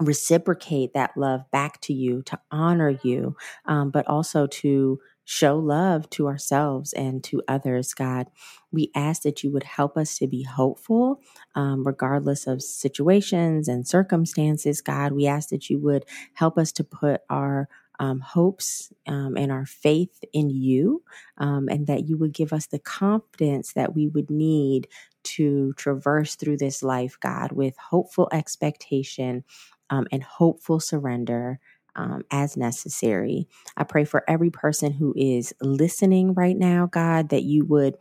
reciprocate 0.00 0.94
that 0.94 1.16
love 1.16 1.42
back 1.50 1.80
to 1.82 1.92
you, 1.92 2.22
to 2.22 2.38
honor 2.50 2.98
you, 3.02 3.36
um, 3.66 3.90
but 3.90 4.06
also 4.06 4.46
to 4.46 5.00
show 5.24 5.58
love 5.58 6.08
to 6.10 6.26
ourselves 6.26 6.92
and 6.92 7.22
to 7.24 7.42
others, 7.48 7.94
God. 7.94 8.28
We 8.72 8.90
ask 8.94 9.22
that 9.22 9.42
you 9.42 9.50
would 9.52 9.64
help 9.64 9.96
us 9.96 10.16
to 10.18 10.26
be 10.26 10.42
hopeful, 10.44 11.20
um, 11.54 11.84
regardless 11.84 12.46
of 12.46 12.62
situations 12.62 13.68
and 13.68 13.86
circumstances, 13.86 14.80
God. 14.80 15.12
We 15.12 15.26
ask 15.26 15.50
that 15.50 15.68
you 15.68 15.78
would 15.80 16.04
help 16.34 16.58
us 16.58 16.72
to 16.72 16.84
put 16.84 17.22
our 17.28 17.68
um, 17.98 18.20
hopes 18.20 18.92
um, 19.06 19.36
and 19.36 19.50
our 19.50 19.66
faith 19.66 20.22
in 20.32 20.50
you, 20.50 21.02
um, 21.38 21.68
and 21.68 21.86
that 21.86 22.08
you 22.08 22.16
would 22.16 22.32
give 22.32 22.52
us 22.52 22.66
the 22.66 22.78
confidence 22.78 23.72
that 23.72 23.94
we 23.94 24.08
would 24.08 24.30
need 24.30 24.88
to 25.24 25.72
traverse 25.74 26.36
through 26.36 26.56
this 26.56 26.82
life, 26.82 27.18
God, 27.20 27.52
with 27.52 27.76
hopeful 27.76 28.28
expectation 28.32 29.44
um, 29.90 30.06
and 30.12 30.22
hopeful 30.22 30.80
surrender 30.80 31.58
um, 31.96 32.22
as 32.30 32.56
necessary. 32.56 33.48
I 33.76 33.84
pray 33.84 34.04
for 34.04 34.22
every 34.28 34.50
person 34.50 34.92
who 34.92 35.12
is 35.16 35.52
listening 35.60 36.34
right 36.34 36.56
now, 36.56 36.86
God, 36.86 37.30
that 37.30 37.42
you 37.42 37.64
would 37.64 37.96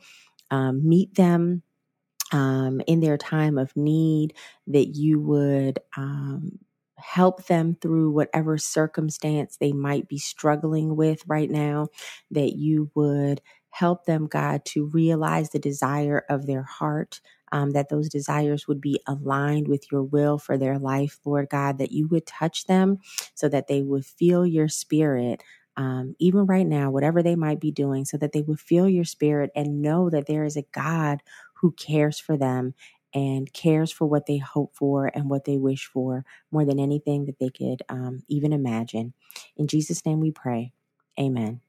um, 0.52 0.88
meet 0.88 1.16
them 1.16 1.64
um, 2.32 2.82
in 2.88 3.00
their 3.00 3.18
time 3.18 3.58
of 3.58 3.76
need, 3.76 4.34
that 4.68 4.95
you 4.95 5.20
would 5.20 5.80
um, 5.95 6.60
help 6.98 7.48
them 7.48 7.78
through 7.82 8.12
whatever 8.12 8.58
circumstance 8.58 9.58
they 9.58 9.72
might 9.74 10.08
be 10.08 10.18
struggling 10.18 10.95
with 10.95 11.24
right 11.28 11.50
now, 11.50 11.88
that 12.32 12.56
you 12.56 12.91
would 12.95 13.41
help 13.70 14.06
them, 14.06 14.28
God, 14.28 14.66
to 14.66 14.86
realize 14.88 15.52
the 15.52 15.60
desire 15.60 16.24
of 16.30 16.48
their 16.48 16.64
heart. 16.64 17.22
Um, 17.52 17.72
that 17.72 17.89
those 17.89 18.10
desires 18.10 18.68
would 18.68 18.82
be 18.82 19.00
aligned 19.08 19.70
with 19.70 19.91
your 19.91 20.04
will 20.04 20.38
for 20.38 20.58
their 20.58 20.80
life, 20.80 21.20
Lord 21.26 21.50
God, 21.50 21.78
that 21.78 21.93
you 21.93 22.08
would 22.10 22.26
touch 22.26 22.66
them 22.66 22.98
so 23.36 23.48
that 23.50 23.68
they 23.68 23.84
would 23.84 24.06
feel 24.06 24.45
your 24.45 24.68
spirit 24.68 25.43
um, 25.78 26.16
even 26.20 26.45
right 26.45 26.68
now, 26.68 26.89
whatever 26.91 27.24
they 27.24 27.36
might 27.36 27.60
be 27.60 27.72
doing, 27.72 28.06
so 28.06 28.18
that 28.18 28.32
they 28.32 28.41
would 28.41 28.60
feel 28.60 28.88
your 28.89 29.06
spirit 29.06 29.52
and 29.56 29.82
know 29.82 30.10
that 30.10 30.26
there 30.28 30.43
is 30.43 30.58
a 30.58 30.66
God 30.72 31.22
who 31.54 31.72
cares 31.72 32.20
for 32.20 32.38
them 32.38 32.74
and 33.18 33.51
cares 33.51 33.91
for 33.91 34.05
what 34.05 34.28
they 34.28 34.38
hope 34.38 34.76
for 34.76 35.07
and 35.07 35.28
what 35.28 35.45
they 35.45 35.57
wish 35.57 35.88
for 35.88 36.24
more 36.51 36.63
than 36.63 36.80
anything 36.80 37.26
that 37.26 37.39
they 37.39 37.49
could 37.49 37.82
um, 37.89 38.22
even 38.28 38.53
imagine. 38.53 39.13
In 39.55 39.65
Jesus' 39.65 40.05
name 40.05 40.20
we 40.20 40.30
pray. 40.30 40.72
Amen. 41.20 41.61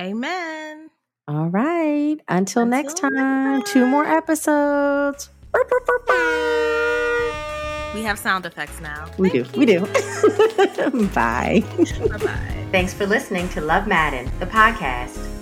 Amen. 0.00 0.88
All 1.28 1.48
right. 1.48 2.16
Until, 2.28 2.64
next 2.64 3.02
Until 3.02 3.10
next 3.10 3.26
time, 3.26 3.62
two 3.64 3.86
more 3.86 4.04
time. 4.04 4.16
episodes. 4.16 5.28
We 7.94 8.02
have 8.04 8.18
sound 8.18 8.46
effects 8.46 8.80
now. 8.80 9.10
We 9.18 9.28
do. 9.28 9.44
We 9.54 9.66
do. 9.66 9.80
Bye. 11.14 11.62
Bye 11.62 12.16
bye. 12.16 12.66
Thanks 12.72 12.94
for 12.94 13.06
listening 13.06 13.50
to 13.50 13.60
Love 13.60 13.84
Maaden, 13.84 14.30
the 14.40 14.46
podcast. 14.46 15.33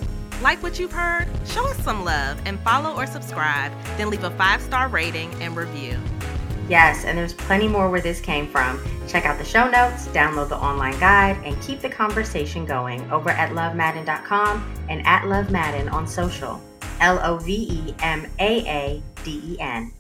Like 0.42 0.60
what 0.60 0.76
you've 0.80 0.90
heard? 0.90 1.28
Show 1.46 1.68
us 1.68 1.78
some 1.84 2.04
love 2.04 2.36
and 2.46 2.58
follow 2.60 2.96
or 2.96 3.06
subscribe, 3.06 3.72
then 3.96 4.10
leave 4.10 4.24
a 4.24 4.30
five 4.32 4.60
star 4.60 4.88
rating 4.88 5.32
and 5.40 5.56
review. 5.56 5.96
Yes, 6.68 7.04
and 7.04 7.16
there's 7.16 7.32
plenty 7.32 7.68
more 7.68 7.88
where 7.88 8.00
this 8.00 8.20
came 8.20 8.48
from. 8.48 8.82
Check 9.06 9.24
out 9.24 9.38
the 9.38 9.44
show 9.44 9.70
notes, 9.70 10.08
download 10.08 10.48
the 10.48 10.56
online 10.56 10.98
guide, 10.98 11.40
and 11.44 11.60
keep 11.62 11.80
the 11.80 11.88
conversation 11.88 12.64
going 12.64 13.08
over 13.12 13.30
at 13.30 13.50
lovemaaden.com 13.50 14.74
and 14.88 15.06
at 15.06 15.22
lovemaaden 15.22 15.92
on 15.92 16.08
social. 16.08 16.60
L 16.98 17.20
O 17.22 17.38
V 17.38 17.52
E 17.70 17.94
M 18.00 18.26
A 18.40 18.66
A 18.66 19.02
D 19.22 19.40
E 19.44 19.60
N. 19.60 19.92